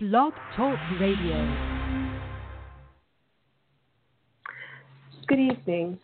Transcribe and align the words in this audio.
Blog 0.00 0.32
Talk 0.54 0.78
Radio. 1.00 1.74
Good 5.26 5.40
evening. 5.40 5.98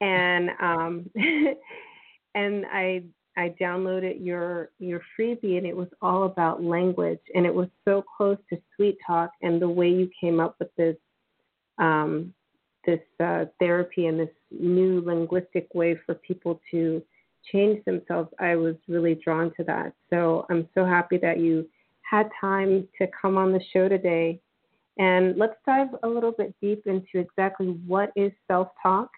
And 0.00 0.50
um, 0.60 1.10
and 2.36 2.66
I 2.72 3.02
I 3.36 3.54
downloaded 3.60 4.24
your 4.24 4.70
your 4.78 5.00
freebie 5.18 5.58
and 5.58 5.66
it 5.66 5.76
was 5.76 5.88
all 6.00 6.24
about 6.24 6.62
language 6.62 7.20
and 7.34 7.44
it 7.44 7.54
was 7.54 7.68
so 7.84 8.04
close 8.16 8.38
to 8.50 8.60
sweet 8.76 8.96
talk 9.06 9.30
and 9.42 9.60
the 9.60 9.68
way 9.68 9.88
you 9.88 10.08
came 10.20 10.40
up 10.40 10.56
with 10.58 10.74
this 10.76 10.96
um, 11.78 12.32
this 12.86 13.00
uh, 13.20 13.46
therapy 13.58 14.06
and 14.06 14.20
this 14.20 14.28
new 14.50 15.00
linguistic 15.00 15.68
way 15.74 15.98
for 16.06 16.14
people 16.14 16.60
to 16.70 17.02
change 17.50 17.84
themselves. 17.84 18.30
I 18.38 18.56
was 18.56 18.76
really 18.88 19.18
drawn 19.24 19.52
to 19.56 19.64
that. 19.64 19.92
So 20.10 20.46
I'm 20.50 20.68
so 20.74 20.84
happy 20.84 21.18
that 21.18 21.38
you 21.38 21.68
had 22.02 22.28
time 22.40 22.86
to 22.98 23.06
come 23.20 23.36
on 23.36 23.52
the 23.52 23.60
show 23.72 23.88
today. 23.88 24.40
And 24.98 25.36
let's 25.36 25.56
dive 25.66 25.88
a 26.02 26.08
little 26.08 26.32
bit 26.32 26.54
deep 26.60 26.86
into 26.86 27.18
exactly 27.18 27.80
what 27.86 28.12
is 28.14 28.32
self 28.46 28.68
talk 28.82 29.10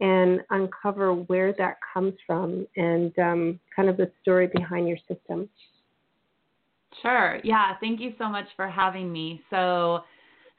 and 0.00 0.40
uncover 0.50 1.14
where 1.14 1.52
that 1.54 1.76
comes 1.92 2.14
from 2.26 2.66
and 2.76 3.18
um, 3.18 3.60
kind 3.74 3.88
of 3.88 3.96
the 3.96 4.10
story 4.22 4.48
behind 4.54 4.86
your 4.88 4.98
system. 5.08 5.48
Sure. 7.02 7.38
Yeah. 7.44 7.74
Thank 7.80 8.00
you 8.00 8.12
so 8.18 8.28
much 8.28 8.46
for 8.56 8.68
having 8.68 9.12
me. 9.12 9.42
So, 9.50 10.00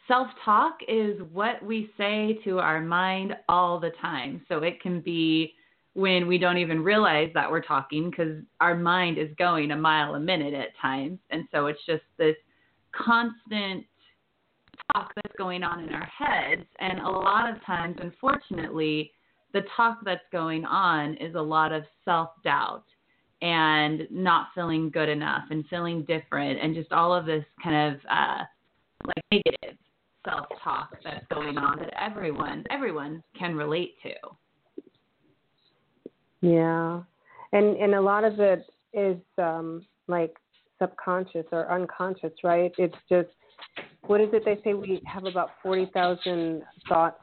self 0.07 0.27
talk 0.43 0.77
is 0.87 1.19
what 1.31 1.63
we 1.63 1.89
say 1.97 2.39
to 2.45 2.59
our 2.59 2.81
mind 2.81 3.35
all 3.47 3.79
the 3.79 3.91
time. 4.01 4.41
So, 4.47 4.59
it 4.59 4.81
can 4.81 5.01
be 5.01 5.53
when 5.93 6.27
we 6.27 6.37
don't 6.37 6.57
even 6.57 6.83
realize 6.83 7.29
that 7.33 7.49
we're 7.49 7.61
talking 7.61 8.09
because 8.09 8.41
our 8.61 8.75
mind 8.75 9.17
is 9.17 9.29
going 9.37 9.71
a 9.71 9.75
mile 9.75 10.15
a 10.15 10.19
minute 10.19 10.53
at 10.53 10.69
times. 10.81 11.19
And 11.29 11.45
so, 11.51 11.65
it's 11.67 11.81
just 11.85 12.03
this 12.17 12.35
constant 12.91 13.85
talk 14.93 15.11
that's 15.15 15.35
going 15.37 15.63
on 15.63 15.83
in 15.83 15.93
our 15.93 16.07
heads. 16.17 16.65
And 16.79 16.99
a 16.99 17.09
lot 17.09 17.49
of 17.49 17.63
times, 17.65 17.97
unfortunately, 18.01 19.11
the 19.53 19.61
talk 19.75 19.99
that's 20.03 20.21
going 20.31 20.65
on 20.65 21.15
is 21.15 21.35
a 21.35 21.41
lot 21.41 21.71
of 21.71 21.83
self 22.05 22.29
doubt 22.43 22.83
and 23.41 24.07
not 24.11 24.47
feeling 24.53 24.89
good 24.89 25.09
enough 25.09 25.43
and 25.49 25.65
feeling 25.69 26.03
different 26.03 26.59
and 26.61 26.75
just 26.75 26.91
all 26.91 27.13
of 27.13 27.25
this 27.25 27.45
kind 27.63 27.93
of 27.93 27.99
uh, 28.09 28.43
like 29.05 29.23
negative 29.31 29.77
self 30.27 30.45
talk 30.63 30.89
that's 31.03 31.25
going 31.33 31.57
on 31.57 31.79
that 31.79 31.93
everyone 31.99 32.63
everyone 32.69 33.23
can 33.37 33.55
relate 33.55 33.95
to. 34.03 34.13
Yeah, 36.41 37.01
and 37.53 37.75
and 37.77 37.95
a 37.95 38.01
lot 38.01 38.23
of 38.23 38.39
it 38.39 38.65
is 38.93 39.17
um, 39.37 39.85
like 40.07 40.35
subconscious 40.79 41.45
or 41.51 41.71
unconscious, 41.71 42.31
right? 42.43 42.71
It's 42.77 42.95
just 43.09 43.29
what 44.07 44.21
is 44.21 44.29
it 44.33 44.43
they 44.45 44.59
say 44.63 44.73
we 44.73 45.01
have 45.05 45.25
about 45.25 45.51
forty 45.61 45.89
thousand 45.93 46.63
thoughts 46.87 47.19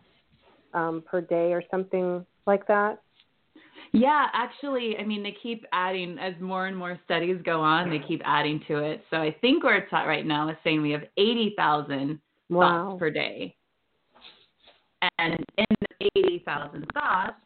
um, 0.75 1.03
per 1.06 1.21
day 1.21 1.53
or 1.53 1.62
something 1.71 2.25
like 2.47 2.66
that? 2.66 3.03
Yeah, 3.93 4.27
actually, 4.32 4.97
I 4.99 5.04
mean, 5.04 5.22
they 5.22 5.34
keep 5.43 5.65
adding 5.72 6.19
as 6.19 6.34
more 6.41 6.66
and 6.66 6.77
more 6.77 6.99
studies 7.04 7.41
go 7.44 7.60
on. 7.60 7.88
They 7.88 8.00
keep 8.06 8.21
adding 8.25 8.60
to 8.69 8.78
it. 8.78 9.04
So 9.10 9.19
I 9.19 9.34
think 9.41 9.65
where 9.65 9.77
it's 9.77 9.93
at 9.93 10.04
right 10.04 10.27
now 10.27 10.49
is 10.49 10.56
saying 10.65 10.82
we 10.82 10.91
have 10.91 11.04
eighty 11.16 11.54
thousand 11.56 12.19
wow. 12.50 12.91
thoughts 12.91 12.99
per 12.99 13.10
day, 13.10 13.56
and 15.19 15.38
in 15.56 15.66
the 15.81 16.10
eighty 16.16 16.43
thousand 16.44 16.87
thoughts, 16.93 17.37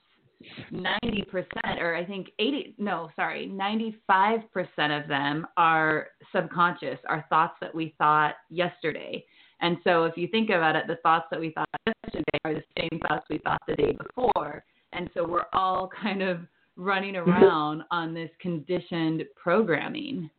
ninety 0.70 1.22
percent, 1.30 1.78
or 1.80 1.94
I 1.94 2.04
think 2.04 2.28
eighty, 2.38 2.74
no, 2.78 3.10
sorry, 3.16 3.46
ninety-five 3.46 4.40
percent 4.52 4.92
of 4.92 5.06
them 5.08 5.46
are 5.56 6.08
subconscious, 6.34 6.98
are 7.08 7.26
thoughts 7.28 7.54
that 7.60 7.74
we 7.74 7.94
thought 7.98 8.34
yesterday. 8.48 9.24
And 9.60 9.76
so 9.84 10.04
if 10.04 10.16
you 10.16 10.26
think 10.28 10.50
about 10.50 10.76
it, 10.76 10.86
the 10.86 10.96
thoughts 10.96 11.26
that 11.30 11.40
we 11.40 11.50
thought 11.50 11.68
yesterday 11.86 12.38
are 12.44 12.54
the 12.54 12.64
same 12.78 13.00
thoughts 13.00 13.26
we 13.28 13.38
thought 13.38 13.60
the 13.68 13.76
day 13.76 13.92
before. 13.92 14.64
And 14.92 15.10
so 15.14 15.26
we're 15.26 15.46
all 15.52 15.88
kind 16.02 16.22
of 16.22 16.40
running 16.76 17.14
mm-hmm. 17.14 17.30
around 17.30 17.82
on 17.90 18.14
this 18.14 18.30
conditioned 18.40 19.24
programming. 19.36 20.30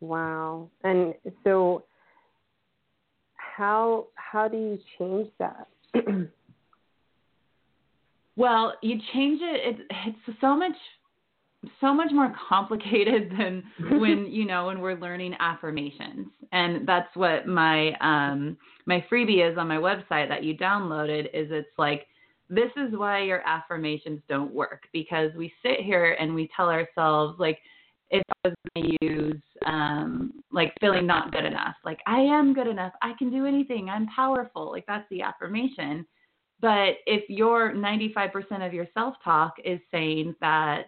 Wow. 0.00 0.68
And 0.82 1.14
so 1.44 1.84
how 3.36 4.06
how 4.16 4.48
do 4.48 4.56
you 4.56 4.78
change 4.98 5.28
that? 5.38 5.68
well, 8.36 8.74
you 8.82 8.98
change 9.12 9.40
it, 9.42 9.78
it 9.80 9.86
it's 10.06 10.38
so 10.40 10.56
much 10.56 10.76
so 11.80 11.92
much 11.92 12.10
more 12.12 12.34
complicated 12.48 13.32
than 13.38 13.62
when 14.00 14.26
you 14.30 14.44
know 14.44 14.66
when 14.66 14.80
we're 14.80 14.98
learning 14.98 15.34
affirmations 15.40 16.28
and 16.52 16.86
that's 16.86 17.14
what 17.14 17.46
my 17.46 17.92
um 18.00 18.56
my 18.86 19.04
freebie 19.10 19.50
is 19.50 19.58
on 19.58 19.68
my 19.68 19.76
website 19.76 20.28
that 20.28 20.44
you 20.44 20.56
downloaded 20.56 21.26
is 21.26 21.48
it's 21.50 21.68
like 21.78 22.06
this 22.50 22.70
is 22.76 22.96
why 22.96 23.22
your 23.22 23.40
affirmations 23.46 24.20
don't 24.28 24.52
work 24.52 24.82
because 24.92 25.30
we 25.36 25.52
sit 25.62 25.80
here 25.80 26.16
and 26.20 26.34
we 26.34 26.48
tell 26.56 26.68
ourselves 26.68 27.38
like 27.38 27.58
if 28.10 28.22
I 28.44 28.48
was 28.48 28.56
going 28.74 28.98
to 28.98 29.04
use 29.04 29.42
um, 29.66 30.32
like 30.52 30.72
feeling 30.80 31.06
not 31.06 31.32
good 31.32 31.44
enough, 31.44 31.74
like 31.84 31.98
I 32.06 32.20
am 32.20 32.54
good 32.54 32.66
enough, 32.66 32.92
I 33.02 33.12
can 33.18 33.30
do 33.30 33.46
anything, 33.46 33.88
I'm 33.88 34.06
powerful, 34.06 34.70
like 34.70 34.84
that's 34.86 35.08
the 35.10 35.22
affirmation. 35.22 36.06
But 36.60 36.98
if 37.06 37.28
your 37.28 37.72
95% 37.72 38.64
of 38.64 38.72
your 38.72 38.86
self 38.94 39.14
talk 39.24 39.54
is 39.64 39.80
saying 39.90 40.34
that 40.40 40.84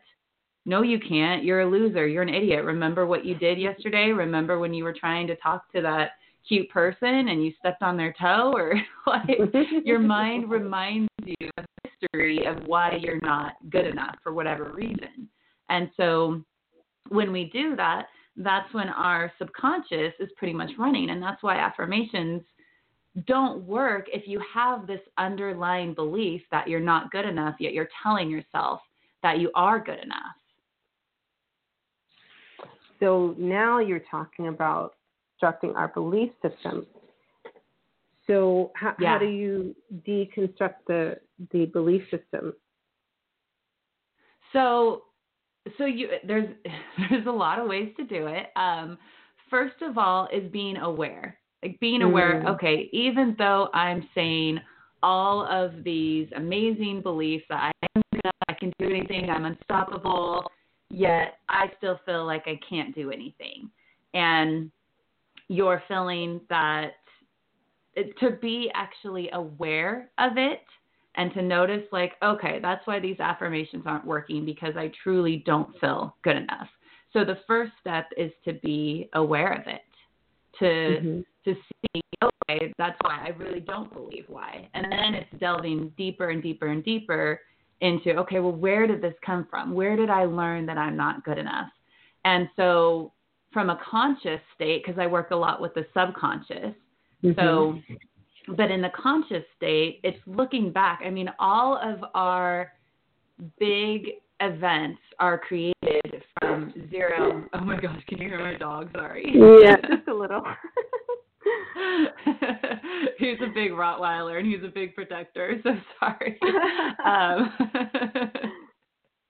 no, 0.69 0.83
you 0.83 0.99
can't. 0.99 1.45
You're 1.45 1.61
a 1.61 1.71
loser. 1.71 2.09
You're 2.09 2.25
an 2.25 2.35
idiot. 2.35 2.65
Remember 2.65 3.07
what 3.07 3.25
you 3.25 3.37
did 3.37 3.57
yesterday? 3.57 4.11
Remember 4.11 4.59
when 4.59 4.75
you 4.75 4.83
were 4.83 4.93
trying 4.93 5.29
to 5.29 5.37
talk 5.37 5.71
to 5.73 5.81
that 5.83 6.11
cute 6.47 6.69
person 6.71 7.29
and 7.29 7.45
you 7.45 7.53
stepped 7.61 7.83
on 7.83 7.97
their 7.97 8.13
toe? 8.21 8.53
Or 8.53 8.75
like 9.07 9.39
your 9.85 10.01
mind 10.01 10.51
reminds 10.51 11.09
you 11.25 11.49
of 11.57 11.65
history 11.85 12.45
of 12.47 12.67
why 12.67 12.99
you're 13.01 13.21
not 13.21 13.53
good 13.71 13.87
enough 13.87 14.17
for 14.25 14.35
whatever 14.35 14.73
reason. 14.75 15.29
And 15.69 15.89
so 15.97 16.43
when 17.11 17.31
we 17.31 17.45
do 17.53 17.77
that, 17.77 18.07
that's 18.37 18.73
when 18.75 18.89
our 18.89 19.33
subconscious 19.39 20.15
is 20.19 20.29
pretty 20.37 20.53
much 20.53 20.71
running. 20.81 21.11
And 21.11 21.23
that's 21.23 21.45
why 21.45 21.59
affirmations 21.59 22.43
don't 23.29 23.63
work 23.63 24.07
if 24.13 24.27
you 24.27 24.43
have 24.53 24.89
this 24.89 25.01
underlying 25.17 25.95
belief 25.95 26.43
that 26.51 26.69
you're 26.69 26.81
not 26.81 27.13
good 27.13 27.25
enough, 27.25 27.55
yet 27.61 27.73
you're 27.73 27.89
telling 28.03 28.29
yourself 28.29 28.81
that 29.23 29.39
you 29.39 29.53
are 29.55 29.79
good 29.79 30.01
enough. 30.01 30.35
So 33.01 33.35
now 33.39 33.79
you're 33.79 34.03
talking 34.11 34.49
about 34.49 34.95
constructing 35.39 35.75
our 35.77 35.89
belief 35.89 36.31
system. 36.43 36.87
So 38.27 38.73
how, 38.75 38.95
Yeah. 38.99 39.13
how 39.13 39.19
do 39.19 39.27
you 39.27 39.75
deconstruct 40.07 40.87
the 40.87 41.21
the 41.51 41.67
belief 41.67 42.03
system? 42.11 42.55
So, 44.53 45.05
so 45.79 45.85
you 45.85 46.09
there's 46.25 46.49
there's 47.11 47.27
a 47.27 47.31
lot 47.31 47.59
of 47.59 47.69
ways 47.69 47.93
to 47.97 48.05
do 48.05 48.27
it. 48.27 48.47
Um, 48.57 48.99
first 49.51 49.81
of 49.83 49.99
all, 49.99 50.29
is 50.33 50.51
being 50.51 50.79
aware, 50.79 51.39
like 51.63 51.79
being 51.81 52.03
aware. 52.03 52.43
Mm. 52.43 52.55
Okay, 52.55 52.89
even 52.93 53.37
though 53.39 53.69
I'm 53.75 54.09
saying 54.15 54.61
all 55.03 55.47
of 55.47 55.85
these 55.85 56.29
amazing 56.35 57.03
beliefs 57.03 57.45
that 57.49 57.63
I 57.63 57.87
am 57.95 58.03
I 58.49 58.55
can 58.55 58.73
do 58.79 58.89
anything, 58.89 59.29
I'm 59.29 59.45
unstoppable, 59.45 60.51
yet 60.91 61.39
I 61.49 61.71
still 61.79 62.01
feel 62.07 62.25
like 62.25 62.45
I 62.47 62.59
can't 62.69 62.95
do 62.95 63.11
anything, 63.11 63.71
and 64.15 64.71
you're 65.49 65.83
feeling 65.89 66.41
that 66.49 66.95
it, 67.95 68.19
to 68.21 68.33
be 68.33 68.71
actually 68.75 69.31
aware 69.33 70.11
of 70.19 70.37
it 70.37 70.63
and 71.15 71.33
to 71.35 71.43
notice 71.43 71.83
like 71.93 72.13
okay 72.23 72.59
that's 72.61 72.87
why 72.87 72.99
these 73.01 73.19
affirmations 73.21 73.85
aren't 73.87 74.05
working 74.05 74.45
because 74.45 74.77
i 74.77 74.91
truly 75.03 75.43
don't 75.47 75.79
feel 75.81 76.15
good 76.23 76.37
enough. 76.37 76.69
So 77.13 77.25
the 77.25 77.39
first 77.47 77.73
step 77.81 78.11
is 78.17 78.31
to 78.45 78.55
be 78.55 79.09
aware 79.15 79.53
of 79.53 79.67
it 79.67 79.83
to 80.59 80.65
Mhm. 81.01 81.25
to 81.45 81.55
see 81.55 82.03
okay 82.23 82.73
that's 82.77 82.99
why 83.03 83.25
i 83.25 83.29
really 83.39 83.61
don't 83.61 83.93
believe 83.93 84.25
why. 84.29 84.69
And 84.75 84.91
then 84.91 85.15
it's 85.15 85.31
delving 85.39 85.91
deeper 85.97 86.31
and 86.31 86.43
deeper 86.43 86.67
and 86.67 86.85
deeper 86.85 87.41
into 87.81 88.17
okay 88.17 88.41
well 88.41 88.53
where 88.53 88.87
did 88.87 89.03
this 89.03 89.15
come 89.25 89.47
from 89.51 89.75
where 89.75 89.97
did 89.97 90.11
i 90.11 90.25
learn 90.25 90.65
that 90.67 90.79
i'm 90.79 90.97
not 90.97 91.25
good 91.25 91.39
enough 91.39 91.69
and 92.25 92.49
so 92.57 93.13
from 93.53 93.71
a 93.71 93.79
conscious 93.89 94.41
state 94.55 94.83
because 94.85 94.99
i 94.99 95.07
work 95.07 95.31
a 95.31 95.37
lot 95.37 95.61
with 95.61 95.75
the 95.75 95.87
subconscious 95.93 96.75
so, 97.23 97.33
mm-hmm. 97.75 98.55
but 98.55 98.71
in 98.71 98.83
the 98.83 98.91
conscious 98.91 99.43
state, 99.57 100.01
it's 100.05 100.19
looking 100.27 100.71
back. 100.71 101.01
I 101.05 101.11
mean, 101.11 101.31
all 101.39 101.79
of 101.83 102.05
our 102.15 102.73
big 103.59 104.09
events 104.41 105.01
are 105.19 105.39
created 105.39 106.23
from 106.39 106.73
zero. 106.91 107.45
Oh 107.55 107.61
my 107.61 107.81
gosh, 107.81 108.03
can 108.09 108.19
you 108.19 108.29
hear 108.29 108.39
my 108.39 108.55
dog? 108.55 108.91
Sorry. 108.93 109.33
yeah, 109.35 109.77
just 109.89 110.09
a 110.09 110.15
little. 110.15 110.43
he's 113.19 113.39
a 113.43 113.53
big 113.55 113.73
Rottweiler 113.73 114.39
and 114.39 114.47
he's 114.47 114.63
a 114.65 114.69
big 114.73 114.95
protector. 114.95 115.61
So 115.63 115.71
sorry. 116.01 116.39
Um, 117.05 117.53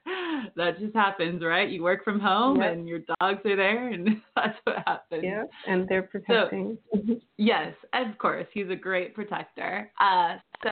that 0.56 0.78
just 0.78 0.94
happens, 0.94 1.42
right? 1.42 1.68
You 1.68 1.82
work 1.82 2.04
from 2.04 2.20
home 2.20 2.60
Yep. 2.60 2.72
and 2.72 2.88
your 2.88 3.00
dogs 3.20 3.40
are 3.44 3.56
there, 3.56 3.88
and 3.92 4.22
that's 4.36 4.56
what 4.64 4.76
happens. 4.86 5.24
yeah, 5.24 5.44
and 5.66 5.86
they're 5.88 6.02
protecting. 6.02 6.78
Mhm. 6.94 7.20
Yes, 7.36 7.74
of 7.92 8.16
course. 8.18 8.46
He's 8.52 8.70
a 8.70 8.76
great 8.76 9.14
protector. 9.14 9.90
Uh, 10.00 10.36
so 10.62 10.70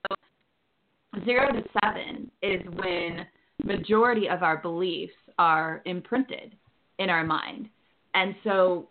zero 1.25 1.51
to 1.53 1.63
seven 1.83 2.31
is 2.43 2.61
when 2.77 3.27
majority 3.65 4.29
of 4.29 4.43
our 4.43 4.59
beliefs 4.59 5.13
are 5.39 5.83
imprinted 5.85 6.57
in 6.99 7.11
our 7.11 7.25
mind. 7.25 7.69
And 8.15 8.35
so 8.45 8.89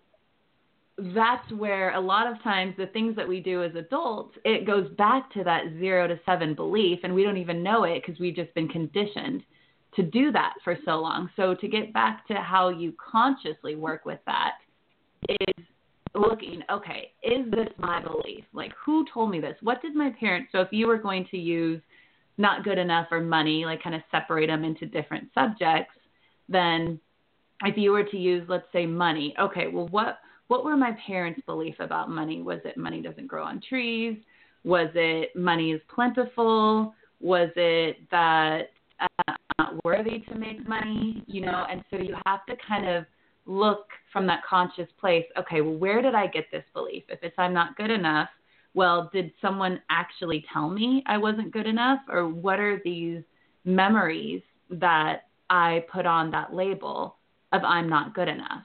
that's 0.98 1.52
where 1.54 1.94
a 1.96 2.00
lot 2.00 2.28
of 2.28 2.42
times 2.44 2.76
the 2.78 2.88
things 2.88 3.16
that 3.16 3.28
we 3.28 3.40
do 3.40 3.64
as 3.64 3.74
adults, 3.76 4.38
it 4.46 4.68
goes 4.68 4.90
back 4.96 5.32
to 5.34 5.44
that 5.44 5.64
zero 5.80 6.08
to 6.08 6.20
seven 6.26 6.54
belief, 6.54 7.00
and 7.04 7.14
we 7.14 7.24
don't 7.24 7.38
even 7.38 7.64
know 7.64 7.84
it 7.84 8.04
because 8.06 8.20
we've 8.20 8.36
just 8.36 8.54
been 8.54 8.68
conditioned 8.68 9.44
to 9.96 10.04
do 10.04 10.32
that 10.32 10.54
for 10.64 10.78
so 10.86 11.00
long. 11.00 11.30
So 11.36 11.56
to 11.56 11.68
get 11.68 11.94
back 11.94 12.28
to 12.28 12.36
how 12.36 12.70
you 12.70 12.94
consciously 13.12 13.76
work 13.76 14.06
with 14.06 14.20
that 14.26 14.54
is 15.30 15.66
looking, 16.14 16.62
okay, 16.72 17.12
is 17.24 17.50
this 17.52 17.70
my 17.78 18.02
belief? 18.02 18.44
Like, 18.54 18.74
who 18.86 19.06
told 19.12 19.32
me 19.32 19.40
this? 19.40 19.56
What 19.62 19.82
did 19.82 19.96
my 19.96 20.12
parents? 20.20 20.50
So, 20.52 20.62
if 20.62 20.70
you 20.72 20.88
were 20.88 20.98
going 20.98 21.28
to 21.32 21.38
use 21.38 21.82
not 22.38 22.64
good 22.64 22.78
enough 22.78 23.08
or 23.12 23.22
money, 23.22 23.66
like 23.66 23.84
kind 23.84 23.96
of 23.96 24.02
separate 24.12 24.48
them 24.48 24.64
into 24.64 24.86
different 24.86 25.30
subjects, 25.34 25.94
then 26.50 27.00
if 27.64 27.78
you 27.78 27.92
were 27.92 28.04
to 28.04 28.18
use, 28.18 28.46
let's 28.50 28.66
say, 28.74 28.86
money, 28.86 29.34
okay, 29.40 29.68
well, 29.68 29.88
what 29.90 30.20
what 30.54 30.64
were 30.64 30.78
my 30.78 30.96
parents' 31.08 31.42
belief 31.48 31.74
about 31.80 32.12
money? 32.12 32.44
Was 32.44 32.60
it 32.64 32.78
money 32.78 33.02
doesn't 33.02 33.26
grow 33.26 33.44
on 33.44 33.60
trees? 33.68 34.20
Was 34.64 34.90
it 34.94 35.36
money 35.36 35.72
is 35.72 35.82
plentiful? 35.94 36.94
Was 37.20 37.50
it 37.56 37.98
that 38.12 38.70
uh, 39.00 39.08
I'm 39.28 39.36
not 39.58 39.84
worthy 39.84 40.20
to 40.20 40.36
make 40.36 40.68
money? 40.68 41.24
You 41.26 41.42
know, 41.42 41.66
and 41.72 41.84
so 41.90 41.98
you 41.98 42.16
have 42.28 42.46
to 42.46 42.54
kind 42.68 42.88
of 42.88 43.06
look 43.48 43.88
from 44.12 44.28
that 44.28 44.42
conscious 44.48 44.88
place 45.02 45.26
okay 45.38 45.60
well 45.60 45.76
where 45.76 46.02
did 46.02 46.16
i 46.16 46.26
get 46.26 46.46
this 46.50 46.64
belief 46.74 47.04
if 47.10 47.20
it's 47.24 47.36
i'm 47.38 47.54
not 47.54 47.76
good 47.76 47.90
enough 47.90 48.30
well 48.74 49.10
did 49.12 49.34
someone 49.42 49.82
actually 49.90 50.46
tell 50.54 50.70
me 50.70 51.04
i 51.08 51.18
wasn't 51.18 51.52
good 51.52 51.68
enough 51.68 52.00
or 52.08 52.30
what 52.30 52.58
are 52.58 52.80
these 52.86 53.22
memories 53.66 54.42
that 54.70 55.24
i 55.50 55.84
put 55.92 56.06
on 56.06 56.32
that 56.32 56.54
label 56.54 57.18
of 57.52 57.62
i'm 57.66 57.90
not 57.90 58.16
good 58.16 58.30
enough 58.30 58.64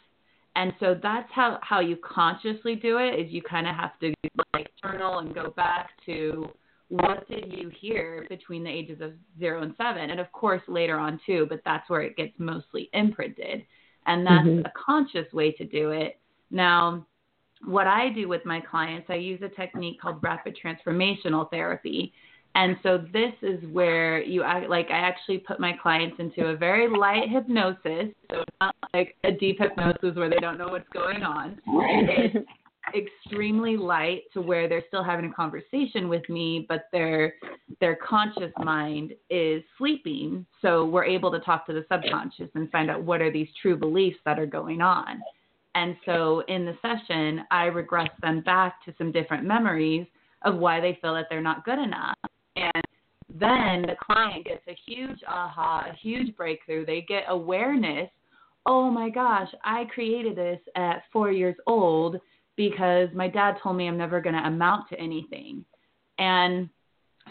and 0.58 0.72
so 0.80 0.98
that's 1.00 1.30
how 1.32 1.58
how 1.62 1.80
you 1.80 1.96
consciously 1.96 2.74
do 2.74 2.98
it 2.98 3.18
is 3.20 3.32
you 3.32 3.42
kind 3.42 3.66
of 3.66 3.74
have 3.74 3.98
to 4.00 4.12
like 4.52 4.70
journal 4.82 5.20
and 5.20 5.34
go 5.34 5.50
back 5.50 5.90
to 6.04 6.48
what 6.88 7.28
did 7.28 7.52
you 7.52 7.70
hear 7.80 8.26
between 8.28 8.64
the 8.64 8.70
ages 8.70 9.00
of 9.00 9.12
0 9.38 9.62
and 9.62 9.74
7 9.76 10.10
and 10.10 10.18
of 10.18 10.30
course 10.32 10.62
later 10.66 10.98
on 10.98 11.20
too 11.24 11.46
but 11.48 11.60
that's 11.64 11.88
where 11.88 12.02
it 12.02 12.16
gets 12.16 12.32
mostly 12.38 12.90
imprinted 12.92 13.64
and 14.06 14.26
that's 14.26 14.46
Mhm. 14.46 14.64
a 14.64 14.70
conscious 14.70 15.30
way 15.32 15.52
to 15.52 15.64
do 15.64 15.90
it. 15.90 16.18
Now, 16.50 17.04
what 17.64 17.86
I 17.86 18.08
do 18.08 18.26
with 18.26 18.44
my 18.46 18.60
clients, 18.60 19.10
I 19.10 19.16
use 19.16 19.42
a 19.42 19.48
technique 19.50 20.00
called 20.00 20.22
rapid 20.22 20.56
transformational 20.56 21.50
therapy. 21.50 22.14
And 22.54 22.76
so 22.82 22.98
this 23.12 23.32
is 23.42 23.62
where 23.72 24.20
you 24.22 24.42
act 24.42 24.68
like 24.68 24.88
I 24.90 24.98
actually 24.98 25.38
put 25.38 25.60
my 25.60 25.72
clients 25.80 26.16
into 26.18 26.46
a 26.46 26.56
very 26.56 26.88
light 26.88 27.28
hypnosis. 27.28 28.14
So 28.30 28.44
not 28.60 28.74
like 28.92 29.14
a 29.24 29.32
deep 29.32 29.58
hypnosis 29.60 30.16
where 30.16 30.28
they 30.28 30.38
don't 30.40 30.58
know 30.58 30.68
what's 30.68 30.88
going 30.92 31.22
on. 31.22 31.60
It's 31.66 32.46
extremely 32.96 33.76
light 33.76 34.22
to 34.32 34.40
where 34.40 34.68
they're 34.68 34.84
still 34.88 35.04
having 35.04 35.30
a 35.30 35.32
conversation 35.32 36.08
with 36.08 36.28
me, 36.28 36.66
but 36.68 36.88
their 36.92 37.34
their 37.80 37.96
conscious 37.96 38.52
mind 38.58 39.12
is 39.30 39.62
sleeping. 39.76 40.44
So 40.62 40.84
we're 40.84 41.04
able 41.04 41.30
to 41.30 41.40
talk 41.40 41.66
to 41.66 41.72
the 41.72 41.84
subconscious 41.90 42.48
and 42.54 42.70
find 42.70 42.90
out 42.90 43.02
what 43.02 43.20
are 43.20 43.30
these 43.30 43.48
true 43.60 43.76
beliefs 43.76 44.18
that 44.24 44.38
are 44.38 44.46
going 44.46 44.80
on. 44.80 45.20
And 45.74 45.96
so 46.04 46.40
in 46.48 46.64
the 46.64 46.76
session, 46.82 47.44
I 47.50 47.64
regress 47.66 48.10
them 48.20 48.40
back 48.40 48.84
to 48.84 48.94
some 48.98 49.12
different 49.12 49.44
memories 49.44 50.06
of 50.42 50.56
why 50.56 50.80
they 50.80 50.98
feel 51.00 51.14
that 51.14 51.26
they're 51.30 51.40
not 51.40 51.64
good 51.64 51.78
enough. 51.78 52.16
Then 53.28 53.82
the 53.82 53.96
client 54.02 54.46
gets 54.46 54.66
a 54.68 54.76
huge 54.86 55.18
aha, 55.28 55.86
a 55.90 55.94
huge 55.96 56.34
breakthrough. 56.36 56.86
They 56.86 57.02
get 57.02 57.24
awareness. 57.28 58.08
Oh 58.66 58.90
my 58.90 59.10
gosh, 59.10 59.48
I 59.64 59.84
created 59.92 60.36
this 60.36 60.60
at 60.76 61.02
four 61.12 61.30
years 61.30 61.56
old 61.66 62.16
because 62.56 63.08
my 63.14 63.28
dad 63.28 63.56
told 63.62 63.76
me 63.76 63.86
I'm 63.86 63.98
never 63.98 64.20
going 64.20 64.34
to 64.34 64.46
amount 64.46 64.88
to 64.90 64.98
anything. 64.98 65.64
And 66.18 66.68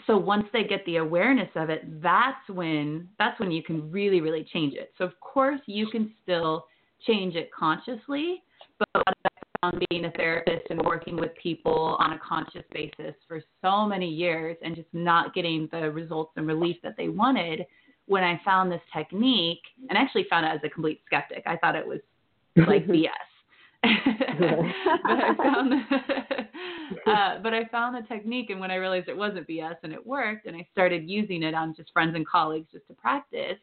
so 0.06 0.16
once 0.16 0.46
they 0.52 0.64
get 0.64 0.84
the 0.86 0.96
awareness 0.96 1.50
of 1.54 1.70
it, 1.70 1.82
that's 2.00 2.48
when 2.48 3.08
that's 3.18 3.38
when 3.40 3.50
you 3.50 3.62
can 3.62 3.90
really 3.90 4.20
really 4.20 4.46
change 4.52 4.74
it. 4.74 4.92
So 4.98 5.04
of 5.04 5.18
course 5.20 5.60
you 5.66 5.88
can 5.88 6.12
still 6.22 6.66
change 7.06 7.34
it 7.34 7.50
consciously, 7.52 8.42
but 8.78 8.88
I 8.94 9.12
found 9.60 9.84
being 9.90 10.04
a 10.04 10.10
therapist 10.12 10.66
and 10.70 10.80
working 10.82 11.16
with 11.16 11.30
people 11.40 11.96
on 11.98 12.12
a 12.12 12.18
conscious 12.18 12.64
basis 12.72 13.14
for 13.26 13.42
so 13.62 13.86
many 13.86 14.08
years 14.08 14.56
and 14.62 14.76
just 14.76 14.88
not 14.92 15.34
getting 15.34 15.68
the 15.72 15.90
results 15.90 16.32
and 16.36 16.46
relief 16.46 16.76
that 16.82 16.96
they 16.96 17.08
wanted, 17.08 17.66
when 18.06 18.24
I 18.24 18.40
found 18.44 18.72
this 18.72 18.80
technique, 18.92 19.60
and 19.88 19.98
I 19.98 20.02
actually 20.02 20.26
found 20.30 20.46
it 20.46 20.48
as 20.48 20.60
a 20.64 20.68
complete 20.68 21.02
skeptic. 21.06 21.42
I 21.46 21.56
thought 21.56 21.76
it 21.76 21.86
was 21.86 22.00
like 22.56 22.86
BS. 22.88 23.08
but 23.82 23.90
I 25.04 25.34
found 25.36 25.72
uh, 27.06 27.38
but 27.42 27.54
I 27.54 27.64
found 27.70 27.94
the 27.94 28.08
technique, 28.08 28.50
and 28.50 28.58
when 28.58 28.70
I 28.70 28.76
realized 28.76 29.08
it 29.08 29.16
wasn't 29.16 29.46
BS 29.46 29.76
and 29.82 29.92
it 29.92 30.04
worked, 30.04 30.46
and 30.46 30.56
I 30.56 30.66
started 30.72 31.08
using 31.08 31.42
it 31.42 31.54
on 31.54 31.74
just 31.76 31.92
friends 31.92 32.14
and 32.16 32.26
colleagues 32.26 32.66
just 32.72 32.86
to 32.88 32.94
practice, 32.94 33.58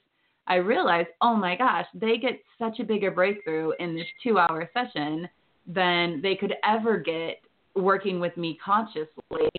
I 0.48 0.56
realized, 0.56 1.10
oh 1.22 1.36
my 1.36 1.56
gosh, 1.56 1.88
they 1.94 2.18
get 2.18 2.40
such 2.60 2.80
a 2.80 2.84
bigger 2.84 3.12
breakthrough 3.12 3.72
in 3.80 3.96
this 3.96 4.06
two-hour 4.24 4.70
session 4.74 5.28
than 5.68 6.22
they 6.22 6.36
could 6.36 6.54
ever 6.64 6.98
get 6.98 7.42
working 7.76 8.20
with 8.20 8.36
me 8.38 8.58
consciously, 8.64 9.50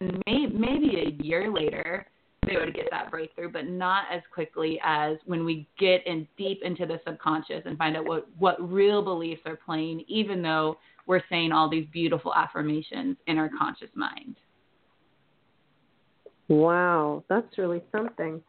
and 0.00 0.22
may, 0.26 0.46
maybe 0.46 1.00
a 1.00 1.22
year 1.22 1.52
later 1.52 2.06
they 2.46 2.56
would 2.56 2.74
get 2.74 2.86
that 2.90 3.10
breakthrough, 3.10 3.50
but 3.50 3.66
not 3.66 4.04
as 4.12 4.20
quickly 4.32 4.78
as 4.84 5.16
when 5.24 5.44
we 5.44 5.66
get 5.78 6.06
in 6.06 6.28
deep 6.36 6.60
into 6.62 6.86
the 6.86 7.00
subconscious 7.06 7.62
and 7.64 7.78
find 7.78 7.96
out 7.96 8.06
what 8.06 8.28
what 8.38 8.60
real 8.72 9.02
beliefs 9.02 9.42
are 9.46 9.56
playing, 9.56 10.04
even 10.08 10.42
though 10.42 10.76
we're 11.06 11.22
saying 11.28 11.52
all 11.52 11.68
these 11.68 11.86
beautiful 11.92 12.34
affirmations 12.34 13.16
in 13.26 13.38
our 13.38 13.50
conscious 13.58 13.90
mind. 13.94 14.36
Wow, 16.48 17.24
that's 17.28 17.58
really 17.58 17.82
something. 17.90 18.42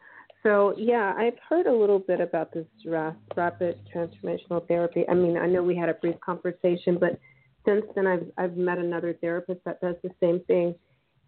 So 0.46 0.72
yeah, 0.78 1.12
I've 1.18 1.38
heard 1.48 1.66
a 1.66 1.72
little 1.72 1.98
bit 1.98 2.20
about 2.20 2.54
this 2.54 2.66
rapid 2.86 3.80
transformational 3.92 4.66
therapy. 4.68 5.04
I 5.08 5.14
mean, 5.14 5.36
I 5.36 5.46
know 5.46 5.60
we 5.60 5.74
had 5.74 5.88
a 5.88 5.94
brief 5.94 6.14
conversation, 6.20 6.98
but 7.00 7.18
since 7.64 7.84
then 7.96 8.06
I've 8.06 8.30
I've 8.38 8.56
met 8.56 8.78
another 8.78 9.12
therapist 9.20 9.58
that 9.64 9.80
does 9.80 9.96
the 10.04 10.10
same 10.20 10.38
thing, 10.46 10.72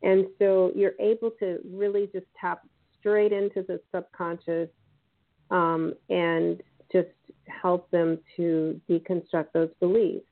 and 0.05 0.27
so 0.39 0.71
you're 0.77 0.93
able 1.01 1.33
to 1.41 1.59
really 1.69 2.09
just 2.13 2.27
tap 2.41 2.61
straight 3.01 3.33
into 3.33 3.65
the 3.67 3.81
subconscious 3.93 4.69
um, 5.51 5.95
and 6.09 6.63
just 6.93 7.09
help 7.49 7.91
them 7.91 8.21
to 8.37 8.81
deconstruct 8.89 9.47
those 9.53 9.71
beliefs. 9.81 10.27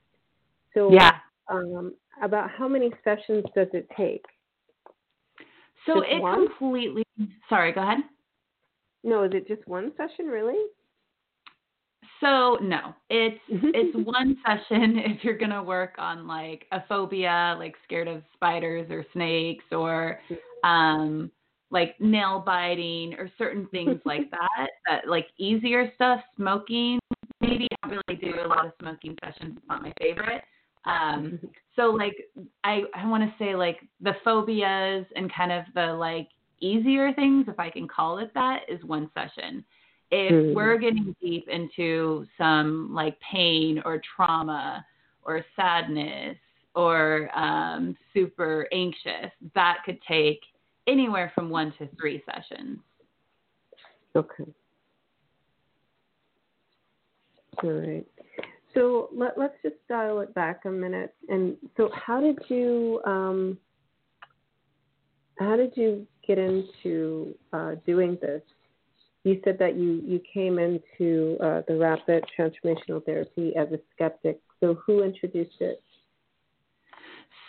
So 0.73 0.93
yeah, 0.93 1.15
um, 1.49 1.93
about 2.23 2.49
how 2.51 2.69
many 2.69 2.93
sessions 3.03 3.43
does 3.53 3.67
it 3.73 3.89
take? 3.97 4.23
So 5.85 5.95
just 5.95 6.13
it 6.13 6.21
one? 6.21 6.47
completely. 6.47 7.03
Sorry, 7.49 7.73
go 7.73 7.81
ahead. 7.81 7.97
No, 9.03 9.23
is 9.23 9.31
it 9.33 9.47
just 9.47 9.67
one 9.67 9.91
session, 9.97 10.27
really? 10.27 10.65
So 12.19 12.57
no, 12.61 12.95
it's 13.09 13.39
it's 13.49 13.95
one 14.07 14.37
session 14.45 14.97
if 15.05 15.23
you're 15.23 15.37
gonna 15.37 15.63
work 15.63 15.95
on 15.97 16.27
like 16.27 16.65
a 16.71 16.83
phobia, 16.87 17.55
like 17.59 17.75
scared 17.83 18.07
of 18.07 18.23
spiders 18.33 18.89
or 18.89 19.05
snakes, 19.13 19.65
or 19.71 20.19
um, 20.63 21.31
like 21.69 21.99
nail 21.99 22.41
biting 22.45 23.13
or 23.15 23.29
certain 23.37 23.67
things 23.67 23.99
like 24.05 24.29
that. 24.31 24.69
That 24.87 25.07
like 25.07 25.27
easier 25.37 25.91
stuff, 25.95 26.21
smoking. 26.35 26.99
Maybe 27.41 27.67
I 27.83 27.89
don't 27.89 28.01
really 28.07 28.19
do 28.19 28.33
a 28.43 28.47
lot 28.47 28.65
of 28.65 28.71
smoking 28.81 29.15
sessions. 29.23 29.57
It's 29.57 29.67
not 29.67 29.83
my 29.83 29.93
favorite. 29.99 30.43
Um, 30.85 31.39
so 31.75 31.83
like 31.91 32.15
I 32.63 32.81
I 32.95 33.07
want 33.07 33.23
to 33.23 33.33
say 33.37 33.55
like 33.55 33.79
the 34.01 34.13
phobias 34.23 35.05
and 35.15 35.31
kind 35.33 35.51
of 35.51 35.65
the 35.75 35.93
like 35.93 36.29
easier 36.59 37.13
things, 37.13 37.45
if 37.47 37.59
I 37.59 37.69
can 37.69 37.87
call 37.87 38.19
it 38.19 38.31
that, 38.33 38.61
is 38.67 38.83
one 38.83 39.09
session. 39.13 39.63
If 40.11 40.31
mm. 40.31 40.55
we're 40.55 40.77
getting 40.77 41.15
deep 41.21 41.47
into 41.49 42.25
some 42.37 42.93
like 42.93 43.17
pain 43.19 43.81
or 43.83 44.01
trauma 44.15 44.85
or 45.23 45.43
sadness 45.55 46.37
or 46.75 47.29
um, 47.37 47.97
super 48.13 48.67
anxious, 48.71 49.31
that 49.55 49.79
could 49.85 49.99
take 50.07 50.39
anywhere 50.87 51.31
from 51.35 51.49
one 51.49 51.73
to 51.77 51.89
three 51.99 52.23
sessions. 52.25 52.79
Okay. 54.15 54.45
All 57.63 57.71
right. 57.71 58.05
So 58.73 59.09
let, 59.11 59.37
us 59.37 59.51
just 59.63 59.75
dial 59.89 60.19
it 60.19 60.33
back 60.35 60.65
a 60.65 60.69
minute. 60.69 61.15
And 61.29 61.57
so, 61.75 61.89
how 61.93 62.21
did 62.21 62.37
you 62.47 63.01
um, 63.05 63.57
how 65.39 65.55
did 65.55 65.73
you 65.75 66.05
get 66.27 66.37
into 66.37 67.33
uh, 67.53 67.75
doing 67.85 68.17
this? 68.21 68.41
You 69.23 69.41
said 69.43 69.57
that 69.59 69.75
you 69.75 70.01
you 70.05 70.21
came 70.33 70.59
into 70.59 71.37
uh, 71.41 71.61
the 71.67 71.77
rapid 71.77 72.23
transformational 72.37 73.03
therapy 73.05 73.53
as 73.55 73.67
a 73.71 73.79
skeptic. 73.93 74.39
So, 74.59 74.75
who 74.85 75.03
introduced 75.03 75.59
it? 75.59 75.81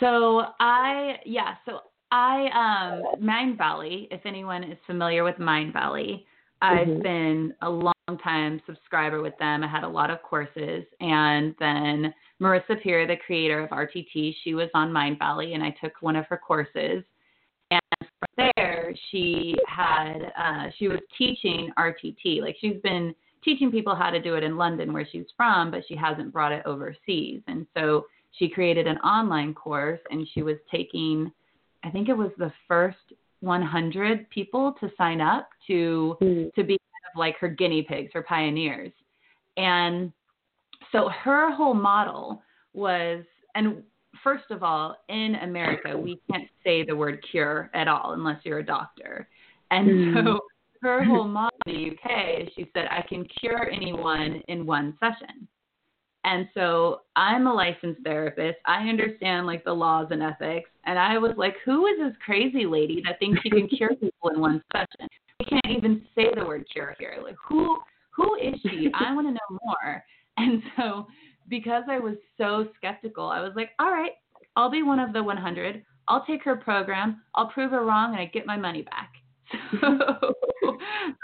So 0.00 0.42
I 0.60 1.16
yeah. 1.24 1.54
So 1.66 1.80
I 2.10 2.46
um 2.54 3.22
Mindvalley. 3.22 4.08
If 4.10 4.20
anyone 4.24 4.64
is 4.64 4.78
familiar 4.86 5.24
with 5.24 5.36
Mindvalley, 5.36 6.24
I've 6.62 6.86
mm-hmm. 6.86 7.02
been 7.02 7.54
a 7.62 7.70
long 7.70 7.92
time 8.22 8.60
subscriber 8.66 9.22
with 9.22 9.36
them. 9.38 9.62
I 9.62 9.68
had 9.68 9.84
a 9.84 9.88
lot 9.88 10.10
of 10.10 10.22
courses. 10.22 10.84
And 11.00 11.54
then 11.58 12.14
Marissa 12.40 12.82
Peer, 12.82 13.06
the 13.06 13.16
creator 13.16 13.60
of 13.62 13.70
RTT, 13.70 14.34
she 14.42 14.54
was 14.54 14.68
on 14.74 14.90
Mindvalley 14.90 15.54
and 15.54 15.62
I 15.62 15.74
took 15.82 15.92
one 16.00 16.16
of 16.16 16.26
her 16.26 16.38
courses. 16.38 17.04
She 19.10 19.54
had, 19.66 20.32
uh, 20.38 20.70
she 20.78 20.88
was 20.88 21.00
teaching 21.16 21.70
RTT. 21.78 22.40
Like 22.42 22.56
she's 22.60 22.80
been 22.82 23.14
teaching 23.44 23.70
people 23.70 23.94
how 23.94 24.10
to 24.10 24.20
do 24.20 24.34
it 24.34 24.42
in 24.42 24.56
London, 24.56 24.92
where 24.92 25.06
she's 25.10 25.26
from, 25.36 25.70
but 25.70 25.82
she 25.88 25.96
hasn't 25.96 26.32
brought 26.32 26.52
it 26.52 26.62
overseas. 26.66 27.40
And 27.46 27.66
so 27.76 28.06
she 28.32 28.48
created 28.48 28.86
an 28.86 28.98
online 28.98 29.54
course 29.54 30.00
and 30.10 30.26
she 30.32 30.42
was 30.42 30.56
taking, 30.70 31.30
I 31.84 31.90
think 31.90 32.08
it 32.08 32.16
was 32.16 32.30
the 32.38 32.52
first 32.66 32.96
100 33.40 34.28
people 34.30 34.74
to 34.80 34.90
sign 34.98 35.20
up 35.20 35.48
to 35.66 36.16
mm. 36.20 36.52
to 36.54 36.62
be 36.64 36.76
kind 36.76 37.14
of 37.14 37.18
like 37.18 37.36
her 37.38 37.48
guinea 37.48 37.82
pigs, 37.82 38.10
her 38.12 38.22
pioneers. 38.22 38.92
And 39.56 40.12
so 40.92 41.08
her 41.08 41.54
whole 41.54 41.74
model 41.74 42.42
was 42.72 43.24
and 43.54 43.82
first 44.28 44.50
of 44.50 44.62
all, 44.62 44.94
in 45.08 45.36
America, 45.42 45.96
we 45.96 46.20
can't 46.30 46.48
say 46.62 46.84
the 46.84 46.94
word 46.94 47.24
cure 47.30 47.70
at 47.72 47.88
all 47.88 48.12
unless 48.12 48.36
you're 48.44 48.58
a 48.58 48.66
doctor. 48.66 49.26
And 49.70 49.88
mm. 49.88 50.22
so 50.22 50.40
her 50.82 51.02
whole 51.02 51.26
model 51.26 51.56
in 51.66 51.72
the 51.74 51.90
UK, 51.92 52.50
she 52.54 52.70
said, 52.74 52.84
I 52.90 53.02
can 53.08 53.26
cure 53.40 53.70
anyone 53.70 54.42
in 54.48 54.66
one 54.66 54.98
session. 55.00 55.48
And 56.24 56.46
so 56.52 57.02
I'm 57.16 57.46
a 57.46 57.54
licensed 57.54 58.02
therapist. 58.04 58.58
I 58.66 58.86
understand 58.88 59.46
like 59.46 59.64
the 59.64 59.72
laws 59.72 60.08
and 60.10 60.22
ethics. 60.22 60.68
And 60.84 60.98
I 60.98 61.16
was 61.16 61.32
like, 61.38 61.54
who 61.64 61.86
is 61.86 61.98
this 61.98 62.14
crazy 62.22 62.66
lady 62.66 63.02
that 63.06 63.18
thinks 63.18 63.40
she 63.42 63.48
can 63.48 63.66
cure 63.66 63.96
people 63.96 64.28
in 64.34 64.40
one 64.40 64.62
session? 64.74 65.08
We 65.40 65.46
can't 65.46 65.74
even 65.74 66.02
say 66.14 66.26
the 66.34 66.44
word 66.44 66.66
cure 66.70 66.94
here. 66.98 67.14
Like 67.22 67.36
who 67.48 67.78
who 68.10 68.34
is 68.34 68.60
she? 68.62 68.90
I 68.92 69.14
want 69.14 69.28
to 69.28 69.32
know 69.32 69.58
more. 69.64 70.04
And 70.36 70.62
so 70.76 71.06
because 71.48 71.84
I 71.88 71.98
was 71.98 72.16
so 72.36 72.68
skeptical, 72.76 73.26
I 73.26 73.40
was 73.40 73.52
like, 73.56 73.70
all 73.78 73.90
right, 73.90 74.12
I'll 74.56 74.70
be 74.70 74.82
one 74.82 75.00
of 75.00 75.12
the 75.12 75.22
100. 75.22 75.84
I'll 76.08 76.24
take 76.24 76.42
her 76.44 76.56
program. 76.56 77.22
I'll 77.34 77.48
prove 77.48 77.70
her 77.70 77.84
wrong 77.84 78.12
and 78.12 78.20
I 78.20 78.26
get 78.26 78.46
my 78.46 78.56
money 78.56 78.82
back. 78.82 79.12
So, 79.80 79.98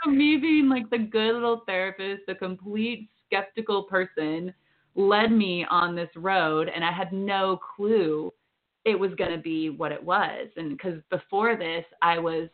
so 0.05 0.11
me 0.11 0.37
being 0.37 0.69
like 0.69 0.89
the 0.91 0.99
good 0.99 1.35
little 1.35 1.63
therapist, 1.67 2.23
the 2.27 2.35
complete 2.35 3.09
skeptical 3.27 3.85
person, 3.85 4.53
led 4.95 5.33
me 5.33 5.67
on 5.71 5.95
this 5.95 6.11
road 6.17 6.71
and 6.75 6.85
I 6.85 6.93
had 6.93 7.13
no 7.13 7.59
clue 7.77 8.33
it 8.85 8.99
was 8.99 9.13
going 9.17 9.33
to 9.33 9.39
be 9.39 9.71
what 9.71 9.93
it 9.93 10.03
was 10.03 10.49
and 10.57 10.71
because 10.71 11.01
before 11.11 11.57
this 11.57 11.85
I 12.01 12.19
was 12.19 12.49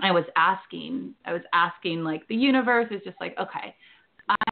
I 0.00 0.12
was 0.12 0.24
asking 0.36 1.14
I 1.24 1.32
was 1.32 1.42
asking 1.52 2.04
like 2.04 2.26
the 2.28 2.36
universe 2.36 2.86
is 2.90 3.00
just 3.04 3.16
like 3.20 3.36
okay 3.38 3.74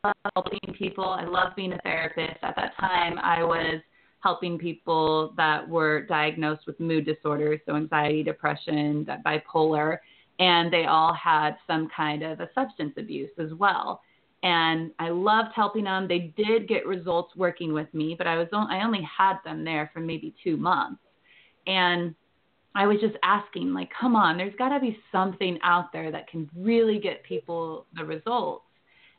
love 0.05 0.15
helping 0.35 0.75
people 0.77 1.05
I 1.05 1.25
love 1.25 1.55
being 1.57 1.73
a 1.73 1.79
therapist 1.79 2.39
at 2.43 2.57
that 2.57 2.77
time 2.79 3.19
I 3.19 3.43
was 3.43 3.81
helping 4.21 4.59
people 4.59 5.35
that 5.37 5.69
were 5.69 6.07
diagnosed 6.07 6.67
with 6.67 6.79
mood 6.81 7.05
disorders 7.05 7.61
so 7.67 7.77
anxiety 7.77 8.23
depression 8.23 9.07
bipolar 9.25 9.99
and 10.39 10.73
they 10.73 10.87
all 10.87 11.15
had 11.15 11.57
some 11.67 11.89
kind 11.95 12.23
of 12.23 12.41
a 12.41 12.49
substance 12.55 12.95
abuse 12.97 13.31
as 13.39 13.53
well 13.55 14.01
and 14.45 14.91
I 14.99 15.09
loved 15.09 15.53
helping 15.57 15.85
them. 15.85 16.07
They 16.07 16.35
did 16.37 16.69
get 16.69 16.87
results 16.87 17.35
working 17.35 17.73
with 17.73 17.93
me, 17.95 18.15
but 18.17 18.27
I 18.27 18.37
was 18.37 18.47
I 18.53 18.85
only 18.85 19.01
had 19.03 19.39
them 19.43 19.65
there 19.65 19.91
for 19.93 20.01
maybe 20.01 20.35
two 20.45 20.59
months, 20.59 21.01
and 21.67 22.15
I 22.77 22.87
was 22.87 22.99
just 23.01 23.17
asking, 23.23 23.73
like, 23.73 23.89
come 23.99 24.15
on, 24.15 24.37
there's 24.37 24.55
got 24.57 24.69
to 24.69 24.81
be 24.81 24.99
something 25.11 25.59
out 25.63 25.93
there 25.93 26.13
that 26.13 26.29
can 26.29 26.51
really 26.55 26.99
get 26.99 27.25
people 27.25 27.87
the 27.97 28.05
results. 28.05 28.64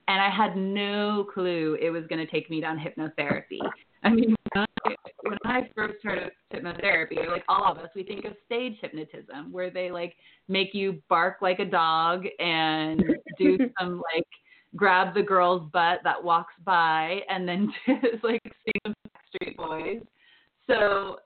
And 0.07 0.21
I 0.21 0.29
had 0.29 0.55
no 0.55 1.27
clue 1.33 1.77
it 1.81 1.89
was 1.89 2.03
going 2.07 2.23
to 2.23 2.31
take 2.31 2.49
me 2.49 2.61
down 2.61 2.77
hypnotherapy. 2.77 3.59
I 4.03 4.09
mean, 4.09 4.35
when 4.53 5.37
I 5.45 5.69
first 5.75 6.03
heard 6.03 6.19
of 6.19 6.31
hypnotherapy, 6.53 7.27
like 7.27 7.43
all 7.47 7.71
of 7.71 7.79
us, 7.79 7.89
we 7.95 8.03
think 8.03 8.25
of 8.25 8.33
stage 8.45 8.77
hypnotism, 8.81 9.51
where 9.51 9.71
they 9.71 9.89
like 9.89 10.15
make 10.47 10.73
you 10.73 11.01
bark 11.09 11.37
like 11.41 11.59
a 11.59 11.65
dog 11.65 12.25
and 12.39 13.03
do 13.37 13.57
some 13.79 14.01
like 14.15 14.27
grab 14.75 15.13
the 15.13 15.23
girl's 15.23 15.69
butt 15.71 15.99
that 16.03 16.23
walks 16.23 16.53
by 16.63 17.21
and 17.29 17.47
then 17.47 17.73
just 17.87 18.23
like 18.23 18.41
sing 18.43 18.73
the 18.83 18.93
Backstreet 19.39 19.57
Boys. 19.57 20.01
So 20.67 21.17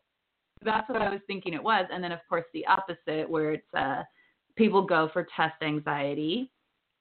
that's 0.63 0.87
what 0.89 1.01
I 1.01 1.09
was 1.09 1.21
thinking 1.27 1.53
it 1.53 1.63
was. 1.63 1.85
And 1.91 2.03
then 2.03 2.11
of 2.11 2.19
course 2.29 2.45
the 2.53 2.65
opposite 2.65 3.29
where 3.29 3.53
it's 3.53 3.73
uh 3.77 4.03
people 4.55 4.81
go 4.81 5.09
for 5.13 5.27
test 5.35 5.55
anxiety 5.61 6.51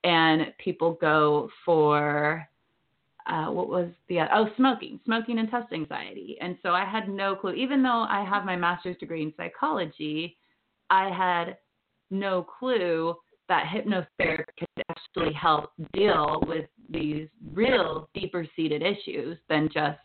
and 0.05 0.53
people 0.59 0.99
go 1.01 1.51
for 1.65 2.47
uh, 3.27 3.47
what 3.47 3.69
was 3.69 3.89
the 4.09 4.21
oh 4.33 4.49
smoking 4.57 4.99
smoking 5.05 5.39
and 5.39 5.51
test 5.51 5.73
anxiety 5.73 6.37
and 6.41 6.57
so 6.63 6.71
i 6.71 6.85
had 6.85 7.09
no 7.09 7.35
clue 7.35 7.53
even 7.53 7.83
though 7.83 8.07
i 8.09 8.27
have 8.29 8.45
my 8.45 8.57
master's 8.57 8.97
degree 8.99 9.23
in 9.23 9.33
psychology 9.37 10.37
i 10.91 11.11
had 11.11 11.59
no 12.11 12.43
clue 12.59 13.15
that 13.49 13.65
hypnotherapy 13.67 14.45
could 14.59 14.85
actually 14.91 15.33
help 15.33 15.73
deal 15.93 16.43
with 16.47 16.67
these 16.91 17.29
real 17.53 18.09
deeper 18.15 18.47
seated 18.55 18.83
issues 18.83 19.39
than 19.49 19.69
just 19.73 19.99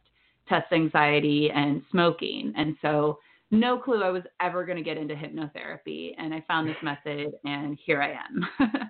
test 0.47 0.71
anxiety 0.71 1.49
and 1.53 1.81
smoking. 1.91 2.53
And 2.55 2.75
so, 2.81 3.19
no 3.51 3.77
clue 3.77 4.01
I 4.01 4.09
was 4.09 4.23
ever 4.41 4.65
going 4.65 4.77
to 4.77 4.83
get 4.83 4.97
into 4.97 5.13
hypnotherapy. 5.13 6.13
And 6.17 6.33
I 6.33 6.43
found 6.47 6.67
this 6.67 6.75
method, 6.81 7.33
and 7.45 7.77
here 7.85 8.01
I 8.01 8.13
am. 8.13 8.89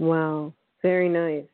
wow, 0.00 0.52
very 0.82 1.08
nice. 1.08 1.44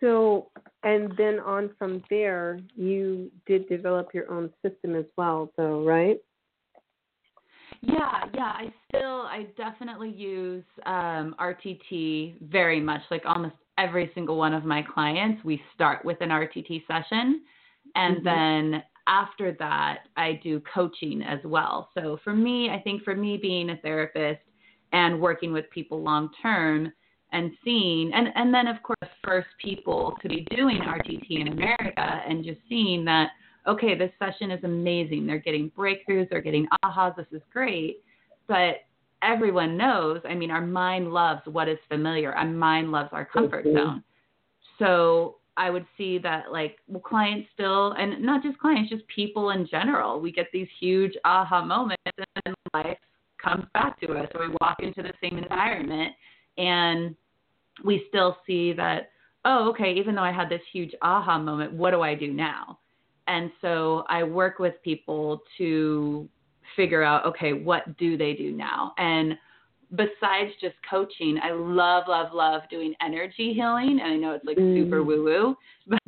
So, 0.00 0.50
and 0.82 1.12
then 1.16 1.38
on 1.38 1.70
from 1.78 2.02
there, 2.10 2.58
you 2.74 3.30
did 3.46 3.68
develop 3.68 4.08
your 4.12 4.30
own 4.30 4.50
system 4.62 4.96
as 4.96 5.04
well, 5.16 5.50
though, 5.56 5.84
right? 5.84 6.18
Yeah, 7.80 8.24
yeah. 8.34 8.52
I 8.56 8.72
still, 8.88 9.22
I 9.22 9.46
definitely 9.56 10.10
use 10.10 10.64
um, 10.86 11.34
RTT 11.40 12.50
very 12.50 12.80
much. 12.80 13.02
Like 13.10 13.22
almost 13.26 13.54
every 13.78 14.10
single 14.14 14.36
one 14.36 14.54
of 14.54 14.64
my 14.64 14.82
clients, 14.82 15.44
we 15.44 15.60
start 15.74 16.04
with 16.04 16.20
an 16.20 16.30
RTT 16.30 16.86
session, 16.86 17.42
and 17.94 18.16
mm-hmm. 18.16 18.24
then 18.24 18.82
after 19.06 19.52
that, 19.58 20.00
I 20.16 20.40
do 20.42 20.62
coaching 20.72 21.22
as 21.22 21.40
well. 21.44 21.90
So 21.94 22.18
for 22.24 22.34
me, 22.34 22.70
I 22.70 22.80
think 22.80 23.02
for 23.02 23.14
me 23.14 23.36
being 23.36 23.70
a 23.70 23.76
therapist 23.78 24.40
and 24.94 25.20
working 25.20 25.52
with 25.52 25.68
people 25.70 26.02
long 26.02 26.30
term 26.40 26.90
and 27.32 27.50
seeing, 27.62 28.12
and 28.14 28.28
and 28.36 28.54
then 28.54 28.66
of 28.66 28.82
course, 28.82 29.10
first 29.22 29.48
people 29.62 30.16
to 30.22 30.28
be 30.28 30.46
doing 30.56 30.78
RTT 30.78 31.40
in 31.40 31.48
America 31.48 32.22
and 32.26 32.44
just 32.44 32.60
seeing 32.68 33.04
that 33.04 33.28
okay, 33.66 33.96
this 33.96 34.10
session 34.18 34.50
is 34.50 34.62
amazing. 34.64 35.26
They're 35.26 35.38
getting 35.38 35.70
breakthroughs, 35.70 36.28
they're 36.30 36.40
getting 36.40 36.66
ahas, 36.84 37.16
this 37.16 37.26
is 37.32 37.42
great. 37.52 38.02
But 38.46 38.84
everyone 39.22 39.76
knows, 39.76 40.20
I 40.28 40.34
mean, 40.34 40.50
our 40.50 40.60
mind 40.60 41.12
loves 41.12 41.40
what 41.46 41.68
is 41.68 41.78
familiar, 41.88 42.32
our 42.32 42.46
mind 42.46 42.92
loves 42.92 43.08
our 43.12 43.24
comfort 43.24 43.64
mm-hmm. 43.64 43.78
zone. 43.78 44.04
So 44.78 45.36
I 45.56 45.70
would 45.70 45.86
see 45.96 46.18
that, 46.18 46.52
like, 46.52 46.76
well, 46.88 47.00
clients 47.00 47.48
still, 47.54 47.92
and 47.92 48.22
not 48.22 48.42
just 48.42 48.58
clients, 48.58 48.90
just 48.90 49.04
people 49.08 49.50
in 49.50 49.66
general, 49.66 50.20
we 50.20 50.30
get 50.32 50.48
these 50.52 50.68
huge 50.78 51.12
aha 51.24 51.64
moments 51.64 52.02
and 52.44 52.54
life 52.74 52.98
comes 53.44 53.64
back 53.74 54.00
to 54.00 54.12
us, 54.14 54.28
or 54.34 54.48
we 54.48 54.56
walk 54.60 54.78
into 54.80 55.02
the 55.02 55.12
same 55.22 55.38
environment 55.38 56.12
and 56.56 57.14
we 57.84 58.04
still 58.08 58.36
see 58.46 58.72
that, 58.72 59.10
oh, 59.44 59.68
okay, 59.70 59.92
even 59.92 60.14
though 60.14 60.22
I 60.22 60.32
had 60.32 60.48
this 60.48 60.62
huge 60.72 60.92
aha 61.02 61.38
moment, 61.38 61.72
what 61.72 61.90
do 61.90 62.00
I 62.00 62.14
do 62.14 62.32
now? 62.32 62.78
And 63.26 63.50
so 63.60 64.04
I 64.08 64.22
work 64.22 64.58
with 64.58 64.74
people 64.82 65.42
to 65.58 66.28
figure 66.76 67.02
out, 67.02 67.26
okay, 67.26 67.52
what 67.52 67.96
do 67.98 68.16
they 68.16 68.34
do 68.34 68.52
now? 68.52 68.92
And 68.98 69.34
besides 69.90 70.50
just 70.60 70.74
coaching, 70.88 71.38
I 71.42 71.52
love, 71.52 72.04
love, 72.08 72.32
love 72.32 72.62
doing 72.70 72.94
energy 73.00 73.52
healing. 73.54 74.00
And 74.02 74.12
I 74.12 74.16
know 74.16 74.32
it's 74.32 74.44
like 74.44 74.56
mm. 74.56 74.82
super 74.82 75.02
woo 75.02 75.24
woo, 75.24 75.56
but, 75.86 75.98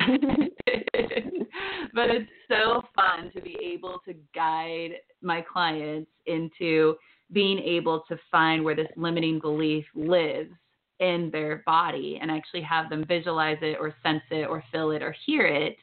but 1.94 2.10
it's 2.10 2.30
so 2.48 2.82
fun 2.94 3.30
to 3.34 3.40
be 3.40 3.56
able 3.62 4.00
to 4.06 4.14
guide 4.34 4.92
my 5.22 5.40
clients 5.40 6.10
into 6.26 6.96
being 7.32 7.58
able 7.58 8.04
to 8.08 8.16
find 8.30 8.64
where 8.64 8.76
this 8.76 8.88
limiting 8.96 9.38
belief 9.38 9.84
lives 9.94 10.52
in 11.00 11.28
their 11.30 11.62
body 11.66 12.18
and 12.20 12.30
actually 12.30 12.62
have 12.62 12.88
them 12.88 13.04
visualize 13.06 13.58
it 13.60 13.76
or 13.80 13.94
sense 14.02 14.22
it 14.30 14.48
or 14.48 14.62
feel 14.72 14.92
it 14.92 15.02
or 15.02 15.14
hear 15.26 15.46
it 15.46 15.76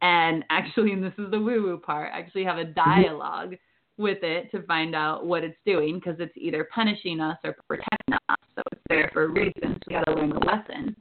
and 0.00 0.44
actually, 0.50 0.92
and 0.92 1.02
this 1.02 1.12
is 1.18 1.30
the 1.30 1.38
woo 1.38 1.62
woo 1.62 1.78
part, 1.78 2.10
actually 2.12 2.44
have 2.44 2.58
a 2.58 2.64
mm-hmm. 2.64 3.02
dialogue 3.02 3.54
with 3.96 4.18
it 4.22 4.50
to 4.52 4.62
find 4.62 4.94
out 4.94 5.26
what 5.26 5.42
it's 5.42 5.58
doing 5.66 5.96
because 5.96 6.20
it's 6.20 6.36
either 6.36 6.68
punishing 6.72 7.20
us 7.20 7.36
or 7.42 7.56
protecting 7.66 8.14
us. 8.28 8.38
So 8.54 8.62
it's 8.70 8.80
there 8.88 9.10
for 9.12 9.24
a 9.24 9.28
reason. 9.28 9.52
So 9.62 9.78
we 9.88 9.94
got 9.94 10.04
to 10.04 10.14
learn 10.14 10.30
the 10.30 10.38
lesson. 10.38 10.96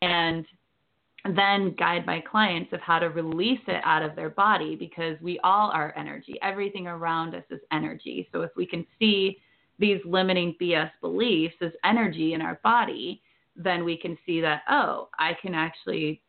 And 0.00 0.46
then 1.24 1.74
guide 1.78 2.06
my 2.06 2.20
clients 2.20 2.72
of 2.72 2.80
how 2.80 2.98
to 2.98 3.10
release 3.10 3.60
it 3.66 3.82
out 3.84 4.02
of 4.02 4.16
their 4.16 4.30
body 4.30 4.74
because 4.74 5.16
we 5.20 5.38
all 5.40 5.70
are 5.70 5.94
energy. 5.96 6.36
Everything 6.42 6.86
around 6.86 7.34
us 7.34 7.44
is 7.50 7.60
energy. 7.72 8.28
So 8.32 8.42
if 8.42 8.50
we 8.56 8.66
can 8.66 8.86
see 8.98 9.38
these 9.78 10.00
limiting 10.04 10.56
BS 10.60 10.90
beliefs 11.00 11.56
as 11.60 11.72
energy 11.84 12.34
in 12.34 12.40
our 12.40 12.58
body, 12.62 13.22
then 13.56 13.84
we 13.84 13.96
can 13.96 14.16
see 14.24 14.40
that, 14.40 14.62
oh, 14.70 15.08
I 15.18 15.36
can 15.40 15.54
actually 15.54 16.22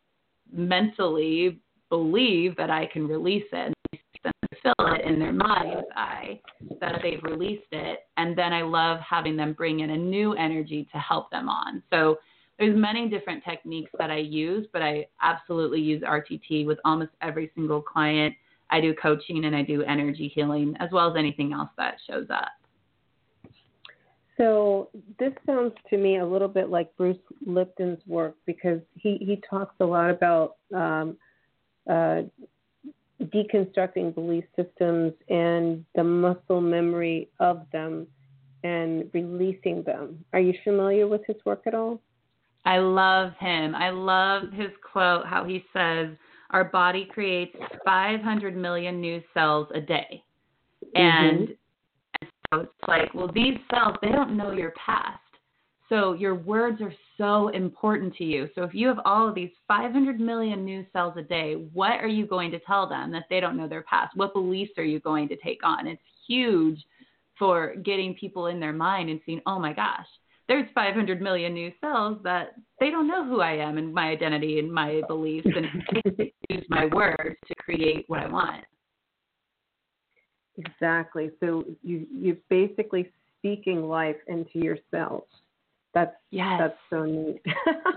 mentally 0.51 1.59
believe 1.89 2.55
that 2.57 2.69
I 2.69 2.85
can 2.85 3.07
release 3.07 3.45
it 3.51 3.73
and 3.93 4.33
feel 4.61 4.73
it 4.79 5.05
in 5.05 5.19
their 5.19 5.33
mind's 5.33 5.87
eye 5.95 6.39
that 6.79 6.99
they've 7.01 7.23
released 7.23 7.71
it. 7.71 7.99
And 8.17 8.37
then 8.37 8.53
I 8.53 8.61
love 8.61 8.99
having 8.99 9.35
them 9.35 9.53
bring 9.53 9.81
in 9.81 9.91
a 9.91 9.97
new 9.97 10.33
energy 10.33 10.87
to 10.91 10.97
help 10.99 11.31
them 11.31 11.49
on. 11.49 11.81
So 11.89 12.17
there's 12.61 12.77
many 12.77 13.09
different 13.09 13.43
techniques 13.43 13.89
that 13.97 14.11
I 14.11 14.17
use, 14.17 14.67
but 14.71 14.83
I 14.83 15.07
absolutely 15.21 15.81
use 15.81 16.03
RTT 16.03 16.67
with 16.67 16.77
almost 16.85 17.09
every 17.21 17.51
single 17.55 17.81
client. 17.81 18.35
I 18.69 18.79
do 18.79 18.93
coaching 18.93 19.45
and 19.45 19.55
I 19.55 19.63
do 19.63 19.81
energy 19.81 20.31
healing 20.33 20.75
as 20.79 20.89
well 20.91 21.09
as 21.09 21.17
anything 21.17 21.53
else 21.53 21.69
that 21.77 21.95
shows 22.07 22.27
up. 22.29 22.49
So 24.37 24.89
this 25.19 25.33
sounds 25.45 25.73
to 25.89 25.97
me 25.97 26.19
a 26.19 26.25
little 26.25 26.47
bit 26.47 26.69
like 26.69 26.95
Bruce 26.97 27.17
Lipton's 27.45 27.99
work 28.05 28.35
because 28.45 28.79
he, 28.93 29.17
he 29.19 29.41
talks 29.49 29.73
a 29.79 29.85
lot 29.85 30.11
about 30.11 30.57
um, 30.73 31.17
uh, 31.89 32.21
deconstructing 33.21 34.13
belief 34.13 34.43
systems 34.55 35.13
and 35.29 35.83
the 35.95 36.03
muscle 36.03 36.61
memory 36.61 37.29
of 37.39 37.65
them 37.73 38.05
and 38.63 39.09
releasing 39.13 39.81
them. 39.81 40.23
Are 40.33 40.39
you 40.39 40.53
familiar 40.63 41.07
with 41.07 41.21
his 41.25 41.37
work 41.43 41.63
at 41.65 41.73
all? 41.73 41.99
I 42.65 42.77
love 42.77 43.31
him. 43.39 43.75
I 43.75 43.89
love 43.89 44.51
his 44.53 44.69
quote, 44.91 45.25
how 45.25 45.43
he 45.45 45.63
says, 45.73 46.09
Our 46.51 46.65
body 46.65 47.07
creates 47.11 47.55
500 47.85 48.55
million 48.55 49.01
new 49.01 49.21
cells 49.33 49.67
a 49.73 49.81
day. 49.81 50.23
And, 50.95 51.49
mm-hmm. 51.49 51.53
and 52.21 52.29
so 52.53 52.59
it's 52.61 52.73
like, 52.87 53.13
well, 53.13 53.31
these 53.33 53.57
cells, 53.73 53.95
they 54.01 54.09
don't 54.09 54.37
know 54.37 54.51
your 54.51 54.73
past. 54.85 55.19
So 55.89 56.13
your 56.13 56.35
words 56.35 56.81
are 56.81 56.93
so 57.17 57.49
important 57.49 58.15
to 58.15 58.23
you. 58.23 58.47
So 58.55 58.63
if 58.63 58.73
you 58.73 58.87
have 58.87 58.99
all 59.03 59.27
of 59.27 59.35
these 59.35 59.49
500 59.67 60.21
million 60.21 60.63
new 60.63 60.85
cells 60.93 61.15
a 61.17 61.21
day, 61.21 61.55
what 61.73 61.99
are 61.99 62.07
you 62.07 62.25
going 62.25 62.49
to 62.51 62.59
tell 62.59 62.87
them 62.87 63.11
that 63.11 63.25
they 63.29 63.41
don't 63.41 63.57
know 63.57 63.67
their 63.67 63.83
past? 63.83 64.15
What 64.15 64.33
beliefs 64.33 64.71
are 64.77 64.85
you 64.85 65.01
going 65.01 65.27
to 65.27 65.35
take 65.35 65.59
on? 65.63 65.87
It's 65.87 66.01
huge 66.27 66.81
for 67.37 67.75
getting 67.83 68.13
people 68.13 68.47
in 68.47 68.59
their 68.59 68.71
mind 68.71 69.09
and 69.09 69.19
seeing, 69.25 69.41
oh 69.45 69.59
my 69.59 69.73
gosh, 69.73 70.07
there's 70.51 70.67
500 70.75 71.21
million 71.21 71.53
new 71.53 71.71
cells 71.79 72.17
that 72.25 72.55
they 72.81 72.89
don't 72.89 73.07
know 73.07 73.23
who 73.23 73.39
I 73.39 73.53
am 73.53 73.77
and 73.77 73.93
my 73.93 74.09
identity 74.09 74.59
and 74.59 74.69
my 74.69 75.01
beliefs 75.07 75.47
and 75.47 75.65
use 76.49 76.65
my 76.67 76.87
words 76.87 77.37
to 77.47 77.55
create 77.55 78.03
what 78.07 78.19
I 78.19 78.27
want. 78.27 78.65
Exactly. 80.57 81.29
So 81.39 81.63
you 81.81 82.05
you're 82.11 82.35
basically 82.49 83.09
speaking 83.37 83.87
life 83.87 84.17
into 84.27 84.59
yourself. 84.59 85.23
That's 85.93 86.13
yes. 86.31 86.59
that's 86.59 86.77
so 86.89 87.05
neat. 87.05 87.41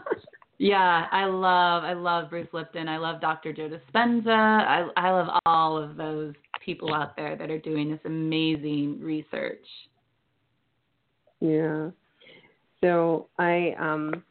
yeah, 0.59 1.09
I 1.11 1.25
love 1.25 1.83
I 1.83 1.95
love 1.95 2.31
Bruce 2.31 2.47
Lipton. 2.53 2.89
I 2.89 2.99
love 2.99 3.21
Dr. 3.21 3.53
Joe 3.53 3.69
Dispenza. 3.69 4.29
I 4.29 4.89
I 4.97 5.11
love 5.11 5.41
all 5.45 5.77
of 5.77 5.97
those 5.97 6.35
people 6.65 6.95
out 6.95 7.17
there 7.17 7.35
that 7.35 7.51
are 7.51 7.59
doing 7.59 7.91
this 7.91 8.01
amazing 8.05 9.01
research. 9.01 9.67
Yeah. 11.41 11.91
So 12.85 13.29
I 13.39 13.75
um 13.81 14.23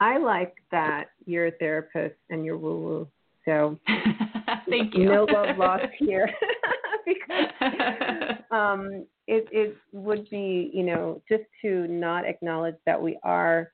I 0.00 0.18
like 0.18 0.54
that 0.70 1.06
you're 1.24 1.46
a 1.46 1.52
therapist 1.52 2.16
and 2.28 2.44
you're 2.44 2.58
woo 2.58 2.80
woo. 2.80 3.08
So 3.46 3.78
thank 4.68 4.94
you. 4.94 5.06
No 5.06 5.24
love 5.24 5.56
lost 5.56 5.86
here. 5.98 6.30
because 7.06 8.36
um, 8.50 9.06
it, 9.26 9.46
it 9.50 9.76
would 9.92 10.28
be, 10.28 10.70
you 10.74 10.82
know, 10.82 11.22
just 11.28 11.44
to 11.62 11.86
not 11.86 12.26
acknowledge 12.26 12.76
that 12.84 13.00
we 13.00 13.18
are 13.22 13.70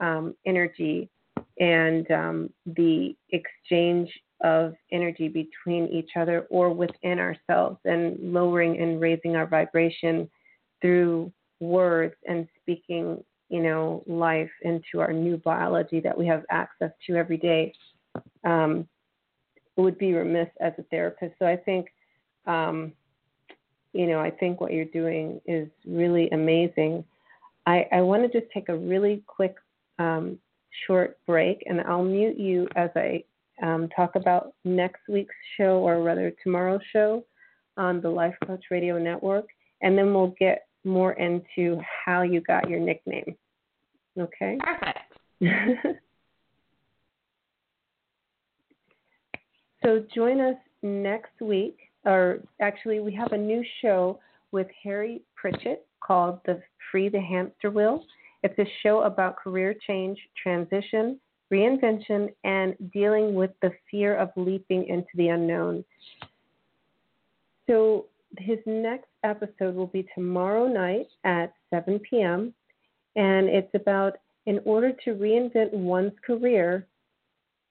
um, 0.00 0.34
energy 0.46 1.10
and 1.58 2.10
um, 2.10 2.50
the 2.64 3.14
exchange 3.30 4.10
of 4.42 4.74
energy 4.92 5.28
between 5.28 5.86
each 5.88 6.10
other 6.16 6.46
or 6.50 6.70
within 6.70 7.18
ourselves 7.18 7.78
and 7.84 8.16
lowering 8.32 8.80
and 8.80 9.00
raising 9.00 9.34
our 9.34 9.46
vibration 9.46 10.30
through 10.80 11.32
words 11.60 12.14
and 12.28 12.46
speaking, 12.60 13.22
you 13.48 13.62
know, 13.62 14.02
life 14.06 14.50
into 14.62 15.00
our 15.00 15.12
new 15.12 15.36
biology 15.38 16.00
that 16.00 16.16
we 16.16 16.26
have 16.26 16.44
access 16.50 16.90
to 17.06 17.16
every 17.16 17.36
day. 17.36 17.72
Um, 18.44 18.88
would 19.76 19.98
be 19.98 20.14
remiss 20.14 20.48
as 20.60 20.72
a 20.78 20.82
therapist. 20.84 21.34
So 21.38 21.46
I 21.46 21.56
think 21.56 21.88
um, 22.46 22.92
you 23.96 24.06
know, 24.06 24.20
I 24.20 24.30
think 24.30 24.60
what 24.60 24.72
you're 24.72 24.84
doing 24.84 25.40
is 25.46 25.68
really 25.86 26.28
amazing. 26.30 27.04
I, 27.66 27.86
I 27.90 28.02
want 28.02 28.30
to 28.30 28.40
just 28.40 28.52
take 28.52 28.68
a 28.68 28.76
really 28.76 29.22
quick, 29.26 29.56
um, 29.98 30.38
short 30.86 31.18
break, 31.26 31.62
and 31.66 31.80
I'll 31.80 32.04
mute 32.04 32.38
you 32.38 32.68
as 32.76 32.90
I 32.94 33.24
um, 33.62 33.88
talk 33.96 34.14
about 34.14 34.52
next 34.64 35.00
week's 35.08 35.34
show, 35.56 35.78
or 35.78 36.02
rather 36.02 36.30
tomorrow's 36.42 36.82
show, 36.92 37.24
on 37.78 38.02
the 38.02 38.10
Life 38.10 38.34
Coach 38.46 38.64
Radio 38.70 38.98
Network, 38.98 39.46
and 39.80 39.96
then 39.96 40.12
we'll 40.12 40.34
get 40.38 40.65
more 40.86 41.12
into 41.14 41.78
how 42.04 42.22
you 42.22 42.40
got 42.40 42.70
your 42.70 42.80
nickname. 42.80 43.36
Okay? 44.18 44.58
Perfect. 44.60 45.12
so 49.84 50.04
join 50.14 50.40
us 50.40 50.56
next 50.82 51.38
week 51.40 51.78
or 52.06 52.38
actually, 52.60 53.00
we 53.00 53.12
have 53.14 53.32
a 53.32 53.36
new 53.36 53.62
show 53.82 54.20
with 54.52 54.68
Harry 54.82 55.22
Pritchett 55.34 55.84
called 56.00 56.38
the 56.46 56.62
Free 56.90 57.08
the 57.08 57.20
Hamster 57.20 57.70
Wheel. 57.70 58.04
It's 58.44 58.58
a 58.60 58.72
show 58.82 59.02
about 59.02 59.36
career 59.36 59.74
change, 59.86 60.16
transition, 60.40 61.18
reinvention, 61.52 62.28
and 62.44 62.74
dealing 62.92 63.34
with 63.34 63.50
the 63.60 63.72
fear 63.90 64.16
of 64.16 64.30
leaping 64.36 64.86
into 64.86 65.08
the 65.16 65.28
unknown. 65.28 65.84
So, 67.66 68.06
his 68.38 68.58
next 68.66 69.08
episode 69.24 69.74
will 69.74 69.86
be 69.86 70.06
tomorrow 70.14 70.66
night 70.66 71.08
at 71.24 71.52
7 71.70 71.98
p.m. 72.00 72.54
And 73.16 73.48
it's 73.48 73.74
about 73.74 74.18
in 74.46 74.60
order 74.64 74.92
to 75.04 75.14
reinvent 75.14 75.72
one's 75.72 76.12
career, 76.24 76.86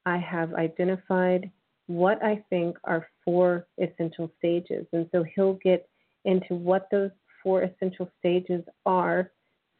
I 0.05 0.17
have 0.17 0.53
identified 0.53 1.49
what 1.87 2.23
I 2.23 2.43
think 2.49 2.77
are 2.83 3.07
four 3.23 3.67
essential 3.81 4.31
stages. 4.37 4.85
And 4.91 5.07
so 5.11 5.23
he'll 5.35 5.59
get 5.63 5.87
into 6.25 6.55
what 6.55 6.87
those 6.91 7.11
four 7.43 7.63
essential 7.63 8.09
stages 8.19 8.63
are 8.85 9.31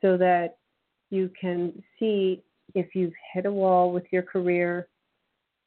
so 0.01 0.17
that 0.17 0.57
you 1.09 1.31
can 1.39 1.81
see 1.99 2.43
if 2.73 2.95
you've 2.95 3.13
hit 3.33 3.45
a 3.45 3.51
wall 3.51 3.91
with 3.91 4.05
your 4.11 4.21
career. 4.21 4.87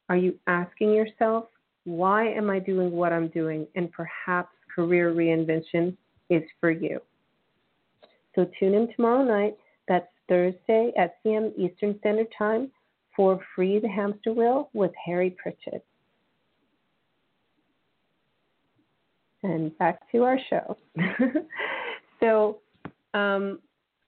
Are 0.09 0.17
you 0.17 0.39
asking 0.47 0.93
yourself, 0.93 1.45
why 1.83 2.27
am 2.27 2.49
I 2.49 2.59
doing 2.59 2.91
what 2.91 3.13
I'm 3.13 3.27
doing? 3.29 3.67
And 3.75 3.91
perhaps 3.91 4.53
career 4.79 5.13
reinvention 5.13 5.97
is 6.29 6.43
for 6.61 6.71
you. 6.71 7.01
So 8.33 8.49
tune 8.57 8.73
in 8.73 8.87
tomorrow 8.95 9.25
night. 9.25 9.57
That's 9.89 10.07
Thursday 10.29 10.93
at 10.97 11.21
p.m. 11.21 11.51
Eastern 11.57 11.99
Standard 11.99 12.27
Time 12.37 12.71
for 13.13 13.41
Free 13.53 13.79
the 13.79 13.89
Hamster 13.89 14.31
Wheel 14.31 14.69
with 14.71 14.91
Harry 15.05 15.31
Pritchett. 15.31 15.83
And 19.43 19.77
back 19.77 20.09
to 20.13 20.23
our 20.23 20.37
show. 20.49 20.77
so 22.21 22.59
um, 23.13 23.59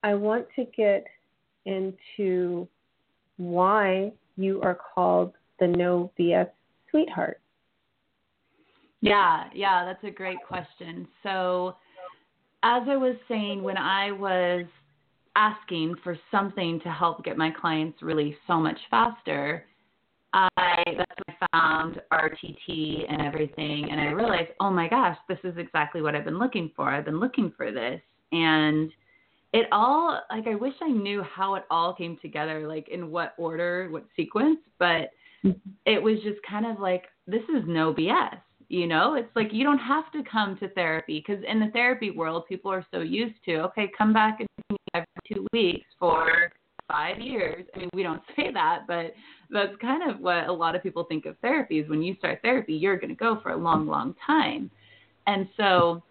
I 0.02 0.14
want 0.14 0.46
to 0.56 0.64
get 0.74 1.04
into 1.66 2.66
why 3.36 4.12
you 4.38 4.62
are 4.62 4.78
called 4.94 5.34
the 5.60 5.66
No 5.66 6.10
BS 6.18 6.48
Sweetheart. 6.90 7.41
Yeah, 9.02 9.44
yeah, 9.52 9.84
that's 9.84 10.02
a 10.04 10.10
great 10.10 10.38
question. 10.46 11.06
So, 11.22 11.76
as 12.62 12.82
I 12.88 12.96
was 12.96 13.16
saying, 13.28 13.62
when 13.62 13.76
I 13.76 14.12
was 14.12 14.64
asking 15.34 15.96
for 16.04 16.16
something 16.30 16.80
to 16.84 16.90
help 16.90 17.24
get 17.24 17.36
my 17.36 17.50
clients 17.50 18.00
really 18.00 18.36
so 18.46 18.58
much 18.58 18.78
faster, 18.90 19.66
I 20.32 20.48
that's 20.86 21.20
when 21.26 21.36
I 21.40 21.46
found 21.52 22.00
RTT 22.12 23.12
and 23.12 23.20
everything, 23.22 23.88
and 23.90 24.00
I 24.00 24.06
realized, 24.06 24.50
oh 24.60 24.70
my 24.70 24.88
gosh, 24.88 25.18
this 25.28 25.38
is 25.42 25.54
exactly 25.58 26.00
what 26.00 26.14
I've 26.14 26.24
been 26.24 26.38
looking 26.38 26.70
for. 26.76 26.88
I've 26.88 27.04
been 27.04 27.20
looking 27.20 27.52
for 27.56 27.72
this, 27.72 28.00
and 28.30 28.90
it 29.52 29.66
all 29.72 30.20
like 30.30 30.46
I 30.46 30.54
wish 30.54 30.74
I 30.80 30.88
knew 30.88 31.22
how 31.22 31.56
it 31.56 31.64
all 31.72 31.92
came 31.92 32.18
together, 32.22 32.68
like 32.68 32.88
in 32.88 33.10
what 33.10 33.34
order, 33.36 33.88
what 33.90 34.04
sequence, 34.14 34.60
but 34.78 35.10
mm-hmm. 35.44 35.50
it 35.86 36.00
was 36.00 36.18
just 36.22 36.38
kind 36.48 36.66
of 36.66 36.78
like 36.78 37.06
this 37.26 37.42
is 37.42 37.64
no 37.66 37.92
BS. 37.92 38.38
You 38.72 38.86
know, 38.86 39.16
it's 39.16 39.28
like 39.36 39.48
you 39.52 39.64
don't 39.64 39.76
have 39.80 40.10
to 40.12 40.22
come 40.24 40.56
to 40.56 40.68
therapy 40.70 41.22
because 41.22 41.44
in 41.46 41.60
the 41.60 41.68
therapy 41.72 42.10
world, 42.10 42.46
people 42.48 42.72
are 42.72 42.86
so 42.90 43.00
used 43.00 43.34
to 43.44 43.56
okay, 43.64 43.90
come 43.98 44.14
back 44.14 44.40
in 44.40 44.46
every 44.94 45.06
two 45.30 45.46
weeks 45.52 45.84
for 45.98 46.50
five 46.88 47.18
years. 47.18 47.66
I 47.74 47.80
mean, 47.80 47.90
we 47.92 48.02
don't 48.02 48.22
say 48.36 48.50
that, 48.50 48.84
but 48.88 49.12
that's 49.50 49.76
kind 49.78 50.10
of 50.10 50.20
what 50.20 50.46
a 50.46 50.52
lot 50.52 50.74
of 50.74 50.82
people 50.82 51.04
think 51.04 51.26
of 51.26 51.36
therapy 51.42 51.80
is 51.80 51.90
when 51.90 52.02
you 52.02 52.16
start 52.16 52.40
therapy, 52.40 52.72
you're 52.72 52.96
going 52.96 53.10
to 53.10 53.14
go 53.14 53.38
for 53.42 53.50
a 53.50 53.56
long, 53.58 53.86
long 53.86 54.14
time. 54.26 54.70
And 55.26 55.46
so 55.58 56.02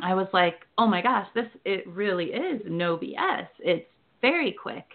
I 0.00 0.14
was 0.14 0.28
like, 0.32 0.60
oh 0.78 0.86
my 0.86 1.02
gosh, 1.02 1.26
this 1.34 1.48
it 1.64 1.84
really 1.88 2.26
is 2.26 2.62
no 2.64 2.96
BS. 2.96 3.48
It's 3.58 3.88
very 4.22 4.52
quick. 4.52 4.86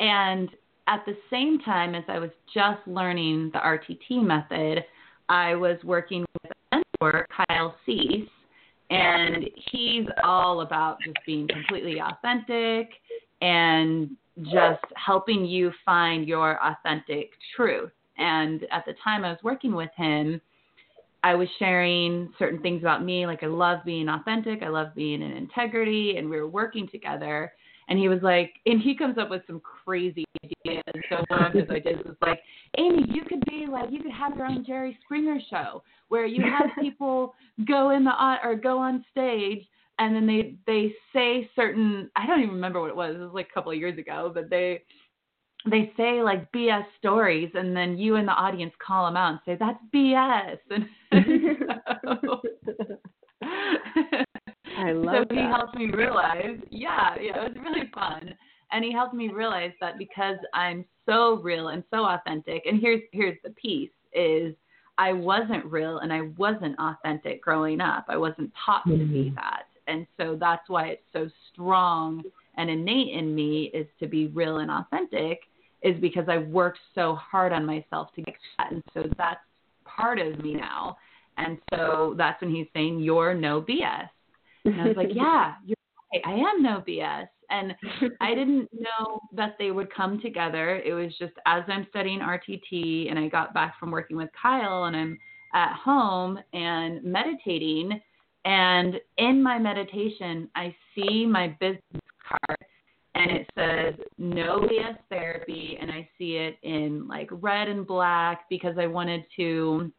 And 0.00 0.48
at 0.88 1.04
the 1.06 1.16
same 1.30 1.60
time 1.60 1.94
as 1.94 2.02
I 2.08 2.18
was 2.18 2.30
just 2.52 2.80
learning 2.88 3.52
the 3.52 3.60
RTT 3.60 4.24
method, 4.24 4.84
I 5.30 5.54
was 5.54 5.78
working 5.84 6.26
with 6.42 6.52
a 6.72 6.76
mentor, 7.00 7.26
Kyle 7.48 7.76
Cease, 7.86 8.28
and 8.90 9.48
he's 9.70 10.06
all 10.24 10.62
about 10.62 10.98
just 11.04 11.18
being 11.24 11.46
completely 11.46 12.00
authentic 12.00 12.90
and 13.40 14.10
just 14.42 14.82
helping 14.96 15.44
you 15.44 15.70
find 15.84 16.26
your 16.26 16.58
authentic 16.66 17.30
truth. 17.54 17.92
And 18.18 18.66
at 18.72 18.84
the 18.86 18.94
time 19.04 19.24
I 19.24 19.30
was 19.30 19.38
working 19.44 19.72
with 19.72 19.90
him, 19.96 20.40
I 21.22 21.36
was 21.36 21.48
sharing 21.60 22.32
certain 22.36 22.60
things 22.60 22.82
about 22.82 23.04
me, 23.04 23.24
like 23.24 23.44
I 23.44 23.46
love 23.46 23.84
being 23.84 24.08
authentic, 24.08 24.64
I 24.64 24.68
love 24.68 24.96
being 24.96 25.22
in 25.22 25.30
integrity, 25.30 26.16
and 26.16 26.28
we 26.28 26.38
were 26.38 26.48
working 26.48 26.88
together. 26.88 27.52
And 27.90 27.98
he 27.98 28.08
was 28.08 28.20
like, 28.22 28.52
and 28.66 28.80
he 28.80 28.96
comes 28.96 29.18
up 29.18 29.28
with 29.28 29.42
some 29.46 29.60
crazy 29.60 30.24
ideas. 30.44 30.82
So 31.10 31.22
one 31.28 31.44
of 31.44 31.52
his 31.52 31.68
ideas 31.68 32.00
was 32.06 32.16
like, 32.22 32.40
Amy, 32.78 33.04
you 33.08 33.22
could 33.24 33.44
be 33.46 33.66
like, 33.70 33.90
you 33.90 34.00
could 34.02 34.12
have 34.12 34.36
your 34.36 34.46
own 34.46 34.64
Jerry 34.64 34.96
Springer 35.04 35.38
show 35.50 35.82
where 36.08 36.24
you 36.24 36.42
have 36.42 36.70
people 36.80 37.34
go 37.66 37.90
in 37.90 38.04
the 38.04 38.10
uh, 38.10 38.36
or 38.42 38.54
go 38.54 38.78
on 38.78 39.04
stage 39.10 39.66
and 39.98 40.16
then 40.16 40.26
they 40.26 40.54
they 40.66 40.94
say 41.12 41.48
certain 41.54 42.10
I 42.16 42.26
don't 42.26 42.40
even 42.40 42.54
remember 42.54 42.80
what 42.80 42.90
it 42.90 42.96
was. 42.96 43.14
It 43.14 43.18
was 43.18 43.32
like 43.34 43.48
a 43.50 43.54
couple 43.54 43.70
of 43.70 43.78
years 43.78 43.98
ago, 43.98 44.30
but 44.34 44.48
they 44.50 44.82
they 45.70 45.92
say 45.96 46.22
like 46.22 46.50
BS 46.52 46.84
stories, 46.98 47.50
and 47.54 47.76
then 47.76 47.98
you 47.98 48.16
in 48.16 48.24
the 48.24 48.32
audience 48.32 48.72
call 48.84 49.06
them 49.06 49.16
out 49.16 49.30
and 49.32 49.40
say 49.44 49.56
that's 49.58 49.78
BS. 49.94 50.58
And 51.12 52.18
so, 52.22 52.40
I 54.86 54.92
love 54.92 55.14
so 55.14 55.24
that. 55.28 55.38
he 55.38 55.40
helped 55.40 55.76
me 55.76 55.90
realize, 55.90 56.58
yeah, 56.70 57.14
yeah, 57.20 57.44
it 57.44 57.54
was 57.54 57.64
really 57.64 57.90
fun, 57.94 58.34
and 58.72 58.84
he 58.84 58.92
helped 58.92 59.14
me 59.14 59.28
realize 59.28 59.72
that 59.80 59.98
because 59.98 60.36
I'm 60.54 60.84
so 61.06 61.40
real 61.42 61.68
and 61.68 61.82
so 61.90 62.04
authentic, 62.04 62.64
and 62.66 62.80
here's 62.80 63.02
here's 63.12 63.38
the 63.44 63.50
piece 63.50 63.90
is 64.12 64.54
I 64.98 65.12
wasn't 65.12 65.64
real 65.66 65.98
and 65.98 66.12
I 66.12 66.22
wasn't 66.36 66.78
authentic 66.78 67.42
growing 67.42 67.80
up. 67.80 68.06
I 68.08 68.16
wasn't 68.16 68.52
taught 68.64 68.82
mm-hmm. 68.86 68.98
to 68.98 69.04
be 69.04 69.24
mm-hmm. 69.26 69.34
that, 69.36 69.64
and 69.86 70.06
so 70.16 70.36
that's 70.38 70.68
why 70.68 70.88
it's 70.88 71.02
so 71.12 71.28
strong 71.52 72.22
and 72.56 72.68
innate 72.68 73.14
in 73.14 73.34
me 73.34 73.70
is 73.72 73.86
to 74.00 74.06
be 74.06 74.26
real 74.28 74.58
and 74.58 74.70
authentic 74.70 75.40
is 75.82 75.98
because 76.00 76.24
I 76.28 76.38
worked 76.38 76.78
so 76.94 77.14
hard 77.14 77.52
on 77.52 77.64
myself 77.64 78.08
to 78.16 78.22
get 78.22 78.34
that. 78.58 78.72
And 78.72 78.82
so 78.92 79.04
that's 79.16 79.40
part 79.84 80.18
of 80.18 80.38
me 80.42 80.54
now. 80.54 80.96
And 81.38 81.58
so 81.72 82.14
that's 82.18 82.40
when 82.42 82.54
he's 82.54 82.66
saying, 82.74 83.00
You're 83.00 83.34
no 83.34 83.62
BS. 83.62 84.08
And 84.64 84.80
I 84.80 84.86
was 84.86 84.96
like, 84.96 85.08
Yeah, 85.14 85.54
you're 85.64 85.76
right. 86.12 86.22
I 86.26 86.32
am 86.32 86.62
no 86.62 86.82
BS. 86.86 87.28
And 87.50 87.74
I 88.20 88.34
didn't 88.34 88.68
know 88.72 89.20
that 89.34 89.56
they 89.58 89.70
would 89.70 89.92
come 89.92 90.20
together. 90.20 90.76
It 90.76 90.92
was 90.92 91.12
just 91.18 91.32
as 91.46 91.62
I'm 91.68 91.86
studying 91.90 92.20
RTT 92.20 93.10
and 93.10 93.18
I 93.18 93.28
got 93.28 93.54
back 93.54 93.78
from 93.78 93.90
working 93.90 94.16
with 94.16 94.30
Kyle 94.40 94.84
and 94.84 94.96
I'm 94.96 95.18
at 95.54 95.74
home 95.74 96.38
and 96.52 97.02
meditating. 97.02 98.00
And 98.44 98.96
in 99.18 99.42
my 99.42 99.58
meditation, 99.58 100.48
I 100.54 100.74
see 100.94 101.26
my 101.26 101.56
business 101.60 102.02
card 102.26 102.58
and 103.14 103.30
it 103.30 103.50
says 103.58 103.94
no 104.18 104.60
BS 104.60 104.96
therapy 105.08 105.76
and 105.80 105.90
I 105.90 106.08
see 106.16 106.36
it 106.36 106.56
in 106.62 107.06
like 107.08 107.28
red 107.32 107.68
and 107.68 107.86
black 107.86 108.48
because 108.48 108.76
I 108.78 108.86
wanted 108.86 109.24
to 109.36 109.92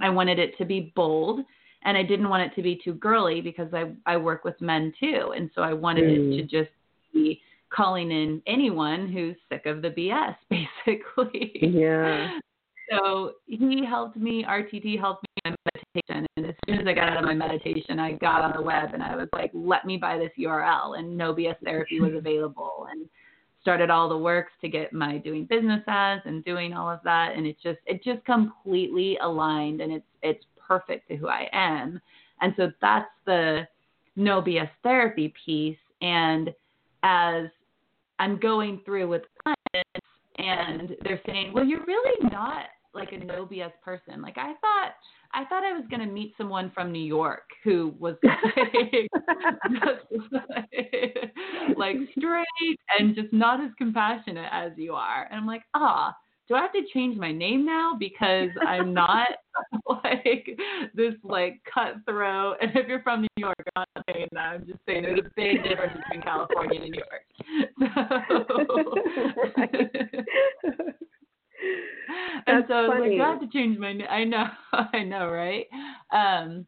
I 0.00 0.10
wanted 0.10 0.38
it 0.38 0.56
to 0.58 0.64
be 0.64 0.92
bold 0.94 1.40
and 1.84 1.96
I 1.96 2.02
didn't 2.02 2.28
want 2.28 2.50
it 2.50 2.54
to 2.56 2.62
be 2.62 2.80
too 2.82 2.94
girly 2.94 3.40
because 3.40 3.72
I 3.72 3.92
I 4.06 4.16
work 4.16 4.44
with 4.44 4.60
men 4.60 4.92
too 4.98 5.32
and 5.36 5.50
so 5.54 5.62
I 5.62 5.72
wanted 5.72 6.04
mm. 6.04 6.34
it 6.34 6.36
to 6.36 6.42
just 6.42 6.70
be 7.12 7.40
calling 7.70 8.10
in 8.10 8.42
anyone 8.46 9.10
who's 9.12 9.36
sick 9.48 9.66
of 9.66 9.82
the 9.82 9.90
BS 9.90 10.36
basically. 10.50 11.52
Yeah. 11.60 12.38
So 12.90 13.32
he 13.46 13.84
helped 13.84 14.16
me 14.16 14.44
RTT 14.48 14.98
helped 14.98 15.24
me 15.24 15.50
in 15.50 15.56
meditation. 15.74 16.26
And 16.36 16.46
as 16.46 16.54
soon 16.66 16.80
as 16.80 16.86
I 16.86 16.92
got 16.92 17.08
out 17.08 17.18
of 17.18 17.24
my 17.24 17.34
meditation, 17.34 17.98
I 17.98 18.12
got 18.12 18.42
on 18.42 18.52
the 18.56 18.62
web 18.62 18.90
and 18.94 19.02
I 19.02 19.16
was 19.16 19.28
like, 19.32 19.50
let 19.54 19.84
me 19.84 19.96
buy 19.96 20.18
this 20.18 20.30
URL. 20.38 20.98
And 20.98 21.16
No 21.16 21.34
BS 21.34 21.56
Therapy 21.64 22.00
was 22.00 22.12
available 22.14 22.86
and 22.90 23.08
started 23.60 23.90
all 23.90 24.08
the 24.08 24.16
works 24.16 24.52
to 24.60 24.68
get 24.68 24.92
my 24.92 25.18
doing 25.18 25.44
business 25.44 25.82
as 25.88 26.20
and 26.24 26.44
doing 26.44 26.72
all 26.72 26.88
of 26.88 27.00
that. 27.02 27.32
And 27.36 27.46
it 27.46 27.56
just, 27.60 27.80
it 27.86 28.04
just 28.04 28.24
completely 28.24 29.18
aligned 29.20 29.80
and 29.80 29.92
it's, 29.92 30.06
it's 30.22 30.44
perfect 30.66 31.08
to 31.08 31.16
who 31.16 31.28
I 31.28 31.48
am. 31.52 32.00
And 32.40 32.54
so 32.56 32.70
that's 32.80 33.10
the 33.24 33.66
No 34.16 34.42
BS 34.42 34.70
Therapy 34.82 35.32
piece. 35.44 35.78
And 36.02 36.52
as 37.02 37.46
I'm 38.18 38.38
going 38.38 38.80
through 38.84 39.08
with 39.08 39.22
clients 39.42 40.06
and 40.38 40.96
they're 41.02 41.20
saying, 41.26 41.52
well, 41.52 41.64
you're 41.64 41.84
really 41.84 42.28
not 42.30 42.66
like 42.94 43.12
a 43.12 43.18
no 43.18 43.46
BS 43.46 43.72
person. 43.84 44.22
Like 44.22 44.38
I 44.38 44.54
thought 44.60 44.94
I 45.34 45.44
thought 45.44 45.64
I 45.64 45.72
was 45.72 45.84
going 45.90 46.00
to 46.00 46.06
meet 46.06 46.34
someone 46.38 46.70
from 46.74 46.92
New 46.92 47.04
York 47.04 47.42
who 47.62 47.94
was 47.98 48.16
like, 48.24 49.08
like 51.76 51.96
straight 52.16 52.80
and 52.98 53.14
just 53.14 53.32
not 53.32 53.60
as 53.60 53.70
compassionate 53.76 54.48
as 54.50 54.72
you 54.76 54.94
are. 54.94 55.26
And 55.30 55.38
I'm 55.38 55.46
like, 55.46 55.62
ah, 55.74 56.14
do 56.48 56.54
I 56.54 56.62
have 56.62 56.72
to 56.72 56.82
change 56.92 57.16
my 57.18 57.30
name 57.32 57.66
now 57.66 57.96
because 57.98 58.50
I'm 58.66 58.94
not 58.94 59.28
like 60.04 60.56
this 60.94 61.14
like 61.24 61.60
cutthroat? 61.72 62.58
And 62.60 62.70
if 62.74 62.86
you're 62.86 63.02
from 63.02 63.22
New 63.22 63.28
York, 63.36 63.56
I'm 63.74 63.84
not 63.94 64.04
saying 64.12 64.28
that. 64.32 64.40
I'm 64.40 64.66
just 64.66 64.80
saying 64.86 65.02
there's 65.02 65.20
a 65.20 65.30
big 65.34 65.64
difference 65.64 65.98
between 66.04 66.22
California 66.22 66.80
and 66.80 66.90
New 66.90 66.98
York. 66.98 67.22
So, 67.78 67.86
and 72.46 72.64
so 72.68 72.74
I 72.74 72.88
was 72.88 73.00
like, 73.00 73.20
I 73.20 73.30
have 73.30 73.40
to 73.40 73.48
change 73.48 73.76
my 73.78 73.92
name. 73.92 74.06
I 74.08 74.22
know, 74.24 74.46
I 74.92 75.02
know, 75.02 75.28
right? 75.28 75.66
Um, 76.12 76.66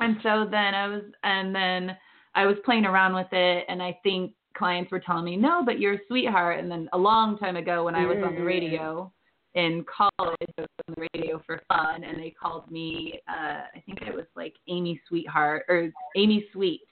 and 0.00 0.16
so 0.22 0.46
then 0.50 0.74
I 0.74 0.88
was, 0.88 1.02
and 1.22 1.54
then 1.54 1.94
I 2.34 2.46
was 2.46 2.56
playing 2.64 2.86
around 2.86 3.14
with 3.14 3.32
it, 3.32 3.66
and 3.68 3.82
I 3.82 3.98
think 4.02 4.32
clients 4.56 4.90
were 4.90 5.00
telling 5.00 5.24
me, 5.24 5.36
no, 5.36 5.62
but 5.64 5.78
you're 5.78 5.94
a 5.94 6.00
sweetheart. 6.08 6.58
And 6.60 6.70
then 6.70 6.88
a 6.92 6.98
long 6.98 7.38
time 7.38 7.56
ago, 7.56 7.84
when 7.84 7.94
I 7.94 8.04
was 8.06 8.18
on 8.24 8.34
the 8.34 8.42
radio 8.42 9.12
in 9.54 9.84
college, 9.84 10.36
I 10.58 10.60
was 10.60 10.68
on 10.88 10.94
the 10.94 11.08
radio 11.14 11.42
for 11.46 11.60
fun, 11.68 12.04
and 12.04 12.18
they 12.18 12.30
called 12.30 12.70
me, 12.70 13.20
uh, 13.28 13.62
I 13.74 13.82
think 13.86 14.02
it 14.02 14.14
was 14.14 14.26
like 14.36 14.54
Amy 14.68 15.00
Sweetheart 15.08 15.64
or 15.68 15.90
Amy 16.16 16.46
Sweet. 16.52 16.82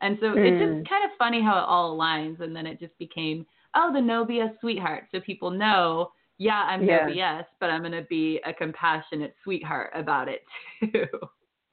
And 0.00 0.16
so 0.20 0.26
mm. 0.26 0.36
it's 0.36 0.60
just 0.60 0.88
kind 0.88 1.04
of 1.04 1.10
funny 1.18 1.42
how 1.42 1.58
it 1.58 1.64
all 1.66 1.96
aligns, 1.96 2.40
and 2.40 2.54
then 2.54 2.66
it 2.66 2.78
just 2.78 2.96
became, 2.98 3.44
oh, 3.74 3.92
the 3.92 4.00
no 4.00 4.24
BS 4.24 4.58
sweetheart. 4.60 5.04
So 5.12 5.20
people 5.20 5.50
know 5.50 6.12
yeah, 6.38 6.64
I'm 6.68 6.84
yeah. 6.84 7.06
no 7.06 7.12
BS, 7.12 7.44
but 7.60 7.68
I'm 7.70 7.82
going 7.82 7.92
to 7.92 8.06
be 8.08 8.40
a 8.46 8.52
compassionate 8.52 9.34
sweetheart 9.42 9.90
about 9.94 10.28
it 10.28 10.42
too. 10.92 11.06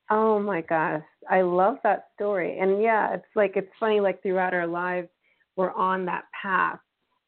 Oh 0.09 0.39
my 0.39 0.61
gosh, 0.61 1.03
I 1.29 1.41
love 1.41 1.77
that 1.83 2.07
story. 2.15 2.59
And 2.59 2.81
yeah, 2.81 3.13
it's 3.13 3.25
like 3.35 3.53
it's 3.55 3.71
funny 3.79 3.99
like 3.99 4.21
throughout 4.21 4.53
our 4.53 4.67
lives 4.67 5.07
we're 5.55 5.71
on 5.71 6.05
that 6.05 6.25
path 6.39 6.79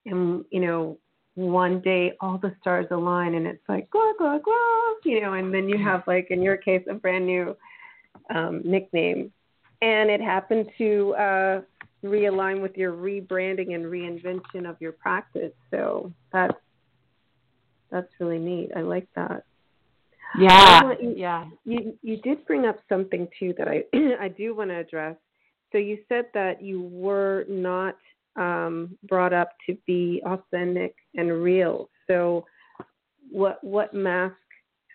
and 0.06 0.44
you 0.52 0.60
know 0.60 0.98
one 1.38 1.80
day 1.82 2.14
all 2.20 2.38
the 2.38 2.54
stars 2.60 2.88
align 2.92 3.36
and 3.36 3.46
it's 3.46 3.64
like 3.70 3.90
glah 3.92 4.12
glah 4.18 4.40
glah 4.40 4.94
you 5.06 5.22
know 5.22 5.34
and 5.34 5.54
then 5.54 5.70
you 5.70 5.78
have 5.78 6.02
like 6.08 6.28
in 6.32 6.42
your 6.42 6.58
case 6.58 6.84
a 6.90 6.94
brand 6.94 7.26
new 7.26 7.56
um, 8.34 8.62
nickname 8.66 9.32
and 9.82 10.10
it 10.10 10.20
happened 10.20 10.68
to 10.78 11.14
uh, 11.16 11.62
realign 12.04 12.62
with 12.62 12.76
your 12.76 12.94
rebranding 12.94 13.76
and 13.76 13.86
reinvention 13.86 14.68
of 14.68 14.76
your 14.80 14.92
practice 14.92 15.54
so 15.70 16.12
that's 16.34 16.58
that's 17.92 18.08
really 18.20 18.40
neat. 18.40 18.72
I 18.76 18.82
like 18.82 19.08
that. 19.16 19.44
Yeah. 20.40 20.94
You, 21.02 21.14
yeah. 21.16 21.46
You 21.64 21.98
you 22.02 22.18
did 22.18 22.46
bring 22.46 22.66
up 22.66 22.80
something 22.90 23.28
too 23.40 23.54
that 23.58 23.68
I 23.68 23.84
I 24.20 24.28
do 24.28 24.56
want 24.56 24.70
to 24.72 24.78
address. 24.78 25.16
So 25.72 25.78
you 25.78 26.00
said 26.10 26.26
that 26.34 26.62
you 26.62 26.82
were 26.82 27.46
not 27.50 27.98
um, 28.38 28.98
brought 29.08 29.34
up 29.34 29.50
to 29.66 29.78
be 29.86 30.22
authentic 30.26 30.96
and 31.16 31.44
real. 31.44 31.90
So 32.08 32.46
what 33.32 33.64
what 33.64 33.94
mask 33.94 34.36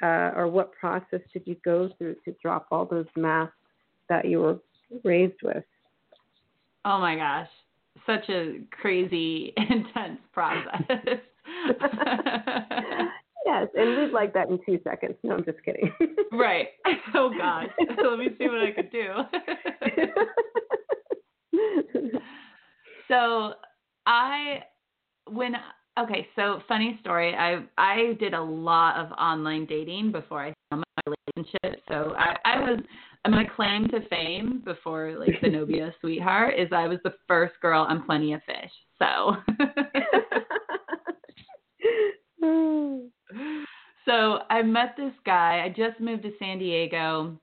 uh, 0.02 0.32
or 0.34 0.48
what 0.48 0.72
process 0.72 1.20
did 1.32 1.42
you 1.44 1.56
go 1.64 1.90
through 1.98 2.16
to 2.24 2.34
drop 2.42 2.66
all 2.70 2.84
those 2.84 3.06
masks 3.16 3.54
that 4.08 4.24
you 4.24 4.40
were 4.40 4.58
raised 5.04 5.42
with? 5.42 5.64
Oh 6.84 6.98
my 6.98 7.14
gosh, 7.16 7.48
such 8.06 8.28
a 8.28 8.60
crazy 8.70 9.52
intense 9.56 10.20
process. 10.32 10.80
yes, 13.46 13.68
and 13.74 13.96
we'd 13.98 14.12
like 14.12 14.32
that 14.34 14.48
in 14.48 14.58
two 14.66 14.80
seconds. 14.84 15.14
No, 15.22 15.34
I'm 15.36 15.44
just 15.44 15.62
kidding. 15.64 15.92
right. 16.32 16.68
Oh 17.14 17.30
God. 17.36 17.66
So 17.96 18.08
let 18.08 18.18
me 18.18 18.28
see 18.38 18.48
what 18.48 18.62
I 18.62 18.72
could 18.72 18.90
do. 18.90 19.12
So 23.12 23.52
I 24.06 24.60
when 25.30 25.54
okay, 26.00 26.26
so 26.34 26.62
funny 26.66 26.98
story. 27.02 27.34
I 27.34 27.62
I 27.76 28.14
did 28.18 28.32
a 28.32 28.40
lot 28.42 28.96
of 28.96 29.12
online 29.12 29.66
dating 29.66 30.12
before 30.12 30.46
I 30.46 30.54
found 30.70 30.82
my 30.96 31.12
relationship. 31.36 31.82
So 31.88 32.14
I, 32.16 32.36
I 32.46 32.60
was 32.60 32.80
my 33.28 33.44
claim 33.44 33.88
to 33.88 34.00
fame 34.08 34.62
before 34.64 35.14
like 35.18 35.38
the 35.42 35.50
No 35.50 35.66
BS 35.66 35.92
sweetheart 36.00 36.54
is 36.58 36.68
I 36.72 36.88
was 36.88 37.00
the 37.04 37.12
first 37.28 37.52
girl 37.60 37.82
on 37.82 38.02
Plenty 38.06 38.32
of 38.32 38.40
Fish. 38.44 38.72
So 38.98 39.36
so 44.06 44.38
I 44.48 44.62
met 44.62 44.94
this 44.96 45.12
guy. 45.26 45.62
I 45.64 45.68
just 45.68 46.00
moved 46.00 46.22
to 46.22 46.32
San 46.38 46.58
Diego. 46.58 47.38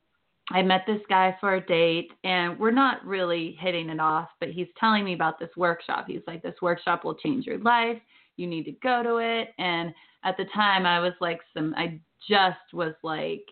I 0.52 0.62
met 0.62 0.82
this 0.88 1.02
guy 1.10 1.38
for 1.40 1.56
a 1.56 1.66
date, 1.66 2.12
and 2.24 2.58
we're 2.60 2.72
not 2.72 3.06
really 3.06 3.58
hitting 3.60 3.90
it 3.90 4.00
off, 4.00 4.30
but 4.40 4.50
he's 4.50 4.68
telling 4.80 5.06
me 5.06 5.14
about 5.14 5.40
this 5.40 5.50
workshop. 5.56 6.06
He's 6.08 6.22
like, 6.26 6.42
This 6.42 6.56
workshop 6.62 7.04
will 7.04 7.16
change 7.16 7.46
your 7.46 7.60
life. 7.60 7.98
You 8.38 8.48
need 8.48 8.64
to 8.64 8.72
go 8.84 9.04
to 9.04 9.18
it. 9.18 9.50
And 9.60 9.94
at 10.24 10.38
the 10.38 10.46
time, 10.54 10.86
I 10.86 11.00
was 11.00 11.14
like, 11.22 11.40
some, 11.54 11.74
I 11.78 12.00
just 12.28 12.74
was 12.74 12.94
like, 13.04 13.44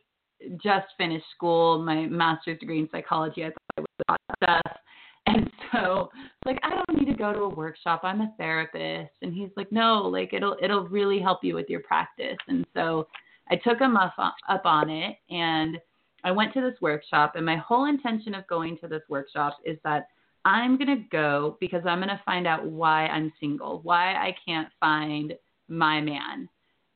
just 0.63 0.88
finished 0.97 1.25
school, 1.36 1.79
my 1.79 2.05
master's 2.05 2.60
degree 2.60 2.79
in 2.79 2.89
psychology. 2.91 3.43
I 3.43 3.49
thought 3.49 3.57
I 3.77 3.81
was 3.81 3.88
hot 4.07 4.21
stuff. 4.43 4.77
And 5.29 5.51
so 5.73 6.10
like 6.45 6.57
I 6.63 6.69
don't 6.69 6.97
need 6.97 7.12
to 7.12 7.17
go 7.17 7.33
to 7.33 7.39
a 7.39 7.49
workshop. 7.49 7.99
I'm 8.03 8.21
a 8.21 8.33
therapist. 8.38 9.12
And 9.21 9.33
he's 9.33 9.49
like, 9.57 9.69
no, 9.73 10.03
like 10.03 10.31
it'll 10.31 10.55
it'll 10.62 10.88
really 10.88 11.19
help 11.19 11.43
you 11.43 11.53
with 11.53 11.69
your 11.69 11.81
practice. 11.81 12.38
And 12.47 12.65
so 12.73 13.07
I 13.51 13.57
took 13.57 13.77
him 13.77 13.97
up 13.97 14.13
up 14.17 14.62
on 14.63 14.89
it 14.89 15.17
and 15.29 15.77
I 16.23 16.32
went 16.32 16.53
to 16.53 16.62
this 16.62 16.80
workshop 16.82 17.34
and 17.36 17.45
my 17.45 17.58
whole 17.58 17.86
intention 17.86 18.34
of 18.36 18.47
going 18.47 18.77
to 18.80 18.88
this 18.88 19.03
workshop 19.10 19.58
is 19.65 19.77
that 19.84 20.08
I'm 20.45 20.77
going 20.77 20.88
to 20.88 21.03
go 21.12 21.58
because 21.60 21.82
I'm 21.86 21.99
going 21.99 22.10
to 22.10 22.21
find 22.25 22.47
out 22.47 22.65
why 22.65 23.08
I'm 23.08 23.34
single, 23.39 23.82
why 23.84 24.13
I 24.13 24.36
can't 24.45 24.69
find 24.80 25.34
my 25.67 25.99
man. 25.99 26.47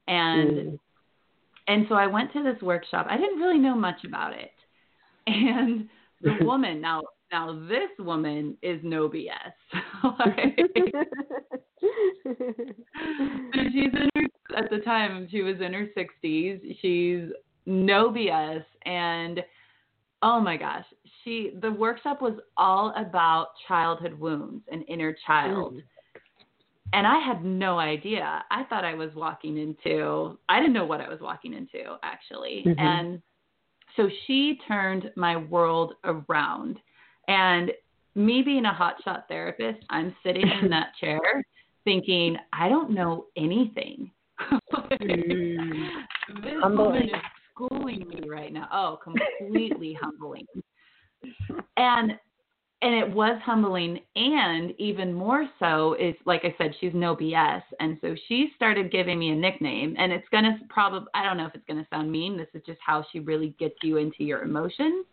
And 0.08 0.52
mm. 0.52 0.80
and 1.68 1.86
so 1.90 1.96
I 1.96 2.08
went 2.08 2.32
to 2.34 2.44
this 2.44 2.62
workshop. 2.62 3.08
I 3.10 3.18
didn't 3.18 3.40
really 3.40 3.60
know 3.60 3.76
much 3.76 4.04
about 4.06 4.34
it. 4.34 4.52
And 5.28 5.90
the 6.22 6.38
woman 6.46 6.82
now 6.82 7.02
now 7.32 7.66
this 7.68 7.90
woman 8.00 8.58
is 8.62 8.80
no 8.84 9.10
BS. 9.10 9.54
like, 10.04 10.58
she's 13.72 13.94
in 13.94 14.10
her, 14.16 14.58
at 14.58 14.70
the 14.70 14.80
time 14.84 15.28
she 15.32 15.42
was 15.42 15.56
in 15.62 15.74
her 15.74 15.88
60s. 15.98 16.78
She's 16.82 17.32
no 17.66 18.10
BS 18.10 18.64
and 18.86 19.44
oh 20.24 20.40
my 20.40 20.58
gosh, 20.58 20.86
she 21.24 21.54
the 21.62 21.72
workshop 21.72 22.22
was 22.22 22.40
all 22.58 22.94
about 22.98 23.48
childhood 23.68 24.20
wounds 24.20 24.64
and 24.72 24.84
inner 24.88 25.16
child. 25.26 25.76
Mm. 25.76 25.84
And 26.94 27.08
I 27.08 27.20
had 27.20 27.46
no 27.46 27.80
idea. 27.80 28.44
I 28.52 28.66
thought 28.66 28.84
I 28.84 28.96
was 28.96 29.12
walking 29.16 29.58
into 29.58 30.38
I 30.50 30.60
didn't 30.60 30.74
know 30.74 30.86
what 30.86 31.02
I 31.02 31.10
was 31.10 31.20
walking 31.22 31.54
into 31.54 31.98
actually. 32.04 32.64
Mm-hmm. 32.66 32.80
And 32.80 33.22
so 33.98 34.10
she 34.26 34.60
turned 34.68 35.12
my 35.16 35.38
world 35.38 35.94
around 36.04 36.80
and 37.28 37.72
me 38.16 38.42
being 38.42 38.66
a 38.66 38.72
hotshot 38.72 39.28
therapist, 39.28 39.86
I'm 39.90 40.16
sitting 40.24 40.46
in 40.62 40.70
that 40.72 40.94
chair 41.00 41.20
thinking, 41.84 42.38
I 42.54 42.70
don't 42.70 42.92
know 42.92 43.26
anything. 43.38 44.12
mm. 44.52 45.88
This 46.44 46.54
woman 46.64 47.04
is 47.04 47.12
schooling 47.82 48.08
me 48.08 48.30
right 48.30 48.54
now. 48.54 48.68
Oh, 48.72 49.00
completely 49.04 49.98
humbling. 50.00 50.46
And 51.78 52.14
and 52.84 52.96
it 52.96 53.14
was 53.14 53.40
humbling 53.46 54.00
and 54.16 54.74
even 54.80 55.14
more 55.14 55.48
so 55.60 55.94
is 55.94 56.16
like 56.26 56.42
I 56.44 56.56
said, 56.58 56.74
she's 56.80 56.94
no 56.96 57.16
BS. 57.16 57.62
And 57.80 57.98
so 58.02 58.16
she 58.28 58.52
started 58.56 58.92
giving 58.92 59.20
me 59.20 59.30
a 59.30 59.36
nickname 59.36 59.96
and 59.98 60.12
it's 60.12 60.28
gonna 60.32 60.58
probably 60.70 61.08
I 61.14 61.24
don't 61.24 61.38
know 61.38 61.46
if 61.46 61.56
it's 61.56 61.68
gonna 61.68 61.88
sound 61.90 62.12
mean. 62.12 62.38
This 62.38 62.48
is 62.54 62.64
just 62.66 62.80
how 62.86 63.06
she 63.12 63.20
really 63.20 63.56
gets 63.60 63.76
you 63.84 63.98
into 63.98 64.24
your 64.24 64.42
emotions. 64.42 65.06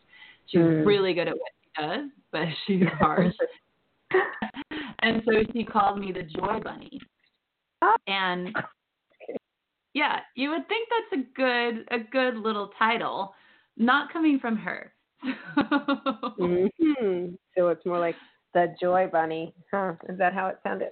She's 0.47 0.61
mm. 0.61 0.87
really 0.87 1.13
good 1.13 1.29
at 1.29 1.35
what 1.35 1.53
she 1.63 1.83
does, 1.83 2.11
but 2.33 2.47
she's 2.67 2.85
harsh. 2.99 3.35
and 5.03 5.23
so 5.27 5.33
she 5.53 5.65
called 5.65 5.99
me 6.01 6.13
the 6.13 6.23
Joy 6.23 6.61
Bunny. 6.65 7.01
And 8.07 8.57
yeah, 9.99 10.21
you 10.37 10.51
would 10.51 10.69
think 10.69 10.89
that's 10.89 11.23
a 11.23 11.25
good 11.35 11.89
a 11.91 11.99
good 11.99 12.37
little 12.37 12.71
title, 12.79 13.35
not 13.77 14.13
coming 14.13 14.39
from 14.39 14.57
her. 14.57 14.93
mm-hmm. 15.59 17.35
So 17.57 17.69
it's 17.69 17.85
more 17.85 17.99
like 17.99 18.17
the 18.55 18.75
Joy 18.81 19.09
Bunny. 19.11 19.55
Huh? 19.73 19.95
Is 20.09 20.17
that 20.19 20.33
how 20.33 20.47
it 20.47 20.59
sounded? 20.63 20.91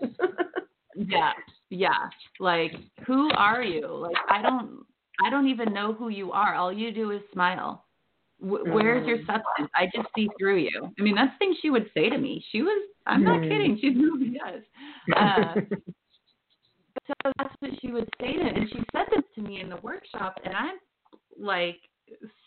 yeah, 0.97 1.33
yeah. 1.71 2.09
Like, 2.41 2.73
who 3.07 3.31
are 3.37 3.63
you? 3.63 3.87
Like, 3.89 4.17
I 4.29 4.43
don't, 4.43 4.85
I 5.25 5.31
don't 5.31 5.47
even 5.47 5.73
know 5.73 5.93
who 5.93 6.09
you 6.09 6.33
are. 6.33 6.55
All 6.57 6.73
you 6.73 6.93
do 6.93 7.13
is 7.13 7.21
smile 7.33 7.87
where's 8.39 9.07
your 9.07 9.19
mm-hmm. 9.19 9.27
substance? 9.27 9.71
I 9.75 9.87
just 9.95 10.09
see 10.15 10.29
through 10.39 10.59
you. 10.59 10.93
I 10.99 11.03
mean, 11.03 11.15
that's 11.15 11.33
the 11.35 11.39
thing 11.39 11.57
she 11.61 11.71
would 11.71 11.91
say 11.95 12.11
to 12.11 12.19
me. 12.19 12.45
She 12.53 12.63
was, 12.63 12.89
I'm 13.07 13.25
not 13.25 13.41
mm-hmm. 13.41 13.51
kidding. 13.51 13.79
She 13.81 13.89
really 13.91 14.39
does. 14.39 14.63
Uh, 15.17 15.55
so 17.07 17.33
that's 17.39 17.55
what 17.61 17.71
she 17.81 17.89
to 17.89 17.95
me. 17.95 18.39
And 18.55 18.69
she 18.71 18.79
said 18.93 19.07
this 19.15 19.25
to 19.35 19.43
me 19.43 19.61
in 19.61 19.69
the 19.69 19.77
workshop, 19.77 20.37
and 20.45 20.55
I'm 20.55 20.77
like 21.39 21.79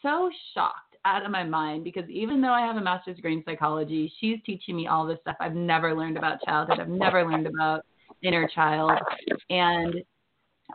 so 0.01 0.29
shocked 0.53 0.95
out 1.05 1.25
of 1.25 1.31
my 1.31 1.43
mind 1.43 1.83
because 1.83 2.09
even 2.09 2.41
though 2.41 2.51
I 2.51 2.61
have 2.61 2.77
a 2.77 2.81
master's 2.81 3.15
degree 3.15 3.33
in 3.33 3.43
psychology, 3.45 4.11
she's 4.19 4.37
teaching 4.45 4.75
me 4.75 4.87
all 4.87 5.05
this 5.05 5.19
stuff 5.21 5.35
I've 5.39 5.55
never 5.55 5.95
learned 5.95 6.17
about 6.17 6.41
childhood. 6.43 6.79
I've 6.79 6.89
never 6.89 7.25
learned 7.25 7.47
about 7.47 7.85
inner 8.21 8.47
child. 8.53 8.91
And 9.49 9.95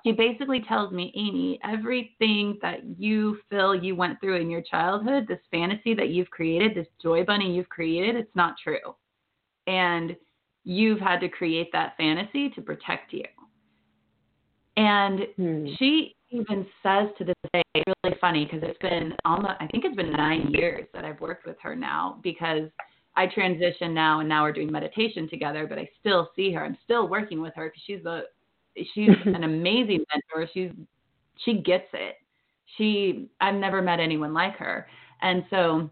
she 0.04 0.12
basically 0.12 0.62
tells 0.66 0.92
me, 0.92 1.12
Amy, 1.14 1.60
everything 1.62 2.58
that 2.62 2.80
you 2.98 3.38
feel 3.48 3.74
you 3.74 3.94
went 3.94 4.20
through 4.20 4.36
in 4.40 4.50
your 4.50 4.62
childhood, 4.62 5.26
this 5.28 5.38
fantasy 5.50 5.94
that 5.94 6.08
you've 6.08 6.30
created, 6.30 6.74
this 6.74 6.88
joy 7.02 7.24
bunny 7.24 7.54
you've 7.54 7.68
created, 7.68 8.16
it's 8.16 8.34
not 8.34 8.56
true. 8.62 8.96
And 9.66 10.16
you've 10.64 11.00
had 11.00 11.20
to 11.20 11.28
create 11.28 11.70
that 11.72 11.96
fantasy 11.96 12.50
to 12.50 12.60
protect 12.60 13.12
you. 13.12 13.24
And 14.76 15.28
Hmm. 15.36 15.74
she 15.78 16.16
even 16.30 16.66
says 16.82 17.08
to 17.18 17.24
this 17.24 17.34
day, 17.52 17.62
it's 17.74 17.92
really 18.02 18.16
funny 18.20 18.44
because 18.44 18.62
it's 18.62 18.78
been 18.78 19.14
almost, 19.24 19.54
I 19.60 19.66
think 19.68 19.84
it's 19.84 19.96
been 19.96 20.12
nine 20.12 20.50
years 20.50 20.86
that 20.92 21.04
I've 21.04 21.20
worked 21.20 21.46
with 21.46 21.56
her 21.62 21.76
now 21.76 22.18
because 22.22 22.68
I 23.16 23.28
transitioned 23.28 23.92
now 23.92 24.20
and 24.20 24.28
now 24.28 24.42
we're 24.42 24.52
doing 24.52 24.72
meditation 24.72 25.28
together, 25.28 25.66
but 25.68 25.78
I 25.78 25.88
still 26.00 26.30
see 26.34 26.52
her. 26.52 26.64
I'm 26.64 26.76
still 26.82 27.08
working 27.08 27.40
with 27.40 27.54
her 27.54 27.68
because 27.68 27.82
she's 27.86 28.04
a, 28.04 28.22
she's 28.94 29.10
an 29.26 29.44
amazing 29.44 30.04
mentor. 30.12 30.50
She's, 30.52 30.70
she 31.44 31.58
gets 31.60 31.88
it. 31.92 32.16
She, 32.76 33.28
I've 33.40 33.54
never 33.54 33.80
met 33.80 34.00
anyone 34.00 34.34
like 34.34 34.56
her. 34.56 34.88
And 35.22 35.44
so 35.50 35.88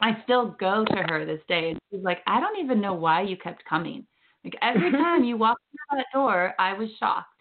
I 0.00 0.20
still 0.24 0.56
go 0.58 0.84
to 0.84 1.02
her 1.08 1.24
this 1.24 1.40
day 1.46 1.70
and 1.70 1.78
she's 1.90 2.02
like, 2.02 2.18
I 2.26 2.40
don't 2.40 2.58
even 2.58 2.80
know 2.80 2.94
why 2.94 3.22
you 3.22 3.36
kept 3.36 3.64
coming. 3.64 4.04
Like 4.42 4.54
every 4.62 4.90
time 4.90 5.22
you 5.24 5.36
walked 5.36 5.62
through 5.70 5.98
that 5.98 6.06
door, 6.12 6.54
I 6.58 6.72
was 6.72 6.88
shocked 6.98 7.35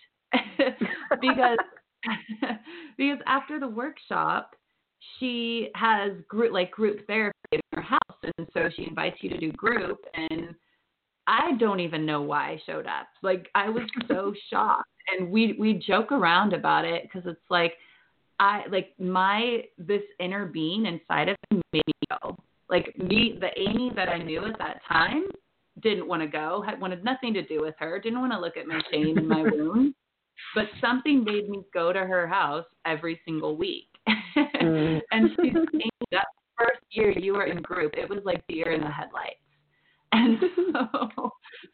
because 1.22 1.58
because 2.98 3.18
after 3.26 3.60
the 3.60 3.68
workshop, 3.68 4.56
she 5.20 5.70
has 5.76 6.12
group 6.28 6.54
like 6.54 6.72
group 6.72 7.06
therapy 7.08 7.38
in 7.52 7.60
her 7.74 7.82
house, 7.82 8.00
and 8.24 8.48
so 8.54 8.70
she 8.76 8.88
invites 8.88 9.18
you 9.22 9.30
to 9.30 9.38
do 9.38 9.52
group. 9.54 10.00
And 10.14 10.56
I 11.28 11.54
don't 11.60 11.80
even 11.80 12.06
know 12.06 12.22
why 12.22 12.52
I 12.52 12.62
showed 12.66 12.86
up. 12.86 13.08
Like 13.22 13.50
I 13.56 13.70
was 13.70 13.84
so 14.08 14.34
shocked, 14.50 14.90
and 15.18 15.30
we 15.30 15.56
we 15.60 15.74
joke 15.74 16.12
around 16.12 16.54
about 16.54 16.86
it 16.86 17.04
because 17.04 17.30
it's 17.30 17.40
like 17.50 17.74
I 18.40 18.64
like 18.72 18.94
my 19.00 19.64
this 19.78 20.04
inner 20.20 20.46
being 20.46 20.86
inside 20.86 21.30
of 21.30 21.36
me 21.52 21.62
made 21.74 21.84
me 21.88 22.18
go. 22.22 22.38
Like 22.70 22.98
me, 22.98 23.38
the 23.40 23.50
Amy 23.60 23.92
that 23.96 24.10
I 24.10 24.18
knew 24.18 24.44
at 24.46 24.58
that 24.58 24.82
time 24.88 25.26
didn't 25.82 26.08
want 26.08 26.22
to 26.22 26.28
go, 26.28 26.64
had 26.66 26.80
wanted 26.82 27.04
nothing 27.04 27.34
to 27.34 27.44
do 27.44 27.62
with 27.62 27.76
her, 27.80 28.00
didn't 28.00 28.20
want 28.20 28.32
to 28.32 28.40
look 28.40 28.58
at 28.58 28.66
my 28.66 28.82
shame 28.92 29.18
and 29.18 29.28
my 29.28 29.44
wound. 29.44 29.94
But 30.54 30.66
something 30.82 31.24
made 31.24 31.50
me 31.50 31.64
go 31.74 31.92
to 31.92 32.00
her 32.00 32.28
house 32.28 32.66
every 32.86 33.20
single 33.26 33.56
week. 33.58 33.88
Mm. 34.38 35.02
and 35.12 35.30
she's 35.42 35.54
Amy, 35.74 35.90
that 36.12 36.28
first 36.58 36.82
year 36.92 37.12
you 37.12 37.34
were 37.34 37.46
in 37.46 37.62
group, 37.62 37.94
it 37.98 38.10
was 38.10 38.20
like 38.24 38.46
deer 38.48 38.72
in 38.72 38.82
the 38.82 38.90
headlights. 38.92 39.36
And 40.12 40.40
so, 40.72 40.88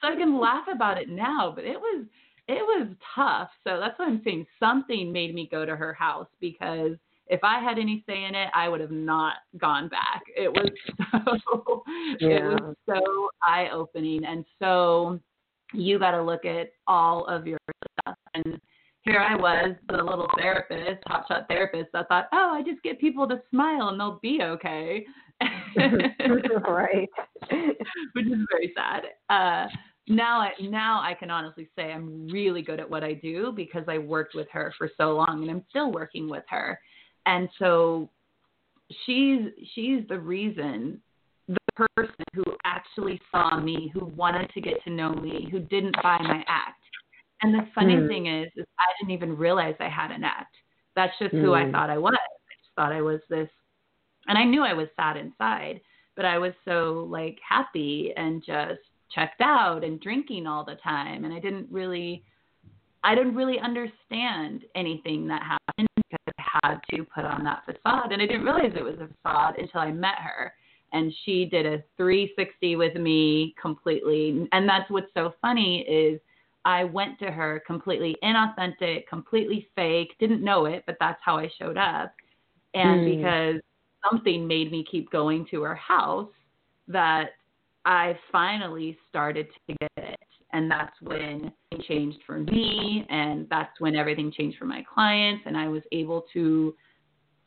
so 0.01 0.07
I 0.07 0.15
can 0.15 0.39
laugh 0.39 0.65
about 0.73 0.97
it 0.97 1.09
now, 1.09 1.53
but 1.55 1.63
it 1.63 1.79
was 1.79 2.07
it 2.47 2.63
was 2.63 2.87
tough. 3.15 3.49
So 3.63 3.79
that's 3.79 3.97
what 3.99 4.07
I'm 4.07 4.21
saying. 4.23 4.47
Something 4.59 5.11
made 5.11 5.35
me 5.35 5.47
go 5.51 5.63
to 5.63 5.75
her 5.75 5.93
house 5.93 6.27
because 6.39 6.97
if 7.27 7.39
I 7.43 7.59
had 7.59 7.77
any 7.77 8.03
say 8.07 8.23
in 8.25 8.33
it, 8.33 8.49
I 8.55 8.67
would 8.67 8.81
have 8.81 8.91
not 8.91 9.35
gone 9.57 9.89
back. 9.89 10.23
It 10.35 10.51
was 10.51 10.69
so 11.45 11.83
it 11.87 12.17
Yeah. 12.19 12.55
was 12.55 12.75
so 12.87 13.29
eye 13.43 13.69
opening 13.71 14.25
and 14.25 14.43
so 14.59 15.19
you 15.73 15.99
got 15.99 16.11
to 16.11 16.21
look 16.21 16.45
at 16.45 16.71
all 16.87 17.25
of 17.25 17.47
your 17.47 17.59
stuff 18.01 18.15
and 18.33 18.59
here 19.03 19.19
I 19.19 19.35
was, 19.35 19.75
the 19.89 19.97
little 19.97 20.29
therapist, 20.37 21.03
hotshot 21.07 21.47
therapist 21.47 21.89
I 21.95 22.03
thought, 22.03 22.27
oh, 22.33 22.51
I 22.53 22.61
just 22.61 22.83
get 22.83 22.99
people 22.99 23.27
to 23.27 23.41
smile 23.49 23.89
and 23.89 23.99
they'll 23.99 24.19
be 24.21 24.41
okay. 24.43 25.05
right. 26.67 27.09
which 28.13 28.27
is 28.27 28.45
very 28.51 28.73
sad. 28.75 29.05
Uh, 29.29 29.67
now 30.07 30.39
I 30.39 30.51
now 30.61 31.01
I 31.01 31.13
can 31.13 31.29
honestly 31.29 31.69
say 31.75 31.91
I'm 31.91 32.27
really 32.27 32.61
good 32.61 32.79
at 32.79 32.89
what 32.89 33.03
I 33.03 33.13
do 33.13 33.51
because 33.55 33.83
I 33.87 33.97
worked 33.97 34.35
with 34.35 34.47
her 34.51 34.73
for 34.77 34.89
so 34.97 35.15
long 35.15 35.41
and 35.41 35.49
I'm 35.49 35.63
still 35.69 35.91
working 35.91 36.29
with 36.29 36.43
her. 36.49 36.79
And 37.25 37.49
so 37.57 38.09
she's 39.05 39.41
she's 39.73 40.01
the 40.09 40.19
reason 40.19 41.01
person 41.95 42.23
who 42.33 42.43
actually 42.63 43.19
saw 43.31 43.59
me, 43.59 43.91
who 43.93 44.05
wanted 44.05 44.49
to 44.51 44.61
get 44.61 44.83
to 44.83 44.89
know 44.89 45.13
me, 45.13 45.47
who 45.51 45.59
didn't 45.59 45.95
buy 46.01 46.17
my 46.21 46.43
act. 46.47 46.81
And 47.41 47.53
the 47.53 47.67
funny 47.73 47.95
Hmm. 47.95 48.07
thing 48.07 48.27
is, 48.27 48.51
is 48.55 48.65
I 48.79 48.85
didn't 48.99 49.13
even 49.13 49.37
realize 49.37 49.75
I 49.79 49.89
had 49.89 50.11
an 50.11 50.23
act. 50.23 50.55
That's 50.95 51.17
just 51.19 51.35
who 51.35 51.53
I 51.53 51.65
Hmm. 51.65 51.71
thought 51.71 51.89
I 51.89 51.97
was. 51.97 52.13
I 52.13 52.53
just 52.61 52.75
thought 52.75 52.91
I 52.91 53.01
was 53.01 53.21
this 53.29 53.49
and 54.27 54.37
I 54.37 54.43
knew 54.43 54.63
I 54.63 54.73
was 54.73 54.87
sad 54.95 55.17
inside, 55.17 55.81
but 56.15 56.25
I 56.25 56.37
was 56.37 56.53
so 56.65 57.07
like 57.09 57.39
happy 57.47 58.13
and 58.15 58.43
just 58.43 58.81
checked 59.11 59.41
out 59.41 59.83
and 59.83 59.99
drinking 59.99 60.47
all 60.47 60.63
the 60.63 60.75
time 60.75 61.25
and 61.25 61.33
I 61.33 61.39
didn't 61.39 61.67
really 61.69 62.23
I 63.03 63.15
didn't 63.15 63.35
really 63.35 63.59
understand 63.59 64.63
anything 64.75 65.27
that 65.27 65.41
happened 65.41 65.87
because 65.97 66.33
I 66.37 66.59
had 66.63 66.79
to 66.91 67.03
put 67.03 67.25
on 67.25 67.43
that 67.43 67.63
facade 67.65 68.11
and 68.11 68.21
I 68.21 68.25
didn't 68.27 68.43
realize 68.43 68.71
it 68.75 68.83
was 68.83 68.99
a 68.99 69.07
facade 69.07 69.55
until 69.57 69.81
I 69.81 69.91
met 69.91 70.15
her 70.19 70.53
and 70.93 71.13
she 71.23 71.45
did 71.45 71.65
a 71.65 71.83
360 71.97 72.75
with 72.75 72.95
me 72.95 73.55
completely 73.61 74.47
and 74.51 74.67
that's 74.67 74.89
what's 74.89 75.13
so 75.13 75.33
funny 75.41 75.81
is 75.81 76.19
I 76.65 76.83
went 76.83 77.17
to 77.19 77.31
her 77.31 77.61
completely 77.65 78.15
inauthentic, 78.23 79.07
completely 79.07 79.67
fake, 79.75 80.15
didn't 80.19 80.43
know 80.43 80.65
it, 80.65 80.83
but 80.85 80.97
that's 80.99 81.19
how 81.23 81.37
I 81.37 81.49
showed 81.59 81.77
up. 81.77 82.13
And 82.73 82.99
Hmm. 82.99 83.05
because 83.05 83.61
something 84.09 84.47
made 84.47 84.71
me 84.71 84.83
keep 84.89 85.09
going 85.11 85.45
to 85.51 85.63
her 85.63 85.75
house 85.75 86.29
that 86.87 87.31
I 87.85 88.17
finally 88.31 88.97
started 89.09 89.47
to 89.67 89.75
get 89.79 89.91
it. 89.97 90.19
And 90.53 90.69
that's 90.69 90.99
when 91.01 91.51
it 91.71 91.81
changed 91.83 92.19
for 92.25 92.39
me 92.39 93.05
and 93.09 93.47
that's 93.49 93.79
when 93.79 93.95
everything 93.95 94.31
changed 94.31 94.57
for 94.57 94.65
my 94.65 94.83
clients 94.93 95.43
and 95.45 95.57
I 95.57 95.67
was 95.69 95.81
able 95.91 96.25
to 96.33 96.75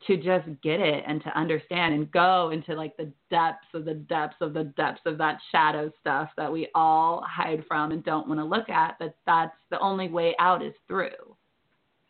to 0.07 0.17
just 0.17 0.47
get 0.61 0.79
it 0.79 1.03
and 1.07 1.23
to 1.23 1.37
understand 1.37 1.93
and 1.93 2.11
go 2.11 2.51
into 2.51 2.73
like 2.73 2.95
the 2.97 3.11
depths 3.29 3.67
of 3.73 3.85
the 3.85 3.93
depths 3.93 4.37
of 4.41 4.53
the 4.53 4.65
depths 4.77 5.01
of 5.05 5.17
that 5.17 5.39
shadow 5.51 5.91
stuff 5.99 6.29
that 6.37 6.51
we 6.51 6.67
all 6.75 7.23
hide 7.27 7.63
from 7.67 7.91
and 7.91 8.03
don't 8.03 8.27
want 8.27 8.39
to 8.39 8.43
look 8.43 8.69
at 8.69 8.95
that 8.99 9.15
that's 9.25 9.55
the 9.71 9.79
only 9.79 10.07
way 10.07 10.35
out 10.39 10.63
is 10.63 10.73
through. 10.87 11.09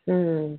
Hmm. 0.07 0.55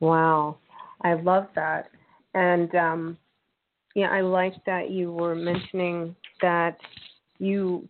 Wow, 0.00 0.58
I 1.02 1.14
love 1.14 1.48
that, 1.56 1.90
and 2.34 2.72
um, 2.76 3.18
yeah, 3.94 4.10
I 4.10 4.20
like 4.20 4.54
that 4.64 4.90
you 4.90 5.12
were 5.12 5.34
mentioning 5.34 6.14
that 6.40 6.78
you 7.38 7.88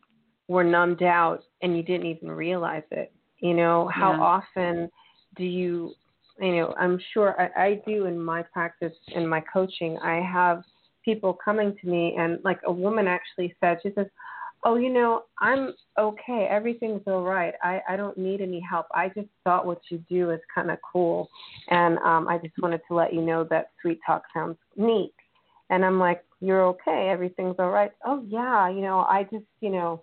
were 0.49 0.65
numbed 0.65 1.03
out 1.03 1.45
and 1.61 1.77
you 1.77 1.83
didn't 1.83 2.07
even 2.07 2.31
realize 2.31 2.85
it. 2.91 3.13
You 3.41 3.53
know, 3.55 3.89
how 3.89 4.13
Yeah. 4.13 4.21
often 4.21 4.91
do 5.37 5.45
you, 5.45 5.95
you 6.41 6.57
know, 6.57 6.75
I'm 6.79 6.99
sure 7.13 7.41
I, 7.41 7.65
I 7.65 7.83
do 7.87 8.07
in 8.07 8.21
my 8.21 8.43
practice 8.43 8.93
in 9.09 9.27
my 9.27 9.41
coaching. 9.53 9.99
I 9.99 10.21
have 10.21 10.63
people 11.05 11.37
coming 11.45 11.77
to 11.81 11.89
me, 11.89 12.17
and 12.19 12.39
like 12.45 12.61
a 12.67 12.73
woman 12.73 13.07
actually 13.07 13.55
said, 13.61 13.79
she 13.83 13.91
says, 13.95 14.07
oh, 14.65 14.77
you 14.77 14.93
know, 14.93 15.25
I'm 15.41 15.73
okay. 15.99 16.49
Everything's 16.51 17.03
all 17.07 17.23
right. 17.23 17.55
I, 17.63 17.81
I 17.89 17.97
don't 17.97 18.19
need 18.19 18.41
any 18.41 18.61
help. 18.61 18.87
I 18.93 19.09
just 19.09 19.29
thought 19.45 19.67
what 19.67 19.81
you 19.91 19.99
do 20.09 20.31
is 20.31 20.41
kind 20.53 20.71
of 20.71 20.79
cool. 20.93 21.29
And 21.69 21.99
um, 21.99 22.29
I 22.29 22.39
just 22.39 22.55
wanted 22.61 22.81
to 22.89 22.95
let 22.95 23.15
you 23.15 23.23
know 23.23 23.45
that 23.51 23.71
Sweet 23.81 24.01
Talk 24.05 24.23
sounds 24.35 24.57
neat. 24.77 25.15
And 25.71 25.85
I'm 25.85 25.99
like, 25.99 26.25
you're 26.41 26.65
okay. 26.67 27.09
Everything's 27.11 27.57
all 27.59 27.71
right. 27.71 27.93
Oh, 28.05 28.25
yeah. 28.27 28.69
You 28.69 28.81
know, 28.81 29.01
I 29.01 29.25
just, 29.31 29.45
you 29.61 29.71
know, 29.71 30.03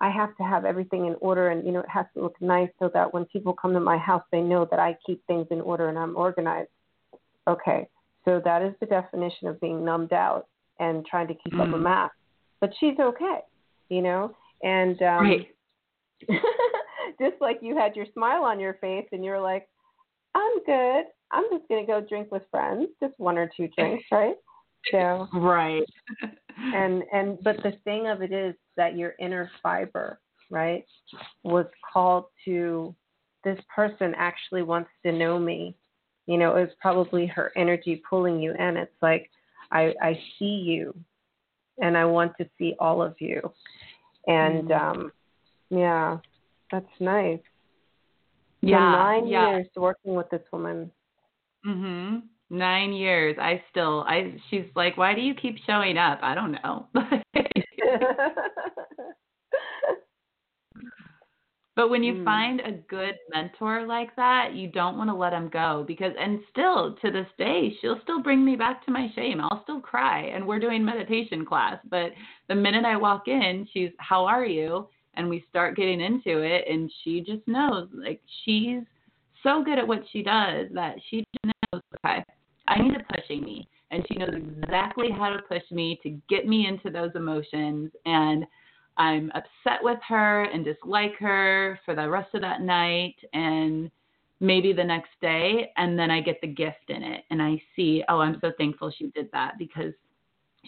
I 0.00 0.10
have 0.10 0.36
to 0.36 0.42
have 0.42 0.64
everything 0.64 1.06
in 1.06 1.16
order 1.20 1.48
and, 1.50 1.64
you 1.66 1.72
know, 1.72 1.80
it 1.80 1.88
has 1.88 2.06
to 2.14 2.22
look 2.22 2.40
nice 2.40 2.70
so 2.78 2.90
that 2.94 3.12
when 3.12 3.24
people 3.26 3.52
come 3.52 3.72
to 3.74 3.80
my 3.80 3.98
house, 3.98 4.22
they 4.30 4.40
know 4.40 4.66
that 4.70 4.78
I 4.78 4.96
keep 5.04 5.24
things 5.26 5.46
in 5.50 5.60
order 5.60 5.88
and 5.88 5.98
I'm 5.98 6.16
organized. 6.16 6.70
Okay. 7.48 7.88
So 8.24 8.40
that 8.44 8.62
is 8.62 8.74
the 8.80 8.86
definition 8.86 9.48
of 9.48 9.60
being 9.60 9.84
numbed 9.84 10.12
out 10.12 10.46
and 10.78 11.04
trying 11.06 11.28
to 11.28 11.34
keep 11.34 11.58
up 11.60 11.68
a 11.68 11.76
Mm. 11.78 11.82
mask. 11.82 12.14
But 12.60 12.72
she's 12.78 12.98
okay 12.98 13.40
you 13.88 14.02
know 14.02 14.34
and 14.62 15.00
um 15.02 15.20
Right. 15.26 15.46
just 17.20 17.40
like 17.40 17.58
you 17.62 17.76
had 17.76 17.96
your 17.96 18.06
smile 18.12 18.44
on 18.44 18.60
your 18.60 18.74
face 18.74 19.06
and 19.12 19.24
you're 19.24 19.40
like 19.40 19.68
i'm 20.34 20.64
good 20.64 21.04
i'm 21.30 21.44
just 21.50 21.66
going 21.68 21.84
to 21.84 21.86
go 21.86 22.00
drink 22.00 22.30
with 22.30 22.42
friends 22.50 22.88
just 23.00 23.14
one 23.18 23.38
or 23.38 23.50
two 23.56 23.68
drinks 23.76 24.04
right 24.10 24.36
so 24.90 25.28
Right. 25.34 25.84
And 26.74 27.02
and 27.12 27.38
but 27.42 27.56
the 27.62 27.72
thing 27.84 28.08
of 28.08 28.22
it 28.22 28.32
is 28.32 28.54
that 28.76 28.96
your 28.96 29.14
inner 29.18 29.50
fiber 29.62 30.18
right 30.50 30.84
was 31.44 31.66
called 31.92 32.24
to 32.44 32.94
this 33.44 33.58
person 33.74 34.14
actually 34.16 34.62
wants 34.62 34.90
to 35.04 35.12
know 35.12 35.38
me 35.38 35.74
you 36.26 36.36
know 36.36 36.56
it 36.56 36.60
was 36.60 36.74
probably 36.80 37.26
her 37.26 37.52
energy 37.56 38.02
pulling 38.08 38.40
you 38.40 38.52
in 38.52 38.76
it's 38.76 39.02
like 39.02 39.30
i 39.72 39.94
i 40.02 40.18
see 40.38 40.44
you 40.44 40.94
and 41.80 41.96
i 41.96 42.04
want 42.04 42.32
to 42.38 42.48
see 42.58 42.74
all 42.80 43.02
of 43.02 43.14
you 43.20 43.40
and 44.26 44.68
Mm. 44.68 44.80
um 44.80 45.12
yeah 45.70 46.18
that's 46.70 47.00
nice 47.00 47.40
yeah. 48.60 48.78
nine 48.78 49.26
yeah. 49.26 49.50
years 49.50 49.66
working 49.76 50.14
with 50.14 50.28
this 50.30 50.42
woman 50.52 50.90
Mhm. 51.66 52.22
9 52.50 52.92
years. 52.92 53.36
I 53.40 53.62
still 53.70 54.04
I 54.08 54.34
she's 54.50 54.66
like, 54.74 54.96
"Why 54.96 55.14
do 55.14 55.20
you 55.20 55.34
keep 55.34 55.56
showing 55.66 55.98
up?" 55.98 56.20
I 56.22 56.34
don't 56.34 56.52
know. 56.52 56.86
But 61.76 61.90
when 61.90 62.02
you 62.02 62.14
Mm. 62.14 62.24
find 62.24 62.60
a 62.60 62.72
good 62.72 63.16
mentor 63.32 63.86
like 63.86 64.16
that, 64.16 64.52
you 64.52 64.66
don't 64.66 64.98
want 64.98 65.10
to 65.10 65.14
let 65.14 65.30
them 65.30 65.48
go 65.48 65.84
because, 65.86 66.12
and 66.18 66.40
still 66.50 66.96
to 66.96 67.10
this 67.12 67.28
day, 67.38 67.72
she'll 67.80 68.00
still 68.02 68.20
bring 68.20 68.44
me 68.44 68.56
back 68.56 68.84
to 68.84 68.90
my 68.90 69.08
shame. 69.14 69.40
I'll 69.40 69.62
still 69.62 69.80
cry, 69.80 70.22
and 70.22 70.44
we're 70.44 70.58
doing 70.58 70.84
meditation 70.84 71.44
class. 71.46 71.78
But 71.88 72.14
the 72.48 72.56
minute 72.56 72.84
I 72.84 72.96
walk 72.96 73.28
in, 73.28 73.64
she's, 73.72 73.92
"How 73.98 74.26
are 74.26 74.44
you?" 74.44 74.88
and 75.18 75.28
we 75.28 75.44
start 75.50 75.76
getting 75.76 76.00
into 76.00 76.38
it 76.42 76.64
and 76.68 76.90
she 77.02 77.20
just 77.20 77.46
knows 77.46 77.88
like 77.92 78.22
she's 78.44 78.80
so 79.42 79.62
good 79.62 79.78
at 79.78 79.86
what 79.86 80.02
she 80.12 80.22
does 80.22 80.68
that 80.72 80.96
she 81.10 81.24
i 82.68 82.80
need 82.80 82.94
to 82.94 83.04
pushing 83.14 83.42
me 83.42 83.68
and 83.90 84.04
she 84.08 84.18
knows 84.18 84.34
exactly 84.34 85.08
how 85.10 85.30
to 85.30 85.42
push 85.42 85.62
me 85.70 85.98
to 86.02 86.10
get 86.28 86.46
me 86.46 86.66
into 86.66 86.90
those 86.90 87.10
emotions. 87.14 87.90
And 88.04 88.44
i'm 88.96 89.30
upset 89.34 89.82
with 89.82 89.98
her 90.06 90.44
and 90.44 90.64
dislike 90.64 91.14
her 91.18 91.78
for 91.84 91.94
the 91.94 92.08
rest 92.08 92.34
of 92.34 92.40
that 92.42 92.60
night 92.60 93.14
and 93.32 93.90
maybe 94.40 94.72
the 94.72 94.84
next 94.84 95.10
day. 95.20 95.70
And 95.76 95.98
then 95.98 96.10
i 96.10 96.20
get 96.20 96.40
the 96.40 96.48
gift 96.48 96.88
in 96.88 97.02
it. 97.02 97.24
And 97.30 97.42
i 97.42 97.60
see 97.74 98.02
oh 98.08 98.20
i'm 98.20 98.38
so 98.40 98.52
thankful 98.58 98.92
she 98.96 99.08
did 99.08 99.28
that 99.32 99.54
because 99.58 99.92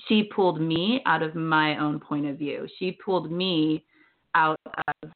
she 0.08 0.24
pulled 0.34 0.60
me 0.60 1.02
out 1.04 1.22
of 1.22 1.34
my 1.34 1.76
own 1.78 1.98
point 1.98 2.24
of 2.26 2.38
view. 2.38 2.66
She 2.78 2.92
pulled 3.04 3.30
me 3.30 3.84
out 4.36 4.58
of 5.02 5.10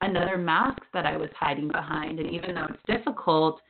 another 0.00 0.38
mask 0.38 0.80
that 0.94 1.04
I 1.04 1.16
was 1.16 1.28
hiding 1.38 1.68
behind. 1.68 2.18
And 2.18 2.30
even 2.30 2.54
though 2.54 2.66
it's 2.70 2.82
difficult, 2.86 3.60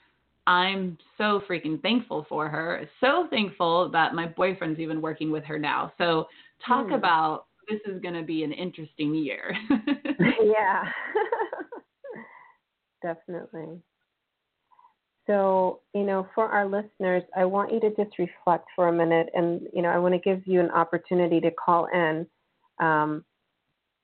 I'm 0.47 0.99
so 1.16 1.42
freaking 1.49 1.80
thankful 1.80 2.26
for 2.28 2.49
her. 2.49 2.88
So 3.01 3.26
thankful 3.30 3.90
that 3.90 4.14
my 4.14 4.26
boyfriend's 4.26 4.80
even 4.80 5.01
working 5.01 5.30
with 5.30 5.45
her 5.45 5.59
now. 5.59 5.92
So 5.99 6.26
talk 6.66 6.88
mm. 6.88 6.95
about 6.97 7.47
this 7.68 7.80
is 7.86 8.01
going 8.03 8.14
to 8.14 8.22
be 8.22 8.45
an 8.45 8.53
interesting 8.53 9.14
year. 9.14 9.57
yeah. 10.20 10.84
Definitely. 13.03 13.80
So, 15.26 15.80
you 15.95 16.05
know, 16.05 16.28
for 16.34 16.49
our 16.49 16.66
listeners, 16.66 17.22
I 17.34 17.47
want 17.47 17.72
you 17.72 17.80
to 17.80 17.90
just 17.97 18.18
reflect 18.18 18.66
for 18.76 18.88
a 18.88 18.92
minute 18.92 19.30
and, 19.34 19.62
you 19.72 19.80
know, 19.80 19.88
I 19.88 19.99
want 19.99 20.12
to 20.14 20.20
give 20.20 20.47
you 20.47 20.61
an 20.61 20.70
opportunity 20.70 21.40
to 21.40 21.51
call 21.51 21.88
in. 21.95 22.26
Um, 22.78 23.24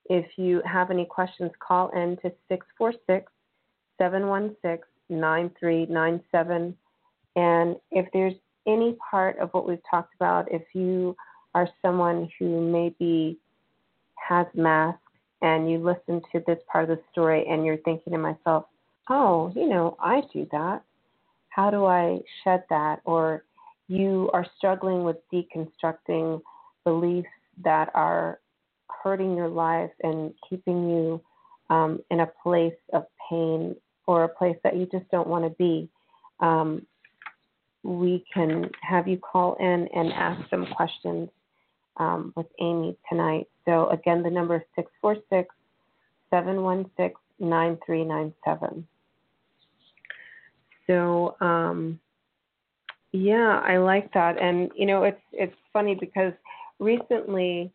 if 0.07 0.26
you 0.38 0.62
have 0.64 0.91
any 0.91 1.05
questions, 1.05 1.51
call 1.61 1.91
in 1.91 2.16
to 2.22 2.32
646 2.49 3.30
716 3.99 4.78
9397. 5.11 6.77
And 7.37 7.77
if 7.91 8.07
there's 8.13 8.35
any 8.67 8.97
part 9.11 9.39
of 9.39 9.51
what 9.51 9.69
we've 9.69 9.83
talked 9.91 10.15
about, 10.15 10.51
if 10.51 10.63
you 10.73 11.17
are 11.55 11.69
someone 11.83 12.29
who 12.39 12.61
maybe 12.71 13.39
has 14.17 14.47
mask 14.55 14.99
and 15.43 15.71
you 15.71 15.79
listen 15.79 16.23
to 16.33 16.43
this 16.47 16.59
part 16.71 16.89
of 16.89 16.97
the 16.97 17.03
story 17.11 17.47
and 17.49 17.65
you're 17.65 17.79
thinking 17.79 18.13
to 18.13 18.19
myself, 18.19 18.67
oh, 19.09 19.53
you 19.55 19.69
know, 19.69 19.97
I 19.99 20.23
do 20.33 20.47
that. 20.53 20.83
How 21.49 21.71
do 21.71 21.87
I 21.87 22.21
shed 22.45 22.65
that? 22.71 23.01
Or 23.05 23.45
you 23.89 24.31
are 24.33 24.47
struggling 24.57 25.03
with 25.05 25.17
deconstructing 25.33 26.41
beliefs 26.85 27.29
that 27.65 27.91
are 27.95 28.39
hurting 29.03 29.37
your 29.37 29.49
life 29.49 29.91
and 30.03 30.33
keeping 30.49 30.89
you 30.89 31.21
um, 31.71 32.01
in 32.11 32.21
a 32.21 32.31
place 32.43 32.75
of 32.93 33.05
pain 33.29 33.75
or 34.11 34.25
a 34.25 34.29
place 34.29 34.57
that 34.65 34.77
you 34.77 34.87
just 34.91 35.09
don't 35.13 35.29
want 35.29 35.45
to 35.45 35.51
be, 35.51 35.89
um, 36.41 36.85
we 37.85 38.25
can 38.35 38.69
have 38.83 39.07
you 39.07 39.17
call 39.17 39.55
in 39.61 39.87
and 39.95 40.13
ask 40.13 40.51
some 40.51 40.67
questions 40.75 41.29
um, 41.97 42.33
with 42.35 42.47
Amy 42.61 42.97
tonight. 43.09 43.47
So, 43.65 43.89
again, 43.91 44.25
the 44.25 44.31
number 44.31 44.57
is 44.57 44.63
646 44.75 45.55
716 46.31 47.15
9397. 47.39 48.87
So, 50.89 51.37
um, 51.41 52.01
yeah, 53.13 53.63
I 53.65 53.77
like 53.77 54.13
that. 54.13 54.43
And, 54.43 54.73
you 54.75 54.87
know, 54.87 55.05
it's, 55.05 55.23
it's 55.33 55.55
funny 55.73 55.95
because 55.95 56.33
recently 56.81 57.73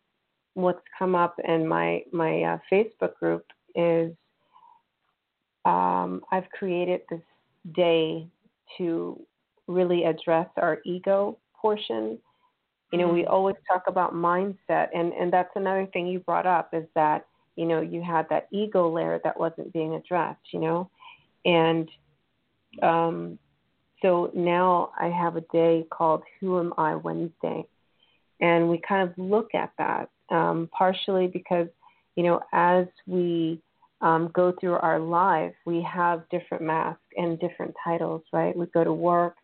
what's 0.52 0.82
come 0.98 1.14
up 1.14 1.38
in 1.48 1.66
my 1.66 2.02
my 2.12 2.42
uh, 2.42 2.58
Facebook 2.70 3.14
group 3.16 3.44
is 3.74 4.12
um, 5.66 6.22
I've 6.30 6.48
created 6.50 7.00
this 7.10 7.20
day 7.74 8.26
to 8.78 9.20
really 9.66 10.04
address 10.04 10.48
our 10.56 10.78
ego 10.84 11.38
portion. 11.60 12.18
You 12.92 12.98
know, 13.00 13.08
we 13.08 13.22
mm-hmm. 13.22 13.32
always 13.32 13.56
talk 13.66 13.84
about 13.88 14.14
mindset, 14.14 14.88
and 14.94 15.12
and 15.12 15.32
that's 15.32 15.50
another 15.56 15.86
thing 15.92 16.06
you 16.06 16.20
brought 16.20 16.46
up 16.46 16.70
is 16.72 16.84
that 16.94 17.26
you 17.56 17.66
know 17.66 17.80
you 17.80 18.00
had 18.00 18.28
that 18.30 18.46
ego 18.52 18.88
layer 18.88 19.20
that 19.24 19.38
wasn't 19.38 19.72
being 19.72 19.94
addressed. 19.94 20.52
You 20.52 20.60
know, 20.60 20.90
and 21.44 21.88
um, 22.80 23.38
so 24.02 24.30
now 24.34 24.92
I 24.98 25.08
have 25.08 25.36
a 25.36 25.40
day 25.52 25.84
called 25.90 26.22
Who 26.38 26.60
Am 26.60 26.72
I 26.78 26.94
Wednesday, 26.94 27.64
and 28.40 28.68
we 28.68 28.80
kind 28.86 29.08
of 29.08 29.18
look 29.18 29.54
at 29.54 29.72
that 29.78 30.10
um, 30.30 30.68
partially 30.76 31.26
because, 31.26 31.68
you 32.14 32.22
know, 32.22 32.40
as 32.52 32.86
we 33.06 33.60
um, 34.00 34.30
go 34.34 34.52
through 34.52 34.74
our 34.74 34.98
life, 34.98 35.54
we 35.64 35.82
have 35.82 36.28
different 36.30 36.62
masks 36.62 37.02
and 37.16 37.38
different 37.40 37.74
titles, 37.82 38.22
right? 38.32 38.56
We 38.56 38.66
go 38.66 38.84
to 38.84 38.92
work 38.92 39.36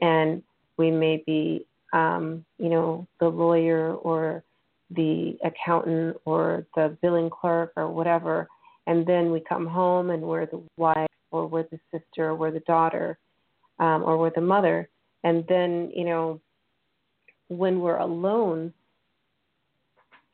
and 0.00 0.42
we 0.76 0.90
may 0.90 1.22
be, 1.24 1.66
um, 1.92 2.44
you 2.58 2.68
know, 2.68 3.06
the 3.20 3.28
lawyer 3.28 3.94
or 3.94 4.42
the 4.90 5.38
accountant 5.44 6.16
or 6.24 6.66
the 6.74 6.96
billing 7.00 7.30
clerk 7.30 7.72
or 7.76 7.88
whatever. 7.88 8.48
And 8.86 9.06
then 9.06 9.30
we 9.30 9.40
come 9.40 9.66
home 9.66 10.10
and 10.10 10.22
we're 10.22 10.46
the 10.46 10.62
wife 10.76 11.06
or 11.30 11.46
we're 11.46 11.64
the 11.70 11.78
sister 11.92 12.28
or 12.28 12.34
we're 12.34 12.50
the 12.50 12.60
daughter 12.60 13.18
um, 13.78 14.02
or 14.02 14.18
we're 14.18 14.32
the 14.34 14.40
mother. 14.40 14.88
And 15.24 15.44
then, 15.48 15.92
you 15.94 16.04
know, 16.04 16.40
when 17.48 17.80
we're 17.80 17.98
alone, 17.98 18.72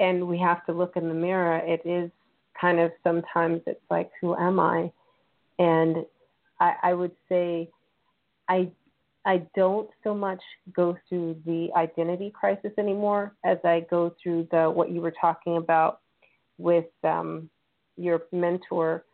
and 0.00 0.26
we 0.26 0.38
have 0.38 0.64
to 0.66 0.72
look 0.72 0.96
in 0.96 1.08
the 1.08 1.14
mirror, 1.14 1.56
it 1.56 1.82
is 1.84 2.10
kind 2.60 2.80
of 2.80 2.92
sometimes 3.02 3.62
it's 3.66 3.80
like, 3.90 4.10
who 4.20 4.36
am 4.36 4.60
I? 4.60 4.90
And 5.58 6.04
I, 6.60 6.74
I 6.82 6.94
would 6.94 7.12
say 7.28 7.70
I 8.48 8.70
I 9.24 9.42
don't 9.54 9.90
so 10.04 10.14
much 10.14 10.40
go 10.72 10.96
through 11.08 11.36
the 11.44 11.68
identity 11.76 12.30
crisis 12.30 12.72
anymore 12.78 13.34
as 13.44 13.58
I 13.64 13.86
go 13.90 14.14
through 14.22 14.48
the 14.50 14.70
what 14.70 14.90
you 14.90 15.00
were 15.00 15.12
talking 15.20 15.56
about 15.58 16.00
with 16.56 16.86
um, 17.04 17.50
your 17.96 18.22
mentor. 18.32 19.04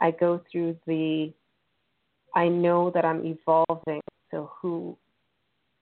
I 0.00 0.12
go 0.12 0.40
through 0.50 0.76
the 0.86 1.32
I 2.34 2.48
know 2.48 2.90
that 2.94 3.04
I'm 3.04 3.24
evolving. 3.26 4.00
So 4.30 4.50
who 4.60 4.96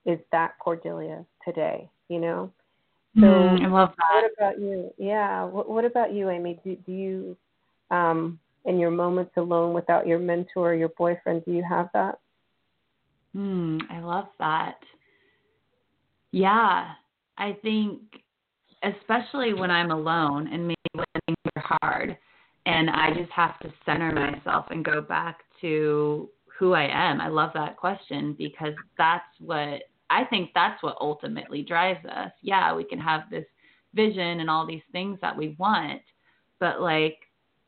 is 0.04 0.18
that 0.32 0.58
Cordelia 0.58 1.24
today? 1.44 1.90
You 2.08 2.20
know, 2.20 2.52
so 3.16 3.22
mm, 3.22 3.64
I 3.64 3.68
love 3.68 3.92
that. 3.96 4.22
What 4.22 4.32
about 4.38 4.60
you? 4.60 4.90
Yeah. 4.98 5.44
What, 5.44 5.68
what 5.68 5.84
about 5.84 6.12
you, 6.12 6.28
Amy? 6.30 6.60
Do, 6.62 6.76
do 6.86 6.92
you, 6.92 7.36
um, 7.90 8.38
in 8.64 8.78
your 8.78 8.90
moments 8.90 9.32
alone 9.36 9.74
without 9.74 10.06
your 10.06 10.18
mentor 10.18 10.72
or 10.72 10.74
your 10.74 10.90
boyfriend, 10.90 11.44
do 11.44 11.52
you 11.52 11.64
have 11.68 11.88
that? 11.94 12.18
Hmm. 13.34 13.78
I 13.90 14.00
love 14.00 14.26
that. 14.38 14.78
Yeah. 16.32 16.92
I 17.38 17.56
think, 17.62 18.00
especially 18.82 19.54
when 19.54 19.70
I'm 19.70 19.90
alone 19.90 20.48
and 20.52 20.68
maybe 20.68 20.76
when 20.92 21.06
things 21.26 21.36
are 21.56 21.78
hard, 21.82 22.18
and 22.66 22.90
I 22.90 23.14
just 23.14 23.30
have 23.30 23.58
to 23.60 23.72
center 23.84 24.12
myself 24.12 24.66
and 24.70 24.84
go 24.84 25.00
back 25.00 25.38
to 25.60 26.28
who 26.58 26.72
I 26.72 26.88
am. 26.90 27.20
I 27.20 27.28
love 27.28 27.50
that 27.54 27.76
question 27.76 28.34
because 28.36 28.74
that's 28.98 29.24
what 29.38 29.82
I 30.10 30.24
think 30.24 30.50
that's 30.54 30.82
what 30.82 30.96
ultimately 31.00 31.62
drives 31.62 32.04
us. 32.06 32.32
Yeah, 32.42 32.74
we 32.74 32.84
can 32.84 32.98
have 32.98 33.22
this 33.30 33.46
vision 33.94 34.40
and 34.40 34.50
all 34.50 34.66
these 34.66 34.82
things 34.92 35.18
that 35.22 35.36
we 35.36 35.56
want, 35.58 36.02
but 36.60 36.80
like 36.80 37.18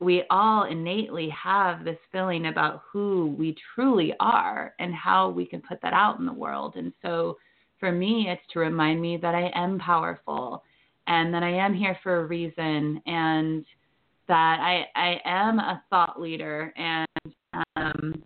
we 0.01 0.22
all 0.30 0.64
innately 0.64 1.28
have 1.30 1.84
this 1.84 1.99
feeling 2.12 2.47
about 2.47 2.82
who 2.93 3.34
we 3.39 3.57
truly 3.74 4.14
are 4.20 4.74
and 4.78 4.95
how 4.95 5.28
we 5.30 5.45
can 5.45 5.61
put 5.61 5.80
that 5.82 5.93
out 5.93 6.20
in 6.20 6.26
the 6.26 6.32
world. 6.32 6.76
And 6.76 6.93
so 7.03 7.36
for 7.80 7.91
me, 7.91 8.26
it's 8.28 8.43
to 8.53 8.61
remind 8.61 9.01
me 9.01 9.16
that 9.16 9.34
I 9.34 9.51
am 9.55 9.78
powerful 9.78 10.62
and 11.09 11.32
that 11.34 11.43
I 11.43 11.51
am 11.51 11.74
here 11.74 11.99
for 12.03 12.20
a 12.20 12.26
reason 12.26 13.03
and 13.07 13.64
that 14.28 14.61
I, 14.61 14.86
I 14.95 15.20
am 15.24 15.59
a 15.59 15.82
thought 15.91 16.20
leader 16.20 16.72
and 16.76 17.09
um, 17.76 18.22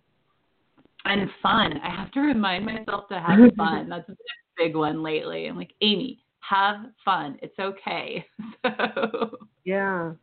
and 1.05 1.29
fun. 1.41 1.79
I 1.83 1.89
have 1.89 2.11
to 2.11 2.21
remind 2.21 2.65
myself 2.65 3.07
to 3.09 3.19
have 3.19 3.39
fun. 3.57 3.89
That's 3.89 4.07
a 4.09 4.15
big 4.57 4.75
one 4.75 5.03
lately. 5.03 5.47
I'm 5.47 5.57
like, 5.57 5.73
Amy, 5.81 6.23
have 6.39 6.77
fun. 7.03 7.37
It's 7.41 7.57
okay. 7.59 8.25
so. 8.65 9.37
Yeah. 9.65 10.13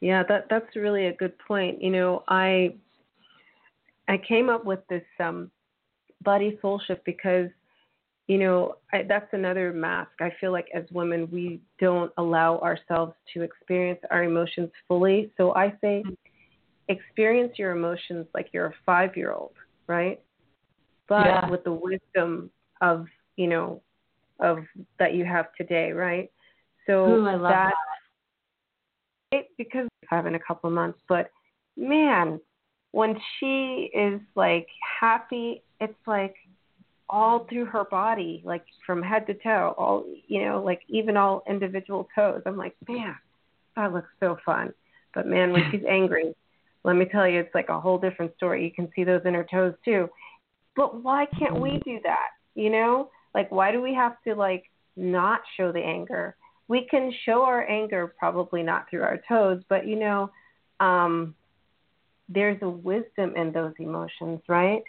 Yeah, 0.00 0.22
that 0.28 0.46
that's 0.48 0.76
really 0.76 1.06
a 1.06 1.12
good 1.14 1.34
point. 1.46 1.82
You 1.82 1.90
know, 1.90 2.24
I 2.28 2.74
I 4.08 4.16
came 4.16 4.48
up 4.48 4.64
with 4.64 4.80
this 4.88 5.04
um 5.18 5.50
body 6.22 6.58
soul 6.62 6.80
shift 6.86 7.04
because 7.04 7.48
you 8.26 8.38
know 8.38 8.76
I, 8.94 9.02
that's 9.06 9.28
another 9.32 9.74
mask. 9.74 10.12
I 10.20 10.32
feel 10.40 10.52
like 10.52 10.68
as 10.74 10.84
women 10.90 11.28
we 11.30 11.60
don't 11.78 12.10
allow 12.16 12.58
ourselves 12.60 13.12
to 13.34 13.42
experience 13.42 14.00
our 14.10 14.24
emotions 14.24 14.70
fully. 14.88 15.32
So 15.36 15.54
I 15.54 15.74
say 15.82 16.02
experience 16.88 17.58
your 17.58 17.72
emotions 17.72 18.26
like 18.34 18.48
you're 18.52 18.66
a 18.66 18.74
five 18.84 19.16
year 19.16 19.32
old, 19.32 19.52
right? 19.86 20.20
But 21.08 21.26
yeah. 21.26 21.50
with 21.50 21.64
the 21.64 21.72
wisdom 21.72 22.50
of, 22.80 23.06
you 23.36 23.46
know, 23.46 23.82
of 24.38 24.58
that 24.98 25.14
you 25.14 25.24
have 25.24 25.46
today, 25.56 25.92
right? 25.92 26.30
So 26.86 27.06
Ooh, 27.06 27.26
I 27.26 27.32
love 27.32 27.42
that, 27.42 27.74
that. 29.32 29.44
because 29.58 29.88
we 30.00 30.08
have 30.08 30.26
in 30.26 30.34
a 30.34 30.40
couple 30.40 30.68
of 30.68 30.74
months, 30.74 30.98
but 31.08 31.30
man, 31.76 32.40
when 32.92 33.16
she 33.38 33.90
is 33.94 34.20
like 34.34 34.66
happy, 35.00 35.62
it's 35.80 35.94
like 36.06 36.34
all 37.08 37.46
through 37.48 37.66
her 37.66 37.84
body, 37.84 38.42
like 38.44 38.64
from 38.86 39.02
head 39.02 39.26
to 39.26 39.34
toe, 39.34 39.74
all 39.76 40.04
you 40.28 40.44
know, 40.44 40.62
like 40.62 40.80
even 40.88 41.16
all 41.16 41.42
individual 41.48 42.08
toes. 42.14 42.42
I'm 42.46 42.56
like, 42.56 42.74
man, 42.88 43.16
that 43.76 43.92
looks 43.92 44.08
so 44.20 44.38
fun. 44.44 44.72
But 45.14 45.26
man, 45.26 45.52
when 45.52 45.70
she's 45.70 45.84
angry, 45.88 46.34
let 46.84 46.96
me 46.96 47.04
tell 47.04 47.28
you, 47.28 47.40
it's 47.40 47.54
like 47.54 47.68
a 47.68 47.80
whole 47.80 47.98
different 47.98 48.34
story. 48.36 48.64
You 48.64 48.72
can 48.72 48.90
see 48.94 49.04
those 49.04 49.22
inner 49.26 49.46
toes 49.50 49.74
too. 49.84 50.08
But 50.76 51.02
why 51.02 51.26
can't 51.38 51.60
we 51.60 51.80
do 51.84 51.98
that? 52.04 52.28
You 52.54 52.70
know, 52.70 53.10
like 53.34 53.50
why 53.50 53.72
do 53.72 53.82
we 53.82 53.94
have 53.94 54.14
to 54.26 54.34
like 54.34 54.64
not 54.96 55.40
show 55.56 55.72
the 55.72 55.80
anger? 55.80 56.36
We 56.68 56.86
can 56.90 57.12
show 57.24 57.42
our 57.42 57.68
anger 57.68 58.14
probably 58.18 58.62
not 58.62 58.88
through 58.88 59.02
our 59.02 59.20
toes, 59.28 59.62
but 59.68 59.86
you 59.86 59.98
know, 59.98 60.30
um, 60.78 61.34
there's 62.28 62.58
a 62.62 62.68
wisdom 62.68 63.34
in 63.36 63.52
those 63.52 63.72
emotions, 63.78 64.40
right? 64.48 64.82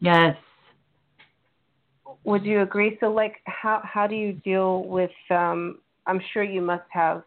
Yes. 0.00 0.36
Would 2.24 2.44
you 2.44 2.62
agree? 2.62 2.98
So, 3.00 3.12
like, 3.12 3.36
how 3.44 3.80
how 3.84 4.06
do 4.06 4.14
you 4.14 4.32
deal 4.32 4.84
with? 4.84 5.10
Um, 5.30 5.78
I'm 6.06 6.20
sure 6.32 6.42
you 6.42 6.60
must 6.60 6.84
have 6.90 7.22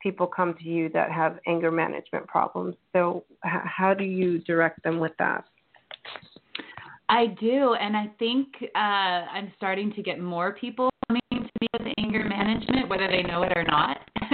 people 0.00 0.26
come 0.26 0.54
to 0.54 0.64
you 0.64 0.88
that 0.90 1.10
have 1.10 1.38
anger 1.46 1.70
management 1.70 2.26
problems. 2.26 2.76
So, 2.92 3.24
h- 3.44 3.62
how 3.64 3.94
do 3.94 4.04
you 4.04 4.38
direct 4.38 4.82
them 4.82 4.98
with 4.98 5.12
that? 5.18 5.44
I 7.08 7.26
do, 7.40 7.74
and 7.74 7.96
I 7.96 8.08
think 8.18 8.48
uh, 8.62 8.78
I'm 8.78 9.52
starting 9.56 9.92
to 9.94 10.02
get 10.02 10.20
more 10.20 10.52
people 10.52 10.90
coming 11.08 11.20
to 11.32 11.38
me 11.60 11.66
with 11.72 11.92
anger 11.98 12.24
management, 12.24 12.88
whether 12.88 13.08
they 13.08 13.22
know 13.22 13.42
it 13.42 13.52
or 13.56 13.64
not, 13.64 13.98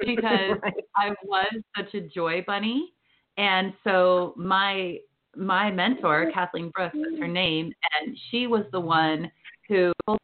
because 0.00 0.56
right. 0.62 0.74
I 0.96 1.10
was 1.22 1.52
such 1.76 1.94
a 1.94 2.00
joy 2.00 2.42
bunny, 2.46 2.94
and 3.36 3.74
so 3.84 4.32
my 4.36 4.98
my 5.36 5.70
mentor, 5.70 6.30
Kathleen 6.32 6.70
Brooks, 6.74 6.96
is 6.96 7.18
her 7.20 7.28
name, 7.28 7.72
and 8.00 8.16
she 8.30 8.46
was 8.46 8.64
the 8.72 8.80
one 8.80 9.30
who 9.68 9.92
told 10.06 10.18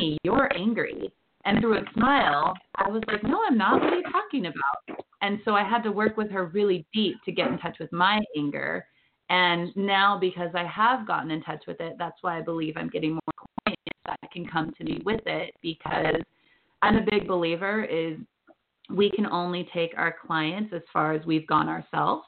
me, 0.00 0.16
"You're 0.24 0.50
angry." 0.56 1.12
And 1.46 1.60
through 1.60 1.78
a 1.78 1.84
smile, 1.94 2.52
I 2.74 2.90
was 2.90 3.02
like, 3.06 3.22
"No, 3.22 3.42
I'm 3.46 3.56
not. 3.56 3.80
What 3.80 3.92
are 3.92 3.96
you 3.96 4.02
talking 4.10 4.46
about?" 4.46 5.00
And 5.22 5.40
so 5.44 5.54
I 5.54 5.62
had 5.62 5.82
to 5.84 5.92
work 5.92 6.16
with 6.16 6.30
her 6.30 6.46
really 6.46 6.86
deep 6.92 7.16
to 7.24 7.32
get 7.32 7.48
in 7.48 7.58
touch 7.58 7.78
with 7.78 7.92
my 7.92 8.20
anger 8.36 8.84
and 9.28 9.76
now, 9.76 10.18
because 10.18 10.50
I 10.54 10.64
have 10.64 11.06
gotten 11.06 11.30
in 11.30 11.42
touch 11.42 11.64
with 11.66 11.80
it, 11.80 11.96
that's 11.98 12.16
why 12.20 12.38
I 12.38 12.42
believe 12.42 12.74
I'm 12.76 12.88
getting 12.88 13.12
more 13.14 13.20
clients 13.64 13.82
that 14.04 14.30
can 14.32 14.46
come 14.46 14.72
to 14.78 14.84
me 14.84 15.02
with 15.04 15.22
it 15.26 15.54
because 15.62 16.22
I'm 16.82 16.96
a 16.96 17.06
big 17.10 17.26
believer 17.26 17.84
is 17.84 18.18
we 18.88 19.10
can 19.10 19.26
only 19.26 19.68
take 19.74 19.92
our 19.96 20.14
clients 20.24 20.72
as 20.72 20.82
far 20.92 21.12
as 21.12 21.26
we've 21.26 21.46
gone 21.48 21.68
ourselves. 21.68 22.24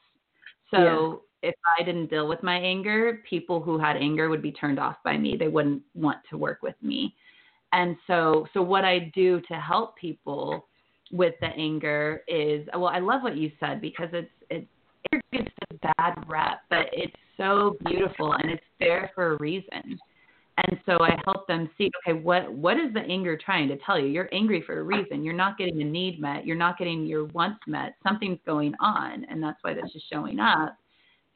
So 0.72 1.22
yeah. 1.42 1.50
if 1.50 1.54
I 1.78 1.84
didn't 1.84 2.10
deal 2.10 2.26
with 2.26 2.42
my 2.42 2.58
anger, 2.58 3.22
people 3.30 3.60
who 3.60 3.78
had 3.78 3.96
anger 3.96 4.28
would 4.28 4.42
be 4.42 4.50
turned 4.50 4.80
off 4.80 4.96
by 5.04 5.16
me. 5.16 5.36
They 5.36 5.48
wouldn't 5.48 5.82
want 5.94 6.18
to 6.30 6.36
work 6.36 6.62
with 6.62 6.74
me. 6.82 7.14
And 7.72 7.96
so 8.06 8.46
so 8.54 8.62
what 8.62 8.84
I 8.84 9.10
do 9.14 9.40
to 9.48 9.54
help 9.54 9.96
people 9.96 10.66
with 11.10 11.34
the 11.40 11.48
anger 11.48 12.22
is 12.28 12.66
well, 12.74 12.86
I 12.86 12.98
love 12.98 13.22
what 13.22 13.36
you 13.36 13.50
said 13.60 13.80
because 13.80 14.08
it's 14.12 14.30
it's 14.50 14.66
it 15.12 15.22
gets 15.32 15.48
a 15.70 15.92
bad 15.96 16.24
rep, 16.26 16.60
but 16.70 16.86
it's 16.92 17.16
so 17.36 17.76
beautiful 17.86 18.32
and 18.32 18.50
it's 18.50 18.62
there 18.78 19.10
for 19.14 19.32
a 19.32 19.38
reason. 19.38 19.98
And 20.66 20.80
so 20.86 20.98
I 21.00 21.16
help 21.24 21.46
them 21.46 21.70
see, 21.78 21.88
okay, 22.04 22.18
what 22.18 22.52
what 22.52 22.76
is 22.78 22.92
the 22.92 23.00
anger 23.00 23.38
trying 23.42 23.68
to 23.68 23.76
tell 23.86 23.98
you? 23.98 24.08
You're 24.08 24.28
angry 24.32 24.62
for 24.66 24.80
a 24.80 24.82
reason. 24.82 25.22
You're 25.22 25.34
not 25.34 25.56
getting 25.56 25.80
a 25.80 25.84
need 25.84 26.20
met. 26.20 26.44
You're 26.44 26.56
not 26.56 26.78
getting 26.78 27.06
your 27.06 27.26
wants 27.26 27.60
met. 27.68 27.94
Something's 28.02 28.40
going 28.44 28.74
on, 28.80 29.24
and 29.26 29.40
that's 29.42 29.58
why 29.62 29.74
this 29.74 29.90
is 29.94 30.02
showing 30.12 30.40
up. 30.40 30.76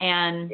And 0.01 0.53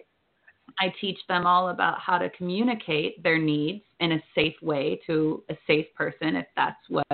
I 0.79 0.93
teach 1.01 1.19
them 1.27 1.45
all 1.45 1.69
about 1.69 1.99
how 1.99 2.17
to 2.17 2.29
communicate 2.31 3.21
their 3.23 3.37
needs 3.37 3.83
in 3.99 4.13
a 4.13 4.23
safe 4.33 4.55
way 4.61 4.99
to 5.07 5.43
a 5.49 5.57
safe 5.67 5.87
person 5.95 6.35
if 6.35 6.47
that's 6.55 6.77
what 6.87 7.05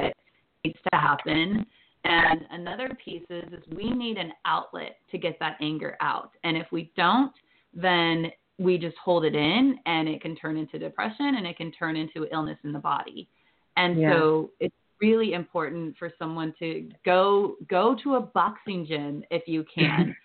needs 0.63 0.79
to 0.91 0.99
happen. 0.99 1.65
And 2.03 2.41
another 2.51 2.95
piece 3.03 3.25
is, 3.29 3.45
is 3.51 3.63
we 3.75 3.89
need 3.89 4.17
an 4.17 4.31
outlet 4.45 4.97
to 5.11 5.17
get 5.17 5.37
that 5.39 5.57
anger 5.61 5.97
out. 6.01 6.31
And 6.43 6.55
if 6.55 6.67
we 6.71 6.91
don't, 6.95 7.33
then 7.73 8.31
we 8.59 8.77
just 8.77 8.95
hold 9.03 9.25
it 9.25 9.35
in 9.35 9.79
and 9.85 10.07
it 10.07 10.21
can 10.21 10.35
turn 10.35 10.57
into 10.57 10.77
depression 10.77 11.35
and 11.37 11.47
it 11.47 11.57
can 11.57 11.71
turn 11.71 11.95
into 11.95 12.27
illness 12.31 12.57
in 12.63 12.71
the 12.71 12.79
body. 12.79 13.27
And 13.75 13.99
yeah. 13.99 14.13
so 14.13 14.51
it's 14.59 14.75
really 15.01 15.33
important 15.33 15.97
for 15.97 16.11
someone 16.17 16.53
to 16.59 16.89
go 17.03 17.55
go 17.69 17.97
to 18.03 18.15
a 18.15 18.21
boxing 18.21 18.85
gym 18.85 19.23
if 19.31 19.47
you 19.47 19.65
can. 19.73 20.15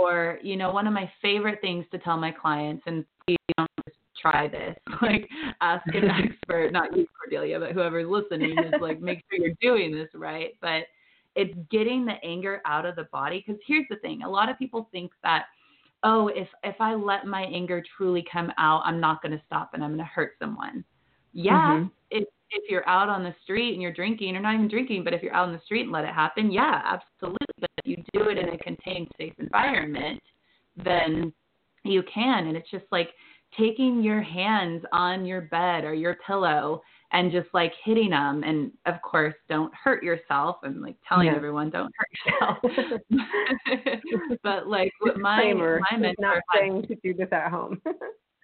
Or, 0.00 0.38
you 0.42 0.56
know, 0.56 0.72
one 0.72 0.86
of 0.86 0.92
my 0.92 1.10
favorite 1.20 1.60
things 1.60 1.84
to 1.90 1.98
tell 1.98 2.16
my 2.16 2.30
clients 2.30 2.82
and 2.86 3.04
please 3.26 3.36
don't 3.56 3.70
just 3.84 3.98
try 4.20 4.48
this. 4.48 4.76
Like 5.02 5.28
ask 5.60 5.86
an 5.94 6.10
expert, 6.10 6.72
not 6.72 6.96
you 6.96 7.06
Cordelia, 7.18 7.58
but 7.58 7.72
whoever's 7.72 8.06
listening 8.08 8.56
is 8.58 8.74
like 8.80 9.00
make 9.00 9.22
sure 9.30 9.44
you're 9.44 9.56
doing 9.60 9.94
this 9.94 10.08
right. 10.14 10.52
But 10.60 10.84
it's 11.36 11.54
getting 11.70 12.04
the 12.04 12.22
anger 12.24 12.60
out 12.66 12.86
of 12.86 12.96
the 12.96 13.04
body 13.04 13.42
because 13.44 13.60
here's 13.66 13.86
the 13.88 13.96
thing 13.96 14.22
a 14.22 14.28
lot 14.28 14.48
of 14.48 14.58
people 14.58 14.88
think 14.92 15.12
that 15.22 15.44
oh 16.02 16.28
if 16.28 16.48
if 16.64 16.74
i 16.80 16.94
let 16.94 17.26
my 17.26 17.42
anger 17.42 17.82
truly 17.96 18.24
come 18.30 18.52
out 18.58 18.82
i'm 18.84 19.00
not 19.00 19.22
going 19.22 19.32
to 19.32 19.42
stop 19.46 19.70
and 19.74 19.82
i'm 19.82 19.90
going 19.90 19.98
to 19.98 20.04
hurt 20.04 20.32
someone 20.38 20.84
yeah 21.32 21.78
mm-hmm. 21.78 21.86
If 22.50 22.70
you're 22.70 22.88
out 22.88 23.08
on 23.08 23.22
the 23.22 23.34
street 23.42 23.72
and 23.72 23.82
you're 23.82 23.92
drinking 23.92 24.36
or 24.36 24.40
not 24.40 24.54
even 24.54 24.68
drinking 24.68 25.04
but 25.04 25.12
if 25.12 25.22
you're 25.22 25.34
out 25.34 25.48
on 25.48 25.54
the 25.54 25.60
street 25.64 25.82
and 25.82 25.92
let 25.92 26.04
it 26.04 26.14
happen 26.14 26.50
yeah 26.50 26.82
absolutely. 26.84 27.46
But 27.60 27.70
if 27.78 27.86
you 27.86 27.96
do 28.12 28.28
it 28.28 28.38
in 28.38 28.48
a 28.50 28.58
contained 28.58 29.08
safe 29.18 29.34
environment 29.38 30.20
then 30.76 31.32
you 31.84 32.02
can. 32.12 32.46
And 32.46 32.56
it's 32.56 32.70
just 32.70 32.84
like 32.90 33.10
taking 33.58 34.02
your 34.02 34.22
hands 34.22 34.84
on 34.92 35.24
your 35.24 35.42
bed 35.42 35.84
or 35.84 35.94
your 35.94 36.16
pillow 36.26 36.82
and 37.12 37.32
just 37.32 37.48
like 37.52 37.72
hitting 37.84 38.10
them 38.10 38.44
and 38.44 38.70
of 38.86 39.02
course 39.02 39.34
don't 39.48 39.72
hurt 39.74 40.04
yourself. 40.04 40.56
I'm 40.62 40.80
like 40.80 40.96
telling 41.08 41.26
yeah. 41.26 41.36
everyone 41.36 41.70
don't 41.70 41.92
hurt 41.96 42.60
yourself. 42.62 43.00
But 44.42 44.68
like 44.68 44.92
my 45.16 45.52
my 45.52 45.96
mentor 45.98 46.14
not 46.18 46.42
saying 46.54 46.86
to 46.88 46.94
do 47.02 47.14
this 47.14 47.28
at 47.32 47.50
home. 47.50 47.80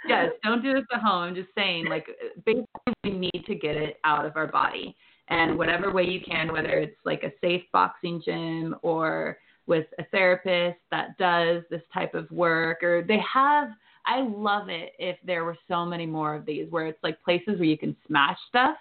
Yes 0.07 0.31
don't 0.45 0.63
do 0.63 0.73
this 0.73 0.85
at 0.95 1.01
home. 1.01 1.23
I'm 1.23 1.35
just 1.35 1.49
saying 1.57 1.87
like 1.87 2.07
basically 2.45 2.67
we 3.05 3.11
need 3.11 3.45
to 3.47 3.55
get 3.55 3.77
it 3.77 3.99
out 4.05 4.25
of 4.25 4.37
our 4.37 4.47
body 4.47 4.97
and 5.29 5.57
whatever 5.59 5.93
way 5.93 6.05
you 6.05 6.21
can 6.21 6.53
whether 6.53 6.79
it's 6.79 6.97
like 7.05 7.23
a 7.23 7.33
safe 7.41 7.63
boxing 7.73 8.23
gym 8.25 8.75
or 8.83 9.39
with 9.67 9.87
a 9.99 10.05
therapist 10.13 10.79
that 10.91 11.19
does 11.19 11.63
this 11.71 11.83
type 11.93 12.15
of 12.15 12.31
work 12.31 12.83
or 12.83 13.03
they 13.03 13.19
have 13.33 13.69
I 14.07 14.23
love 14.23 14.69
it 14.69 14.93
if 14.99 15.17
there 15.25 15.45
were 15.45 15.57
so 15.69 15.85
many 15.85 16.07
more 16.07 16.35
of 16.35 16.47
these 16.47 16.71
where 16.71 16.87
it's 16.87 17.03
like 17.03 17.21
places 17.23 17.59
where 17.59 17.65
you 17.65 17.77
can 17.77 17.97
smash 18.07 18.39
stuff. 18.49 18.77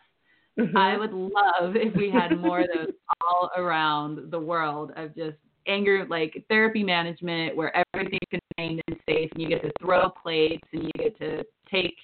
Mm-hmm. 0.59 0.77
I 0.77 0.97
would 0.97 1.11
love 1.11 1.75
if 1.75 1.95
we 1.95 2.11
had 2.11 2.39
more 2.39 2.61
of 2.61 2.67
those 2.73 2.93
all 3.21 3.49
around 3.57 4.31
the 4.31 4.39
world 4.39 4.91
of 4.95 5.15
just 5.15 5.37
anger 5.67 6.05
like 6.09 6.45
therapy 6.47 6.83
management 6.83 7.55
where 7.55 7.73
everything's 7.93 8.19
contained 8.29 8.81
and 8.87 8.97
safe 9.09 9.31
and 9.33 9.41
you 9.41 9.49
get 9.49 9.63
to 9.63 9.71
throw 9.81 10.09
plates 10.09 10.67
and 10.73 10.83
you 10.83 10.91
get 10.95 11.17
to 11.17 11.43
take 11.71 11.95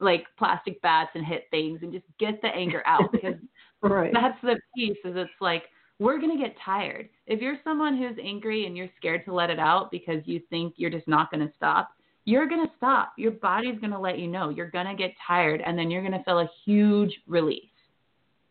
like 0.00 0.24
plastic 0.38 0.80
bats 0.82 1.10
and 1.14 1.24
hit 1.24 1.44
things 1.50 1.80
and 1.82 1.92
just 1.92 2.04
get 2.18 2.40
the 2.42 2.48
anger 2.48 2.82
out 2.86 3.10
because 3.12 3.34
right. 3.82 4.12
that's 4.12 4.40
the 4.42 4.56
piece 4.76 4.96
is 5.04 5.16
it's 5.16 5.30
like 5.40 5.64
we're 5.98 6.18
going 6.18 6.36
to 6.36 6.42
get 6.42 6.54
tired. 6.64 7.08
If 7.26 7.40
you're 7.40 7.58
someone 7.64 7.96
who's 7.96 8.16
angry 8.22 8.66
and 8.66 8.76
you're 8.76 8.88
scared 8.96 9.24
to 9.24 9.34
let 9.34 9.50
it 9.50 9.58
out 9.58 9.90
because 9.90 10.22
you 10.26 10.40
think 10.48 10.74
you're 10.76 10.90
just 10.90 11.08
not 11.08 11.30
going 11.30 11.46
to 11.46 11.52
stop, 11.56 11.90
you're 12.24 12.46
going 12.46 12.64
to 12.64 12.72
stop. 12.76 13.14
Your 13.16 13.32
body's 13.32 13.78
going 13.80 13.90
to 13.92 13.98
let 13.98 14.18
you 14.18 14.28
know. 14.28 14.50
You're 14.50 14.70
going 14.70 14.86
to 14.86 14.94
get 14.94 15.12
tired 15.26 15.60
and 15.64 15.78
then 15.78 15.90
you're 15.90 16.02
going 16.02 16.12
to 16.12 16.22
feel 16.22 16.40
a 16.40 16.50
huge 16.64 17.12
release. 17.26 17.64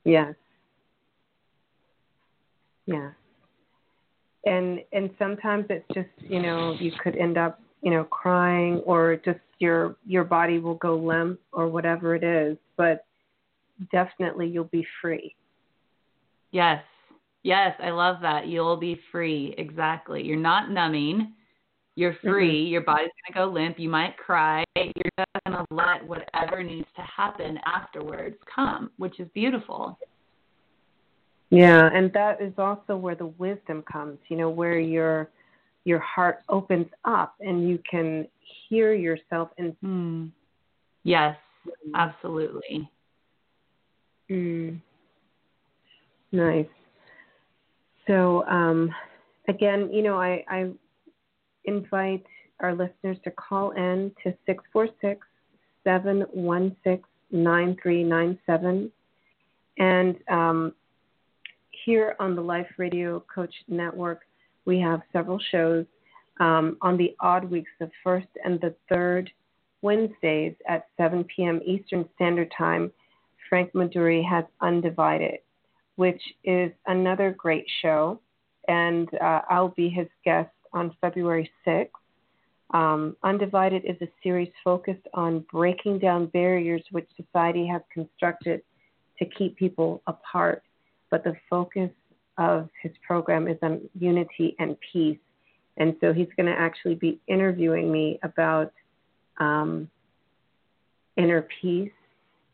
Yes. 0.03 0.33
Yeah. 2.85 3.11
And 4.45 4.79
and 4.93 5.09
sometimes 5.19 5.65
it's 5.69 5.85
just, 5.93 6.09
you 6.19 6.41
know, 6.41 6.75
you 6.79 6.91
could 7.03 7.17
end 7.17 7.37
up, 7.37 7.59
you 7.81 7.91
know, 7.91 8.03
crying 8.03 8.81
or 8.85 9.17
just 9.17 9.39
your 9.59 9.95
your 10.05 10.23
body 10.23 10.59
will 10.59 10.75
go 10.75 10.95
limp 10.95 11.39
or 11.51 11.67
whatever 11.67 12.15
it 12.15 12.23
is, 12.23 12.57
but 12.75 13.05
definitely 13.91 14.47
you'll 14.47 14.65
be 14.65 14.85
free. 15.01 15.35
Yes. 16.51 16.83
Yes, 17.43 17.75
I 17.81 17.91
love 17.91 18.17
that. 18.21 18.47
You'll 18.47 18.77
be 18.77 18.99
free. 19.11 19.55
Exactly. 19.57 20.21
You're 20.23 20.37
not 20.37 20.69
numbing 20.69 21.33
you're 21.97 22.13
mm-hmm. 22.13 22.29
free. 22.29 22.63
Mm-hmm. 22.63 22.71
Your 22.71 22.81
body's 22.81 23.09
going 23.09 23.33
to 23.33 23.33
go 23.33 23.51
limp. 23.51 23.79
You 23.79 23.89
might 23.89 24.15
cry. 24.17 24.63
You're 24.75 25.11
just 25.17 25.45
going 25.45 25.57
to 25.57 25.65
let 25.71 26.07
whatever 26.07 26.63
needs 26.63 26.87
to 26.95 27.01
happen 27.01 27.59
afterwards 27.65 28.37
come, 28.53 28.91
which 28.97 29.19
is 29.19 29.27
beautiful. 29.33 29.97
Yeah, 31.49 31.89
and 31.91 32.13
that 32.13 32.41
is 32.41 32.53
also 32.57 32.95
where 32.95 33.15
the 33.15 33.25
wisdom 33.25 33.83
comes, 33.91 34.19
you 34.27 34.37
know, 34.37 34.49
where 34.49 34.79
your 34.79 35.29
your 35.87 35.99
heart 35.99 36.39
opens 36.49 36.87
up 37.05 37.35
and 37.39 37.69
you 37.69 37.79
can 37.89 38.27
hear 38.67 38.93
yourself 38.93 39.49
and 39.57 39.73
mm. 39.81 40.29
Yes, 41.03 41.37
absolutely. 41.95 42.89
Mm. 44.29 44.81
Nice. 46.33 46.67
So, 48.05 48.45
um, 48.47 48.93
again, 49.47 49.89
you 49.93 50.01
know, 50.01 50.19
I, 50.19 50.43
I 50.49 50.69
invite 51.63 52.25
our 52.59 52.75
listeners 52.75 53.15
to 53.23 53.31
call 53.31 53.71
in 53.71 54.11
to 54.23 54.33
646 54.45 55.25
716 55.85 57.01
9397. 57.31 58.91
And 59.77 60.15
um, 60.29 60.73
here 61.85 62.17
on 62.19 62.35
the 62.35 62.41
Life 62.41 62.67
Radio 62.77 63.23
Coach 63.33 63.53
Network, 63.69 64.26
we 64.67 64.79
have 64.81 65.01
several 65.11 65.39
shows. 65.51 65.85
Um, 66.39 66.77
on 66.81 66.97
the 66.97 67.15
odd 67.19 67.49
weeks, 67.49 67.71
the 67.79 67.89
first 68.03 68.27
and 68.45 68.61
the 68.61 68.75
third 68.89 69.31
Wednesdays 69.81 70.53
at 70.67 70.87
7 70.97 71.23
p.m. 71.35 71.61
Eastern 71.65 72.07
Standard 72.13 72.53
Time, 72.55 72.91
Frank 73.49 73.73
Maduri 73.73 74.23
has 74.23 74.43
Undivided, 74.61 75.39
which 75.95 76.21
is 76.43 76.71
another 76.85 77.33
great 77.35 77.65
show. 77.81 78.19
And 78.67 79.09
uh, 79.15 79.41
I'll 79.49 79.69
be 79.69 79.89
his 79.89 80.07
guest 80.25 80.51
on 80.73 80.95
February 81.01 81.49
6th. 81.65 81.89
Um, 82.71 83.15
Undivided 83.23 83.85
is 83.85 83.95
a 84.01 84.09
series 84.21 84.51
focused 84.63 85.07
on 85.13 85.45
breaking 85.51 85.99
down 85.99 86.25
barriers 86.27 86.83
which 86.91 87.07
society 87.15 87.65
has 87.65 87.81
constructed 87.93 88.61
to 89.19 89.25
keep 89.25 89.55
people 89.55 90.03
apart. 90.05 90.63
But 91.09 91.23
the 91.23 91.33
focus 91.49 91.89
of 92.37 92.69
his 92.81 92.91
program 93.05 93.47
is 93.47 93.57
on 93.61 93.81
unity 93.97 94.55
and 94.59 94.75
peace. 94.91 95.19
And 95.77 95.95
so 96.01 96.13
he's 96.13 96.27
going 96.35 96.47
to 96.47 96.59
actually 96.59 96.95
be 96.95 97.19
interviewing 97.27 97.91
me 97.91 98.19
about 98.23 98.73
um, 99.39 99.89
inner 101.17 101.47
peace 101.61 101.91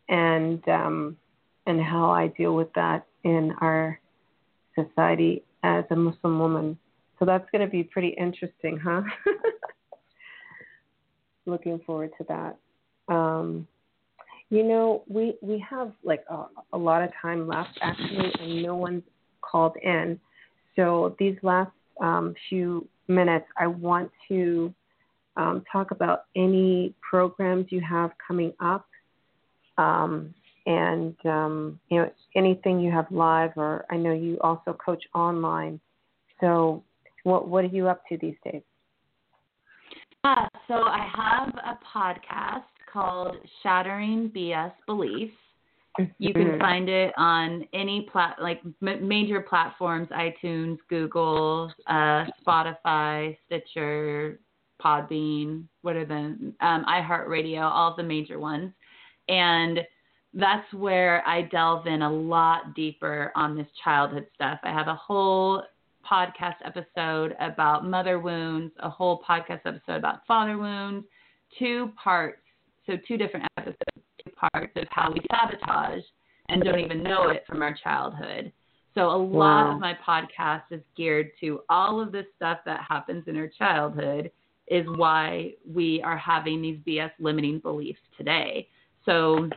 and 0.10 0.68
um, 0.68 1.18
and 1.66 1.82
how 1.82 2.12
I 2.12 2.28
deal 2.28 2.56
with 2.56 2.72
that 2.74 3.06
in 3.24 3.54
our 3.62 4.00
society 4.76 5.44
as 5.64 5.86
a 5.92 5.96
Muslim 5.96 6.40
woman. 6.40 6.78
So 7.20 7.26
that's 7.26 7.50
going 7.52 7.62
to 7.62 7.72
be 7.72 7.84
pretty 7.84 8.10
interesting, 8.10 8.78
huh? 8.78 9.02
Looking 11.46 11.80
forward 11.86 12.12
to 12.18 12.26
that. 12.28 13.14
Um, 13.14 13.68
you 14.50 14.64
know, 14.64 15.04
we 15.08 15.36
we 15.42 15.64
have 15.70 15.94
like 16.04 16.24
a, 16.30 16.46
a 16.74 16.78
lot 16.78 17.02
of 17.02 17.10
time 17.22 17.48
left 17.48 17.78
actually, 17.82 18.34
and 18.40 18.62
no 18.62 18.76
one's 18.76 19.04
called 19.50 19.76
in. 19.84 20.20
So 20.76 21.16
these 21.20 21.38
last 21.44 21.72
um, 22.02 22.34
few 22.50 22.88
minutes, 23.08 23.46
I 23.58 23.68
want 23.68 24.12
to 24.30 24.74
um, 25.38 25.64
talk 25.72 25.92
about 25.92 26.26
any 26.36 26.94
programs 27.08 27.68
you 27.70 27.82
have 27.82 28.12
coming 28.26 28.54
up, 28.60 28.88
um, 29.78 30.34
and 30.66 31.16
um, 31.26 31.80
you 31.90 32.00
know 32.00 32.12
anything 32.36 32.80
you 32.80 32.92
have 32.92 33.08
live, 33.12 33.52
or 33.56 33.86
I 33.90 33.98
know 33.98 34.14
you 34.14 34.38
also 34.42 34.74
coach 34.74 35.04
online. 35.14 35.80
So, 36.40 36.84
what 37.24 37.48
what 37.48 37.66
are 37.66 37.70
you 37.70 37.88
up 37.88 38.04
to 38.10 38.18
these 38.18 38.36
days? 38.44 38.62
Uh, 40.24 40.48
so 40.68 40.76
I 40.76 41.06
have 41.16 41.50
a 41.56 41.78
podcast 41.98 42.64
called 42.92 43.36
Shattering 43.62 44.32
BS 44.34 44.72
Beliefs. 44.86 45.34
You 46.18 46.34
can 46.34 46.44
mm-hmm. 46.44 46.60
find 46.60 46.90
it 46.90 47.14
on 47.18 47.68
any 47.74 48.08
plat 48.12 48.38
like 48.42 48.62
m- 48.82 49.08
major 49.08 49.42
platforms: 49.42 50.08
iTunes, 50.10 50.78
Google, 50.90 51.72
uh, 51.88 52.26
Spotify, 52.46 53.38
Stitcher, 53.46 54.40
Podbean. 54.82 55.66
What 55.84 55.96
are 55.96 56.06
the 56.06 56.54
um, 56.62 56.86
iHeartRadio? 56.86 57.62
All 57.62 57.92
of 57.92 57.98
the 57.98 58.04
major 58.04 58.40
ones, 58.40 58.72
and 59.30 59.82
that's 60.34 60.72
where 60.74 61.26
I 61.28 61.44
delve 61.44 61.86
in 61.86 62.02
a 62.02 62.12
lot 62.12 62.74
deeper 62.76 63.32
on 63.36 63.56
this 63.56 63.68
childhood 63.84 64.26
stuff. 64.34 64.60
I 64.64 64.72
have 64.72 64.88
a 64.88 64.96
whole 64.96 65.62
podcast 66.10 66.56
episode 66.66 67.36
about 67.40 67.86
mother 67.86 68.20
wounds, 68.20 68.74
a 68.80 68.90
whole 68.90 69.22
podcast 69.28 69.62
episode 69.66 69.98
about 69.98 70.26
father 70.28 70.58
wounds, 70.58 71.06
two 71.60 71.92
parts, 72.02 72.42
so 72.88 72.94
two 73.08 73.18
different 73.18 73.46
episodes, 73.58 73.78
parts 74.52 74.74
of 74.76 74.88
how 74.92 75.12
we 75.12 75.22
sabotage 75.32 76.04
and 76.50 76.64
don't 76.64 76.80
even 76.80 77.04
know 77.04 77.30
it 77.30 77.44
from 77.48 77.62
our 77.62 77.76
childhood. 77.84 78.52
So 78.96 79.10
a 79.10 79.18
lot 79.18 79.66
wow. 79.66 79.74
of 79.74 79.80
my 79.80 79.98
podcast 80.08 80.64
is 80.72 80.82
geared 80.96 81.32
to 81.40 81.62
all 81.70 82.02
of 82.02 82.12
this 82.12 82.26
stuff 82.36 82.60
that 82.66 82.82
happens 82.88 83.24
in 83.28 83.38
our 83.38 83.48
childhood 83.48 84.32
is 84.68 84.86
why 84.96 85.54
we 85.68 86.02
are 86.04 86.18
having 86.18 86.62
these 86.62 86.78
BS 86.88 87.12
limiting 87.20 87.60
beliefs 87.60 88.00
today. 88.18 88.68
So 89.06 89.50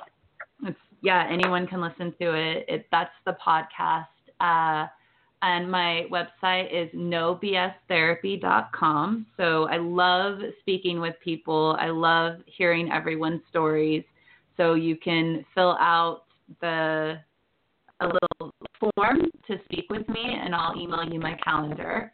it's 0.62 0.78
yeah, 1.02 1.26
anyone 1.30 1.66
can 1.66 1.80
listen 1.80 2.14
to 2.20 2.34
it. 2.34 2.66
it 2.68 2.86
that's 2.90 3.10
the 3.24 3.36
podcast. 3.46 4.06
Uh, 4.40 4.88
and 5.42 5.70
my 5.70 6.06
website 6.10 6.72
is 6.72 6.88
nobstherapy.com. 6.94 9.26
So 9.36 9.68
I 9.68 9.76
love 9.76 10.38
speaking 10.60 10.98
with 11.00 11.14
people. 11.22 11.76
I 11.78 11.90
love 11.90 12.38
hearing 12.46 12.90
everyone's 12.90 13.42
stories. 13.50 14.02
So 14.56 14.74
you 14.74 14.96
can 14.96 15.44
fill 15.54 15.76
out 15.78 16.22
the 16.60 17.18
a 18.00 18.06
little 18.06 18.54
form 18.78 19.20
to 19.46 19.56
speak 19.64 19.86
with 19.88 20.06
me, 20.08 20.22
and 20.22 20.54
I'll 20.54 20.78
email 20.78 21.04
you 21.04 21.18
my 21.18 21.34
calendar. 21.42 22.12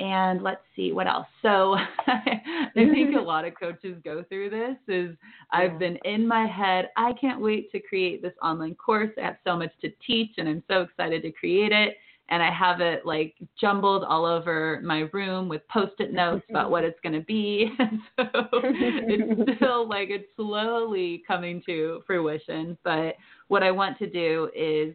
And 0.00 0.42
let's 0.42 0.62
see 0.74 0.92
what 0.92 1.06
else. 1.06 1.26
So 1.42 1.76
I 2.06 2.40
think 2.74 3.14
a 3.14 3.20
lot 3.20 3.44
of 3.44 3.52
coaches 3.54 3.96
go 4.02 4.24
through 4.28 4.48
this 4.48 4.76
is 4.88 5.14
I've 5.52 5.78
been 5.78 5.98
in 6.04 6.26
my 6.26 6.46
head, 6.46 6.88
I 6.96 7.12
can't 7.20 7.38
wait 7.38 7.70
to 7.72 7.80
create 7.80 8.22
this 8.22 8.32
online 8.42 8.74
course. 8.76 9.10
I 9.18 9.26
have 9.26 9.36
so 9.44 9.58
much 9.58 9.72
to 9.82 9.90
teach 10.06 10.30
and 10.38 10.48
I'm 10.48 10.62
so 10.68 10.80
excited 10.80 11.22
to 11.22 11.30
create 11.32 11.72
it 11.72 11.98
and 12.30 12.42
I 12.42 12.50
have 12.52 12.80
it 12.80 13.04
like 13.04 13.34
jumbled 13.60 14.04
all 14.04 14.24
over 14.24 14.80
my 14.84 15.08
room 15.12 15.48
with 15.48 15.66
post-it 15.68 16.12
notes 16.12 16.44
about 16.48 16.70
what 16.70 16.84
it's 16.84 16.98
going 17.02 17.14
to 17.14 17.24
be. 17.24 17.70
And 17.78 18.00
so 18.16 18.48
it's 18.52 19.56
still 19.56 19.88
like 19.88 20.10
it's 20.10 20.28
slowly 20.36 21.22
coming 21.26 21.62
to 21.66 22.02
fruition. 22.06 22.78
But 22.84 23.16
what 23.48 23.62
I 23.62 23.70
want 23.70 23.98
to 23.98 24.08
do 24.08 24.50
is 24.54 24.94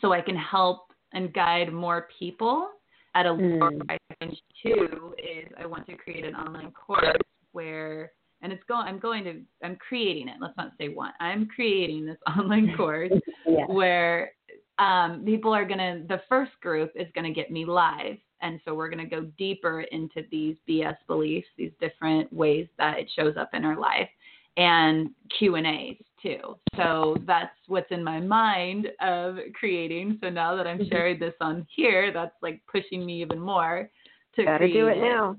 so 0.00 0.12
I 0.12 0.20
can 0.20 0.36
help 0.36 0.92
and 1.12 1.32
guide 1.32 1.72
more 1.72 2.08
people 2.18 2.68
at 3.14 3.26
a 3.26 3.32
lower 3.32 3.70
mm. 3.70 3.86
price 3.86 3.98
range 4.20 4.38
too 4.62 5.14
is 5.18 5.50
I 5.58 5.66
want 5.66 5.86
to 5.86 5.96
create 5.96 6.24
an 6.24 6.34
online 6.34 6.72
course 6.72 7.16
where 7.52 8.12
and 8.42 8.52
it's 8.52 8.62
going 8.68 8.86
i'm 8.86 8.98
going 8.98 9.24
to 9.24 9.40
i'm 9.64 9.76
creating 9.76 10.28
it 10.28 10.34
let's 10.40 10.56
not 10.56 10.72
say 10.78 10.88
one 10.88 11.12
i'm 11.20 11.46
creating 11.46 12.04
this 12.04 12.16
online 12.38 12.74
course 12.76 13.12
yeah. 13.46 13.64
where 13.66 14.32
um, 14.82 15.24
people 15.24 15.52
are 15.52 15.64
going 15.64 15.78
to, 15.78 16.02
the 16.08 16.20
first 16.28 16.52
group 16.60 16.92
is 16.94 17.06
going 17.14 17.24
to 17.24 17.32
get 17.32 17.50
me 17.50 17.64
live. 17.64 18.16
And 18.40 18.60
so 18.64 18.74
we're 18.74 18.88
going 18.88 19.08
to 19.08 19.16
go 19.16 19.30
deeper 19.38 19.82
into 19.92 20.24
these 20.30 20.56
BS 20.68 20.96
beliefs, 21.06 21.46
these 21.56 21.70
different 21.80 22.32
ways 22.32 22.66
that 22.78 22.98
it 22.98 23.10
shows 23.14 23.36
up 23.36 23.50
in 23.52 23.64
our 23.64 23.78
life 23.78 24.08
and 24.56 25.10
Q 25.38 25.54
and 25.54 25.66
A's 25.66 25.96
too. 26.20 26.56
So 26.76 27.16
that's 27.26 27.54
what's 27.68 27.90
in 27.90 28.02
my 28.02 28.18
mind 28.20 28.88
of 29.00 29.36
creating. 29.58 30.18
So 30.20 30.28
now 30.28 30.56
that 30.56 30.66
I'm 30.66 30.78
mm-hmm. 30.78 30.90
sharing 30.90 31.20
this 31.20 31.34
on 31.40 31.66
here, 31.74 32.12
that's 32.12 32.34
like 32.42 32.60
pushing 32.70 33.06
me 33.06 33.22
even 33.22 33.38
more 33.38 33.88
to 34.34 34.44
Gotta 34.44 34.68
do 34.68 34.88
it, 34.88 34.98
it. 34.98 35.00
now. 35.00 35.36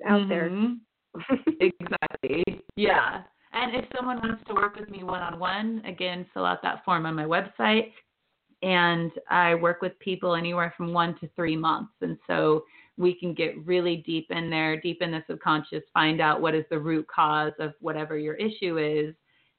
It's 0.00 0.10
out 0.10 0.20
mm-hmm. 0.22 0.28
there. 0.28 1.46
exactly. 1.60 2.62
Yeah. 2.76 3.22
And 3.52 3.76
if 3.76 3.84
someone 3.96 4.18
wants 4.18 4.42
to 4.48 4.54
work 4.54 4.76
with 4.76 4.88
me 4.88 5.04
one 5.04 5.22
on 5.22 5.38
one, 5.38 5.82
again, 5.86 6.26
fill 6.34 6.44
out 6.44 6.62
that 6.62 6.84
form 6.84 7.06
on 7.06 7.14
my 7.14 7.24
website 7.24 7.92
and 8.62 9.10
I 9.28 9.54
work 9.54 9.82
with 9.82 9.98
people 9.98 10.34
anywhere 10.34 10.72
from 10.76 10.92
one 10.92 11.18
to 11.20 11.28
three 11.34 11.56
months. 11.56 11.92
And 12.00 12.16
so 12.26 12.64
we 12.96 13.14
can 13.14 13.34
get 13.34 13.64
really 13.66 13.96
deep 14.06 14.30
in 14.30 14.50
there, 14.50 14.80
deep 14.80 15.02
in 15.02 15.10
the 15.10 15.24
subconscious, 15.28 15.82
find 15.92 16.20
out 16.20 16.40
what 16.40 16.54
is 16.54 16.64
the 16.70 16.78
root 16.78 17.06
cause 17.08 17.52
of 17.58 17.72
whatever 17.80 18.16
your 18.16 18.34
issue 18.34 18.78
is, 18.78 19.14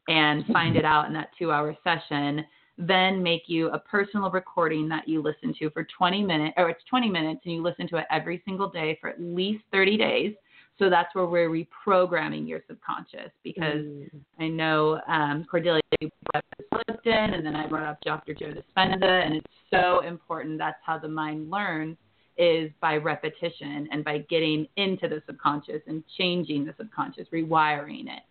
and 0.08 0.44
mm-hmm. 0.44 0.54
find 0.54 0.76
it 0.78 0.86
out 0.86 1.08
in 1.08 1.14
that 1.14 1.30
two 1.38 1.52
hour 1.52 1.76
session. 1.84 2.46
Then 2.78 3.22
make 3.22 3.44
you 3.48 3.70
a 3.70 3.80
personal 3.80 4.32
recording 4.32 4.88
that 4.90 5.08
you 5.08 5.22
listen 5.22 5.54
to 5.60 5.70
for 5.72 5.86
20 5.96 6.24
minutes, 6.24 6.54
or 6.58 6.70
it's 6.70 6.84
20 6.90 7.10
minutes, 7.10 7.42
and 7.46 7.54
you 7.54 7.62
listen 7.62 7.88
to 7.90 7.98
it 7.98 8.06
every 8.10 8.42
single 8.46 8.70
day 8.70 8.98
for 9.02 9.10
at 9.10 9.22
least 9.22 9.64
30 9.72 9.98
days. 9.98 10.34
So 10.80 10.90
that's 10.90 11.14
where 11.14 11.28
we're 11.28 11.50
reprogramming 11.50 12.48
your 12.48 12.62
subconscious 12.68 13.32
because 13.44 13.86
mm. 13.86 14.10
I 14.40 14.48
know 14.48 15.00
um, 15.08 15.46
Cordelia 15.50 15.82
brought 16.00 16.44
up 16.74 16.84
Lipton 16.88 17.36
and 17.36 17.46
then 17.46 17.56
I 17.56 17.68
brought 17.68 17.88
up 17.88 18.00
Dr. 18.02 18.34
Joe 18.34 18.54
Dispenza, 18.54 19.26
and 19.26 19.36
it's 19.36 19.46
so 19.72 20.02
important. 20.02 20.58
That's 20.58 20.80
how 20.84 20.98
the 20.98 21.08
mind 21.08 21.52
learns 21.52 21.98
is 22.38 22.72
by 22.82 22.98
repetition 22.98 23.88
and 23.92 24.04
by 24.04 24.20
getting 24.30 24.68
into 24.76 25.08
the 25.08 25.22
subconscious 25.28 25.82
and 25.86 26.04
changing 26.18 26.66
the 26.66 26.74
subconscious, 26.78 27.28
rewiring 27.32 28.08
it. 28.08 28.24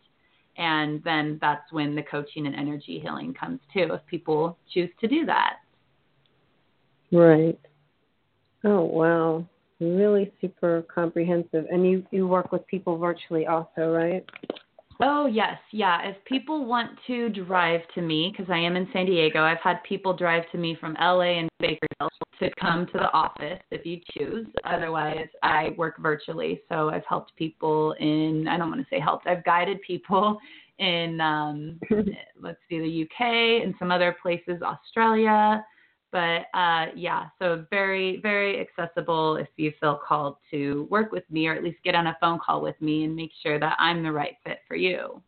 And 0.58 1.02
then 1.04 1.38
that's 1.40 1.70
when 1.70 1.94
the 1.94 2.02
coaching 2.02 2.46
and 2.46 2.56
energy 2.56 2.98
healing 3.00 3.32
comes 3.32 3.60
too, 3.72 3.88
if 3.92 4.04
people 4.06 4.58
choose 4.74 4.90
to 5.00 5.06
do 5.06 5.24
that. 5.26 5.58
Right. 7.12 7.58
Oh, 8.64 8.82
wow 8.82 9.46
really 9.82 10.32
super 10.40 10.84
comprehensive. 10.92 11.66
And 11.70 11.88
you, 11.88 12.04
you 12.10 12.26
work 12.26 12.52
with 12.52 12.66
people 12.66 12.98
virtually 12.98 13.46
also, 13.46 13.92
right? 13.92 14.24
Oh, 15.00 15.26
yes. 15.26 15.58
Yeah. 15.72 16.08
If 16.08 16.16
people 16.26 16.64
want 16.64 16.90
to 17.08 17.28
drive 17.30 17.80
to 17.94 18.02
me, 18.02 18.32
because 18.32 18.50
I 18.50 18.58
am 18.58 18.76
in 18.76 18.88
San 18.92 19.06
Diego, 19.06 19.42
I've 19.42 19.58
had 19.58 19.82
people 19.82 20.16
drive 20.16 20.44
to 20.52 20.58
me 20.58 20.76
from 20.80 20.96
LA 21.00 21.38
and 21.40 21.48
Bakersfield 21.58 22.10
to 22.38 22.50
come 22.60 22.86
to 22.86 22.92
the 22.92 23.12
office 23.12 23.60
if 23.70 23.84
you 23.84 24.00
choose. 24.16 24.46
Otherwise, 24.64 25.26
I 25.42 25.70
work 25.76 25.98
virtually. 25.98 26.60
So 26.68 26.88
I've 26.90 27.04
helped 27.08 27.34
people 27.36 27.96
in, 27.98 28.46
I 28.48 28.56
don't 28.56 28.68
want 28.68 28.80
to 28.80 28.86
say 28.90 29.00
helped, 29.00 29.26
I've 29.26 29.44
guided 29.44 29.80
people 29.82 30.38
in, 30.78 31.20
um, 31.20 31.80
let's 32.40 32.58
see, 32.68 32.78
the 32.78 33.02
UK 33.02 33.64
and 33.64 33.74
some 33.78 33.90
other 33.90 34.16
places, 34.22 34.62
Australia. 34.62 35.64
But 36.12 36.42
uh, 36.52 36.88
yeah, 36.94 37.28
so 37.38 37.64
very, 37.70 38.20
very 38.20 38.60
accessible 38.60 39.36
if 39.36 39.48
you 39.56 39.72
feel 39.80 39.98
called 40.06 40.36
to 40.50 40.86
work 40.90 41.10
with 41.10 41.24
me 41.30 41.46
or 41.46 41.54
at 41.54 41.64
least 41.64 41.78
get 41.84 41.94
on 41.94 42.06
a 42.06 42.16
phone 42.20 42.38
call 42.38 42.60
with 42.60 42.80
me 42.82 43.04
and 43.04 43.16
make 43.16 43.30
sure 43.42 43.58
that 43.58 43.76
I'm 43.78 44.02
the 44.02 44.12
right 44.12 44.36
fit 44.44 44.58
for 44.68 44.76
you. 44.76 45.22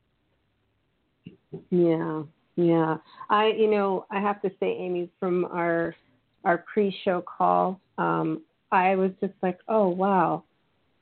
Yeah, 1.70 2.24
yeah. 2.56 2.98
I, 3.30 3.46
you 3.56 3.70
know, 3.70 4.06
I 4.10 4.20
have 4.20 4.42
to 4.42 4.50
say, 4.60 4.76
Amy, 4.78 5.10
from 5.18 5.46
our 5.46 5.94
our 6.44 6.58
pre-show 6.58 7.22
call, 7.22 7.80
um, 7.96 8.42
I 8.70 8.96
was 8.96 9.12
just 9.22 9.32
like, 9.42 9.58
oh 9.68 9.88
wow, 9.88 10.44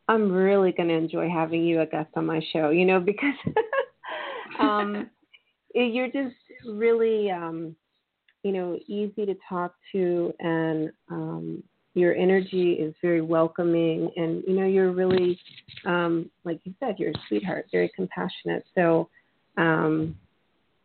I'm 0.07 0.31
really 0.31 0.71
going 0.71 0.91
to 0.91 0.95
enjoy 0.95 1.29
having 1.29 1.65
you 1.65 1.81
a 1.81 1.87
guest 1.87 2.11
on 2.15 2.27
my 2.27 2.41
show. 2.53 2.71
You 2.71 2.85
know, 2.85 3.01
because 3.01 3.35
um, 4.61 5.11
you're 5.75 6.07
just 6.07 6.37
really. 6.65 7.33
Um, 7.33 7.75
you 8.43 8.53
know, 8.53 8.79
easy 8.87 9.27
to 9.27 9.37
talk 9.49 9.75
to, 9.93 10.33
and 10.41 10.91
um, 11.11 11.63
your 11.95 12.15
energy 12.15 12.73
is 12.73 12.95
very 13.03 13.21
welcoming, 13.21 14.11
and 14.17 14.43
you 14.47 14.55
know, 14.55 14.67
you're 14.67 14.93
really, 14.93 15.39
um, 15.87 16.31
like 16.45 16.61
you 16.65 16.75
said, 16.81 16.97
you're 16.99 17.11
a 17.11 17.23
sweetheart, 17.29 17.67
very 17.71 17.91
compassionate. 17.95 18.65
So, 18.75 19.09
um, 19.57 20.17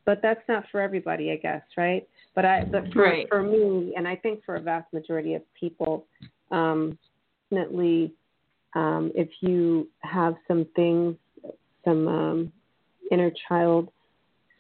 but 0.06 0.20
that's 0.22 0.42
not 0.48 0.66
for 0.72 0.82
everybody, 0.82 1.32
I 1.32 1.38
guess, 1.38 1.64
right? 1.78 2.08
But 2.36 2.46
I, 2.46 2.64
but 2.66 2.92
for, 2.94 3.04
right. 3.04 3.28
for 3.28 3.42
me, 3.42 3.94
and 3.98 4.08
I 4.08 4.16
think 4.16 4.44
for 4.46 4.56
a 4.56 4.62
vast 4.62 4.92
majority 4.94 5.34
of 5.34 5.42
people, 5.60 6.06
um, 6.52 6.98
definitely, 7.50 8.14
um, 8.76 9.12
if 9.16 9.30
you 9.42 9.88
have 10.02 10.36
some 10.48 10.66
things, 10.76 11.16
some 11.84 12.08
um, 12.08 12.52
inner 13.12 13.32
child 13.48 13.90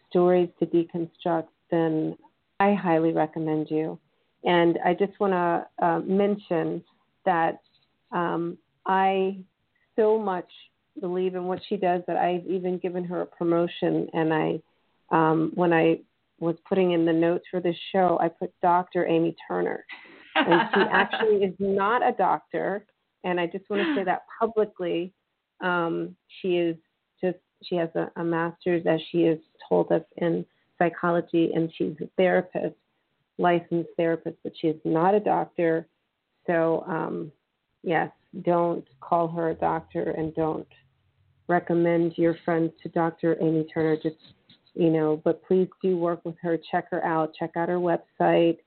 stories 0.09 0.49
to 0.59 0.65
deconstruct, 0.65 1.47
then 1.69 2.17
I 2.59 2.73
highly 2.73 3.13
recommend 3.13 3.69
you. 3.69 3.99
And 4.43 4.77
I 4.85 4.93
just 4.93 5.19
want 5.19 5.33
to 5.33 5.85
uh, 5.85 5.99
mention 5.99 6.83
that 7.25 7.59
um, 8.11 8.57
I 8.85 9.37
so 9.95 10.17
much 10.17 10.49
believe 10.99 11.35
in 11.35 11.45
what 11.45 11.59
she 11.67 11.77
does 11.77 12.01
that 12.07 12.17
I've 12.17 12.45
even 12.45 12.77
given 12.77 13.03
her 13.05 13.21
a 13.21 13.25
promotion. 13.25 14.07
And 14.13 14.33
I, 14.33 14.61
um, 15.11 15.51
when 15.55 15.73
I 15.73 15.99
was 16.39 16.55
putting 16.67 16.91
in 16.91 17.05
the 17.05 17.13
notes 17.13 17.45
for 17.49 17.59
this 17.59 17.75
show, 17.91 18.17
I 18.21 18.29
put 18.29 18.53
Dr. 18.61 19.05
Amy 19.07 19.35
Turner. 19.47 19.85
And 20.35 20.61
she 20.73 20.79
actually 20.91 21.43
is 21.43 21.53
not 21.59 22.07
a 22.07 22.13
doctor. 22.13 22.85
And 23.23 23.39
I 23.39 23.47
just 23.47 23.69
want 23.69 23.83
to 23.83 23.95
say 23.95 24.03
that 24.05 24.21
publicly. 24.39 25.13
Um, 25.61 26.15
she 26.41 26.57
is 26.57 26.77
just, 27.21 27.37
she 27.63 27.75
has 27.75 27.89
a, 27.95 28.11
a 28.15 28.23
master's, 28.23 28.85
as 28.87 28.99
she 29.11 29.23
has 29.23 29.39
told 29.67 29.91
us, 29.91 30.03
in 30.17 30.45
psychology 30.77 31.51
and 31.53 31.71
she's 31.77 31.95
a 32.01 32.07
therapist, 32.17 32.75
licensed 33.37 33.89
therapist, 33.97 34.37
but 34.43 34.53
she 34.59 34.67
is 34.67 34.79
not 34.83 35.15
a 35.15 35.19
doctor. 35.19 35.87
So, 36.45 36.83
um, 36.87 37.31
yes, 37.83 38.11
don't 38.43 38.85
call 39.01 39.27
her 39.29 39.49
a 39.49 39.55
doctor 39.55 40.11
and 40.11 40.33
don't 40.35 40.67
recommend 41.47 42.17
your 42.17 42.35
friends 42.45 42.71
to 42.83 42.89
Dr. 42.89 43.37
Amy 43.41 43.65
Turner. 43.73 43.97
Just, 44.01 44.17
you 44.73 44.89
know, 44.89 45.21
but 45.23 45.43
please 45.45 45.67
do 45.81 45.97
work 45.97 46.23
with 46.25 46.35
her. 46.41 46.57
Check 46.71 46.87
her 46.91 47.03
out. 47.05 47.33
Check 47.33 47.51
out 47.55 47.69
her 47.69 47.79
website 47.79 48.57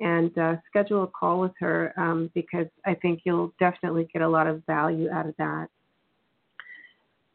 and 0.00 0.36
uh, 0.36 0.56
schedule 0.68 1.04
a 1.04 1.06
call 1.06 1.40
with 1.40 1.52
her 1.60 1.92
um, 1.96 2.30
because 2.34 2.66
I 2.84 2.94
think 2.94 3.20
you'll 3.24 3.52
definitely 3.60 4.08
get 4.12 4.22
a 4.22 4.28
lot 4.28 4.46
of 4.46 4.64
value 4.66 5.10
out 5.10 5.28
of 5.28 5.34
that. 5.38 5.68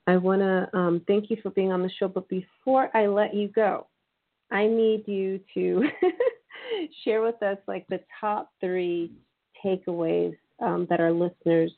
I 0.06 0.18
want 0.18 0.42
to 0.42 0.70
um, 0.78 1.02
thank 1.08 1.30
you 1.30 1.38
for 1.44 1.50
being 1.50 1.72
on 1.72 1.82
the 1.82 1.92
show, 2.00 2.08
but 2.08 2.28
before 2.30 2.90
I 2.96 3.08
let 3.08 3.34
you 3.34 3.50
go, 3.50 3.88
I 4.52 4.68
need 4.68 5.04
you 5.08 5.40
to 5.54 5.84
share 7.04 7.22
with 7.22 7.42
us 7.44 7.58
like 7.68 7.86
the 7.88 8.00
top 8.20 8.52
three 8.60 9.12
takeaways 9.64 10.36
um, 10.60 10.88
that 10.90 11.00
our 11.00 11.12
listeners 11.12 11.72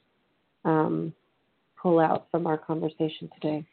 um, 0.66 1.14
pull 1.82 2.00
out 2.00 2.28
from 2.32 2.48
our 2.48 2.58
conversation 2.58 3.30
today. 3.36 3.66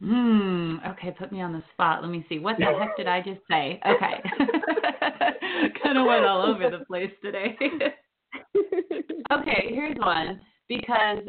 Hmm. 0.00 0.76
Okay, 0.86 1.12
put 1.12 1.32
me 1.32 1.40
on 1.40 1.52
the 1.52 1.62
spot. 1.72 2.02
Let 2.02 2.10
me 2.10 2.26
see. 2.28 2.38
What 2.38 2.56
the 2.58 2.66
heck 2.78 2.96
did 2.96 3.06
I 3.06 3.20
just 3.20 3.40
say? 3.48 3.80
Okay. 3.86 4.22
kind 5.82 5.98
of 5.98 6.06
went 6.06 6.24
all 6.24 6.42
over 6.42 6.68
the 6.68 6.84
place 6.84 7.12
today. 7.22 7.56
okay, 9.32 9.66
here's 9.68 9.96
one. 9.98 10.40
Because 10.68 11.20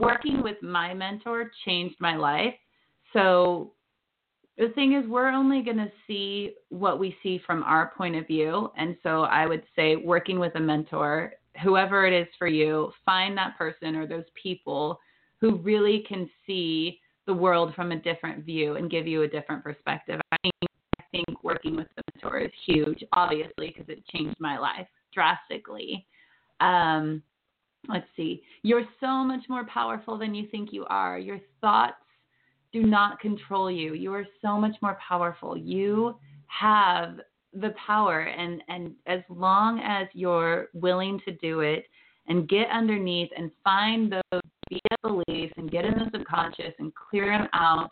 working 0.00 0.42
with 0.42 0.60
my 0.62 0.94
mentor 0.94 1.50
changed 1.64 1.96
my 2.00 2.16
life. 2.16 2.54
So 3.12 3.72
the 4.58 4.68
thing 4.70 4.94
is 4.94 5.06
we're 5.08 5.28
only 5.28 5.62
going 5.62 5.76
to 5.76 5.90
see 6.06 6.54
what 6.70 6.98
we 6.98 7.16
see 7.22 7.40
from 7.46 7.62
our 7.62 7.92
point 7.96 8.16
of 8.16 8.26
view. 8.26 8.70
And 8.76 8.96
so 9.02 9.22
i 9.22 9.46
would 9.46 9.62
say 9.74 9.96
working 9.96 10.38
with 10.38 10.54
a 10.54 10.60
mentor 10.60 11.32
whoever 11.62 12.06
it 12.06 12.12
is 12.12 12.28
for 12.38 12.46
you 12.46 12.92
find 13.04 13.36
that 13.36 13.56
person 13.56 13.96
or 13.96 14.06
those 14.06 14.24
people 14.40 15.00
who 15.40 15.56
really 15.56 16.04
can 16.08 16.28
see 16.46 17.00
the 17.26 17.34
world 17.34 17.74
from 17.74 17.92
a 17.92 18.00
different 18.00 18.44
view 18.44 18.76
and 18.76 18.90
give 18.90 19.06
you 19.06 19.22
a 19.22 19.28
different 19.28 19.62
perspective. 19.62 20.20
I 20.32 20.36
think, 20.42 20.70
I 21.00 21.04
think 21.10 21.44
working 21.44 21.76
with 21.76 21.86
a 21.96 22.02
mentor 22.14 22.40
is 22.40 22.52
huge 22.66 23.02
obviously 23.12 23.68
because 23.68 23.88
it 23.88 24.06
changed 24.08 24.36
my 24.38 24.58
life 24.58 24.86
drastically. 25.12 26.06
Um, 26.60 27.22
let's 27.88 28.06
see. 28.16 28.42
You're 28.62 28.86
so 29.00 29.24
much 29.24 29.44
more 29.48 29.66
powerful 29.66 30.18
than 30.18 30.34
you 30.34 30.46
think 30.50 30.72
you 30.72 30.84
are. 30.88 31.18
Your 31.18 31.40
thoughts 31.60 31.94
do 32.72 32.82
not 32.82 33.20
control 33.20 33.70
you. 33.70 33.94
You 33.94 34.12
are 34.14 34.26
so 34.42 34.58
much 34.58 34.76
more 34.82 34.98
powerful. 35.06 35.56
You 35.56 36.18
have 36.46 37.20
the 37.52 37.74
power 37.86 38.20
and 38.20 38.62
and 38.68 38.92
as 39.06 39.20
long 39.28 39.80
as 39.80 40.08
you're 40.12 40.68
willing 40.74 41.20
to 41.24 41.32
do 41.32 41.60
it 41.60 41.86
and 42.28 42.48
get 42.48 42.68
underneath 42.70 43.30
and 43.36 43.50
find 43.64 44.12
those 44.12 44.40
beliefs 45.02 45.52
and 45.56 45.70
get 45.70 45.84
in 45.84 45.94
the 45.94 46.10
subconscious 46.12 46.74
and 46.78 46.92
clear 46.94 47.38
them 47.38 47.48
out, 47.54 47.90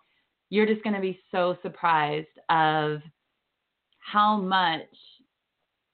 you're 0.50 0.66
just 0.66 0.82
going 0.82 0.94
to 0.94 1.00
be 1.00 1.20
so 1.30 1.56
surprised 1.62 2.26
of 2.50 3.00
how 4.00 4.36
much 4.36 4.82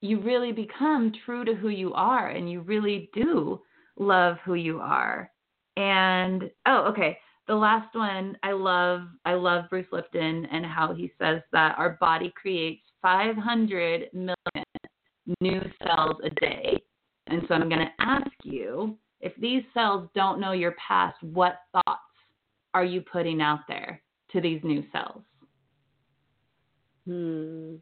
you 0.00 0.20
really 0.20 0.52
become 0.52 1.12
true 1.24 1.44
to 1.44 1.54
who 1.54 1.68
you 1.68 1.92
are 1.92 2.28
and 2.28 2.50
you 2.50 2.62
really 2.62 3.10
do 3.14 3.60
love 3.98 4.36
who 4.44 4.54
you 4.54 4.80
are. 4.80 5.30
And 5.76 6.50
oh, 6.66 6.84
okay 6.88 7.18
the 7.50 7.56
last 7.56 7.92
one 7.96 8.38
I 8.44 8.52
love 8.52 9.08
I 9.24 9.34
love 9.34 9.64
Bruce 9.68 9.88
Lipton 9.90 10.46
and 10.52 10.64
how 10.64 10.94
he 10.94 11.10
says 11.20 11.42
that 11.50 11.74
our 11.76 11.98
body 12.00 12.32
creates 12.40 12.82
500 13.02 14.04
million 14.12 14.36
new 15.40 15.60
cells 15.84 16.16
a 16.22 16.30
day. 16.40 16.80
And 17.26 17.42
so 17.48 17.54
I'm 17.54 17.68
going 17.68 17.80
to 17.80 18.04
ask 18.04 18.30
you 18.44 18.96
if 19.20 19.32
these 19.40 19.64
cells 19.74 20.08
don't 20.14 20.40
know 20.40 20.52
your 20.52 20.76
past, 20.86 21.20
what 21.24 21.62
thoughts 21.72 22.00
are 22.72 22.84
you 22.84 23.00
putting 23.00 23.42
out 23.42 23.60
there 23.66 24.00
to 24.30 24.40
these 24.40 24.60
new 24.62 24.84
cells? 24.92 25.22
Hmm. 27.04 27.74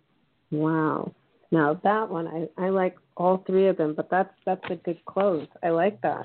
Wow. 0.51 1.13
Now 1.53 1.79
that 1.85 2.09
one 2.09 2.27
I, 2.27 2.65
I 2.65 2.71
like 2.71 2.97
all 3.19 3.45
three 3.47 3.69
of 3.69 3.77
them, 3.77 3.93
but 3.95 4.09
that's 4.11 4.33
that's 4.47 4.65
a 4.71 4.77
good 4.77 5.05
close. 5.05 5.47
I 5.63 5.69
like 5.69 6.01
that. 6.01 6.25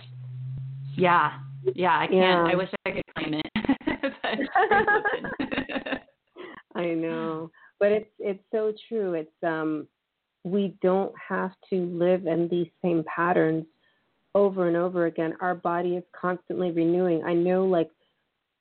Yeah. 0.95 1.39
Yeah, 1.75 1.97
I 1.97 2.07
can't 2.07 2.17
yeah. 2.17 2.43
I 2.43 2.55
wish 2.55 2.69
I 2.85 2.91
could 2.91 3.03
claim 3.15 3.35
it. 3.35 3.47
I 6.75 6.93
know. 6.93 7.51
But 7.79 7.91
it's 7.91 8.09
it's 8.19 8.43
so 8.51 8.73
true. 8.87 9.13
It's 9.13 9.43
um 9.43 9.87
we 10.43 10.75
don't 10.81 11.13
have 11.29 11.51
to 11.69 11.85
live 11.85 12.27
in 12.27 12.47
these 12.49 12.67
same 12.83 13.03
patterns 13.03 13.65
over 14.35 14.67
and 14.67 14.75
over 14.75 15.05
again. 15.05 15.35
Our 15.41 15.55
body 15.55 15.95
is 15.95 16.03
constantly 16.19 16.71
renewing. 16.71 17.23
I 17.23 17.33
know 17.33 17.65
like 17.65 17.89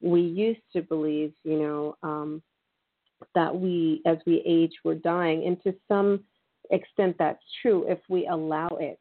we 0.01 0.21
used 0.21 0.61
to 0.75 0.83
believe, 0.83 1.33
you 1.45 1.59
know, 1.59 1.97
um 2.03 2.43
that 3.35 3.55
we 3.55 4.03
as 4.07 4.19
we 4.27 4.43
age 4.45 4.73
we're 4.85 4.97
dying 4.97 5.47
and 5.47 5.63
to 5.63 5.73
some 5.87 6.25
extent 6.71 7.15
that's 7.19 7.43
true 7.61 7.85
if 7.89 7.99
we 8.09 8.27
allow 8.27 8.69
it, 8.81 8.99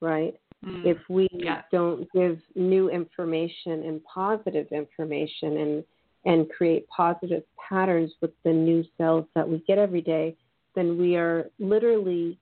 right? 0.00 0.34
Mm, 0.64 0.86
if 0.86 0.98
we 1.08 1.28
yeah. 1.32 1.62
don't 1.70 2.10
give 2.12 2.38
new 2.54 2.88
information 2.88 3.84
and 3.84 4.00
positive 4.04 4.66
information 4.72 5.56
and 5.58 5.84
and 6.26 6.48
create 6.48 6.86
positive 6.88 7.42
patterns 7.68 8.10
with 8.22 8.30
the 8.44 8.52
new 8.52 8.82
cells 8.96 9.26
that 9.34 9.46
we 9.46 9.62
get 9.66 9.76
every 9.76 10.00
day, 10.00 10.34
then 10.74 10.96
we 10.96 11.16
are 11.16 11.50
literally 11.58 12.38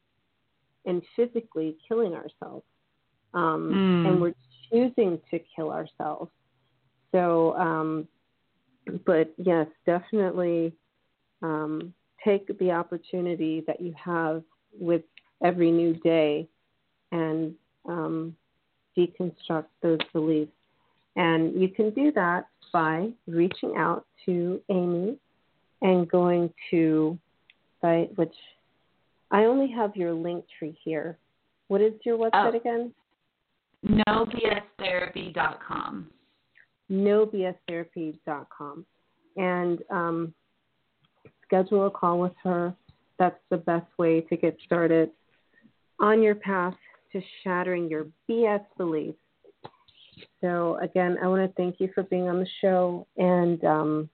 and 0.84 1.02
physically 1.16 1.76
killing 1.88 2.14
ourselves. 2.14 2.64
Um, 3.34 3.72
mm. 3.74 4.08
And 4.08 4.20
we're 4.20 4.34
choosing 4.70 5.20
to 5.30 5.40
kill 5.54 5.70
ourselves. 5.70 6.30
So, 7.12 7.56
um, 7.56 8.08
but 9.04 9.32
yes, 9.36 9.66
definitely 9.84 10.72
um, 11.42 11.92
take 12.24 12.56
the 12.58 12.70
opportunity 12.70 13.64
that 13.66 13.80
you 13.80 13.94
have 14.02 14.42
with 14.78 15.02
every 15.44 15.70
new 15.70 15.94
day 15.94 16.48
and 17.10 17.54
um, 17.86 18.36
deconstruct 18.96 19.66
those 19.82 19.98
beliefs. 20.12 20.52
And 21.16 21.60
you 21.60 21.68
can 21.68 21.90
do 21.90 22.12
that 22.12 22.46
by 22.72 23.10
reaching 23.26 23.74
out 23.76 24.06
to 24.26 24.60
Amy 24.70 25.18
and 25.82 26.08
going 26.08 26.50
to 26.70 27.18
site, 27.80 28.16
which 28.16 28.34
I 29.30 29.44
only 29.44 29.70
have 29.72 29.96
your 29.96 30.12
link 30.12 30.44
tree 30.58 30.76
here. 30.84 31.16
What 31.68 31.80
is 31.80 31.92
your 32.04 32.18
website 32.18 32.54
oh. 32.54 32.56
again? 32.56 32.92
NoBSTherapy.com. 33.86 36.08
NoBSTherapy.com. 36.90 38.86
And 39.36 39.78
um, 39.90 40.34
schedule 41.44 41.86
a 41.86 41.90
call 41.90 42.18
with 42.20 42.34
her. 42.44 42.74
That's 43.18 43.40
the 43.50 43.56
best 43.56 43.86
way 43.98 44.20
to 44.22 44.36
get 44.36 44.56
started 44.64 45.10
on 46.00 46.22
your 46.22 46.34
path 46.34 46.74
to 47.12 47.20
shattering 47.42 47.88
your 47.88 48.06
BS 48.28 48.64
beliefs. 48.76 49.18
So, 50.40 50.78
again, 50.82 51.16
I 51.22 51.28
want 51.28 51.48
to 51.48 51.54
thank 51.54 51.80
you 51.80 51.88
for 51.94 52.02
being 52.04 52.28
on 52.28 52.38
the 52.38 52.46
show 52.60 53.06
and 53.16 53.62
um, 53.64 54.10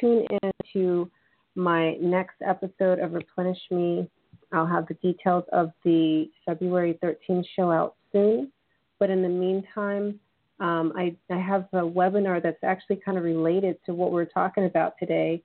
tune 0.00 0.26
in 0.42 0.50
to 0.72 1.10
my 1.54 1.94
next 1.94 2.36
episode 2.46 2.98
of 2.98 3.12
Replenish 3.12 3.58
Me. 3.70 4.08
I'll 4.52 4.66
have 4.66 4.86
the 4.88 4.94
details 4.94 5.44
of 5.52 5.70
the 5.84 6.30
February 6.44 6.98
13th 7.02 7.44
show 7.56 7.70
out 7.70 7.96
soon. 8.12 8.52
But 8.98 9.10
in 9.10 9.22
the 9.22 9.28
meantime, 9.28 10.18
um, 10.60 10.92
I, 10.96 11.14
I 11.30 11.38
have 11.38 11.66
a 11.72 11.78
webinar 11.78 12.42
that's 12.42 12.62
actually 12.62 12.96
kind 13.04 13.18
of 13.18 13.24
related 13.24 13.76
to 13.86 13.94
what 13.94 14.12
we're 14.12 14.24
talking 14.24 14.64
about 14.64 14.94
today 14.98 15.42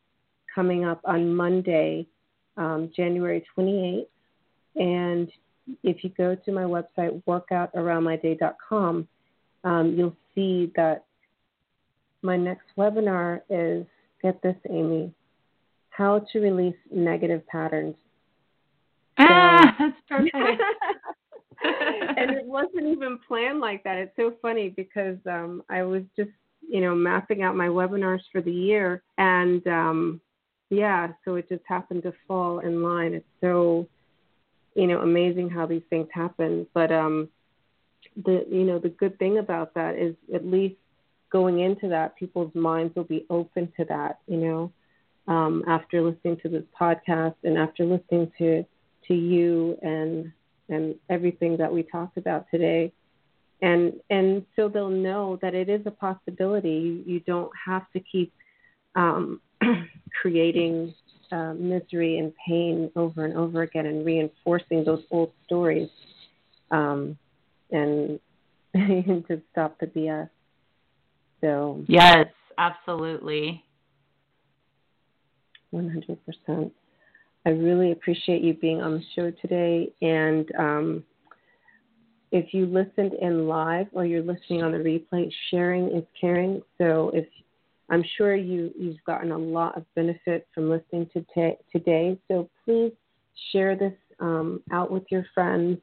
coming 0.53 0.85
up 0.85 1.01
on 1.05 1.35
Monday, 1.35 2.07
um, 2.57 2.91
January 2.95 3.43
28th. 3.57 4.05
And 4.75 5.29
if 5.83 6.03
you 6.03 6.09
go 6.11 6.35
to 6.35 6.51
my 6.51 6.63
website, 6.63 7.21
workoutaroundmyday.com, 7.27 9.07
um, 9.63 9.95
you'll 9.95 10.15
see 10.33 10.71
that 10.75 11.05
my 12.21 12.37
next 12.37 12.65
webinar 12.77 13.41
is 13.49 13.85
get 14.21 14.41
this, 14.41 14.55
Amy, 14.69 15.13
how 15.89 16.25
to 16.31 16.39
release 16.39 16.75
negative 16.91 17.45
patterns. 17.47 17.95
Ah, 19.17 19.75
that's 19.79 19.97
perfect. 20.07 20.35
and 21.63 22.31
it 22.31 22.45
wasn't 22.45 22.85
even 22.85 23.19
planned 23.27 23.59
like 23.59 23.83
that. 23.83 23.97
It's 23.97 24.15
so 24.15 24.33
funny 24.41 24.69
because 24.69 25.17
um, 25.29 25.63
I 25.69 25.83
was 25.83 26.03
just, 26.15 26.31
you 26.67 26.81
know, 26.81 26.95
mapping 26.95 27.43
out 27.43 27.55
my 27.55 27.67
webinars 27.67 28.21
for 28.31 28.41
the 28.41 28.51
year, 28.51 29.03
and 29.17 29.65
um, 29.67 30.21
yeah, 30.69 31.09
so 31.25 31.35
it 31.35 31.49
just 31.49 31.63
happened 31.67 32.03
to 32.03 32.13
fall 32.27 32.59
in 32.59 32.81
line. 32.81 33.13
It's 33.13 33.25
so, 33.41 33.87
you 34.75 34.87
know, 34.87 35.01
amazing 35.01 35.49
how 35.49 35.65
these 35.65 35.83
things 35.89 36.07
happen. 36.13 36.67
But 36.73 36.91
um, 36.91 37.29
the, 38.15 38.45
you 38.49 38.63
know, 38.63 38.79
the 38.79 38.89
good 38.89 39.17
thing 39.19 39.37
about 39.37 39.73
that 39.75 39.95
is 39.95 40.15
at 40.33 40.45
least 40.45 40.75
going 41.31 41.59
into 41.59 41.89
that, 41.89 42.15
people's 42.17 42.53
minds 42.53 42.95
will 42.95 43.03
be 43.03 43.25
open 43.29 43.71
to 43.77 43.85
that. 43.85 44.19
You 44.27 44.37
know, 44.37 44.71
um, 45.27 45.63
after 45.67 46.01
listening 46.01 46.37
to 46.43 46.49
this 46.49 46.63
podcast 46.79 47.35
and 47.43 47.57
after 47.57 47.85
listening 47.85 48.31
to 48.37 48.65
to 49.07 49.13
you 49.13 49.77
and 49.81 50.31
and 50.69 50.95
everything 51.09 51.57
that 51.57 51.71
we 51.71 51.83
talked 51.83 52.17
about 52.17 52.45
today. 52.49 52.93
And 53.61 53.93
and 54.09 54.45
so 54.55 54.69
they'll 54.69 54.89
know 54.89 55.37
that 55.41 55.53
it 55.53 55.69
is 55.69 55.81
a 55.85 55.91
possibility. 55.91 56.69
You, 56.69 57.03
you 57.13 57.19
don't 57.19 57.51
have 57.65 57.89
to 57.91 57.99
keep 57.99 58.33
um, 58.95 59.41
creating 60.21 60.93
uh, 61.31 61.53
misery 61.53 62.19
and 62.19 62.33
pain 62.47 62.91
over 62.95 63.25
and 63.25 63.35
over 63.35 63.61
again 63.61 63.85
and 63.85 64.05
reinforcing 64.05 64.83
those 64.83 65.03
old 65.11 65.31
stories 65.45 65.89
um, 66.71 67.17
and 67.71 68.19
to 68.75 69.41
stop 69.51 69.77
the 69.79 69.87
BS. 69.87 70.29
So 71.41 71.83
yes, 71.87 72.27
absolutely. 72.57 73.63
One 75.71 75.89
hundred 75.89 76.19
percent. 76.25 76.73
I 77.45 77.49
really 77.49 77.91
appreciate 77.91 78.43
you 78.43 78.53
being 78.53 78.81
on 78.81 78.93
the 78.93 79.03
show 79.15 79.31
today. 79.41 79.91
And 80.01 80.51
um, 80.57 81.03
if 82.31 82.53
you 82.53 82.65
listened 82.65 83.13
in 83.19 83.47
live 83.47 83.87
or 83.93 84.05
you're 84.05 84.21
listening 84.21 84.61
on 84.63 84.71
the 84.71 84.77
replay, 84.77 85.31
sharing 85.49 85.87
is 85.89 86.03
caring. 86.19 86.61
So 86.77 87.11
if 87.13 87.25
I'm 87.91 88.03
sure 88.17 88.35
you 88.35 88.71
you've 88.79 89.03
gotten 89.05 89.31
a 89.31 89.37
lot 89.37 89.77
of 89.77 89.85
benefit 89.95 90.47
from 90.55 90.69
listening 90.69 91.09
to 91.13 91.25
t- 91.35 91.57
today. 91.71 92.17
So 92.27 92.49
please 92.65 92.93
share 93.51 93.75
this 93.75 93.93
um, 94.19 94.63
out 94.71 94.91
with 94.91 95.03
your 95.11 95.25
friends. 95.35 95.77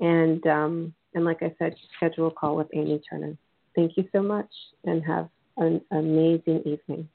And 0.00 0.44
um, 0.46 0.94
and 1.14 1.24
like 1.24 1.42
I 1.42 1.54
said, 1.58 1.76
schedule 1.96 2.28
a 2.28 2.30
call 2.30 2.56
with 2.56 2.68
Amy 2.74 3.00
Turner. 3.08 3.36
Thank 3.76 3.96
you 3.96 4.08
so 4.12 4.22
much, 4.22 4.50
and 4.84 5.04
have 5.04 5.28
an 5.58 5.80
amazing 5.92 6.62
evening. 6.64 7.08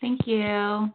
Thank 0.00 0.26
you. 0.26 0.90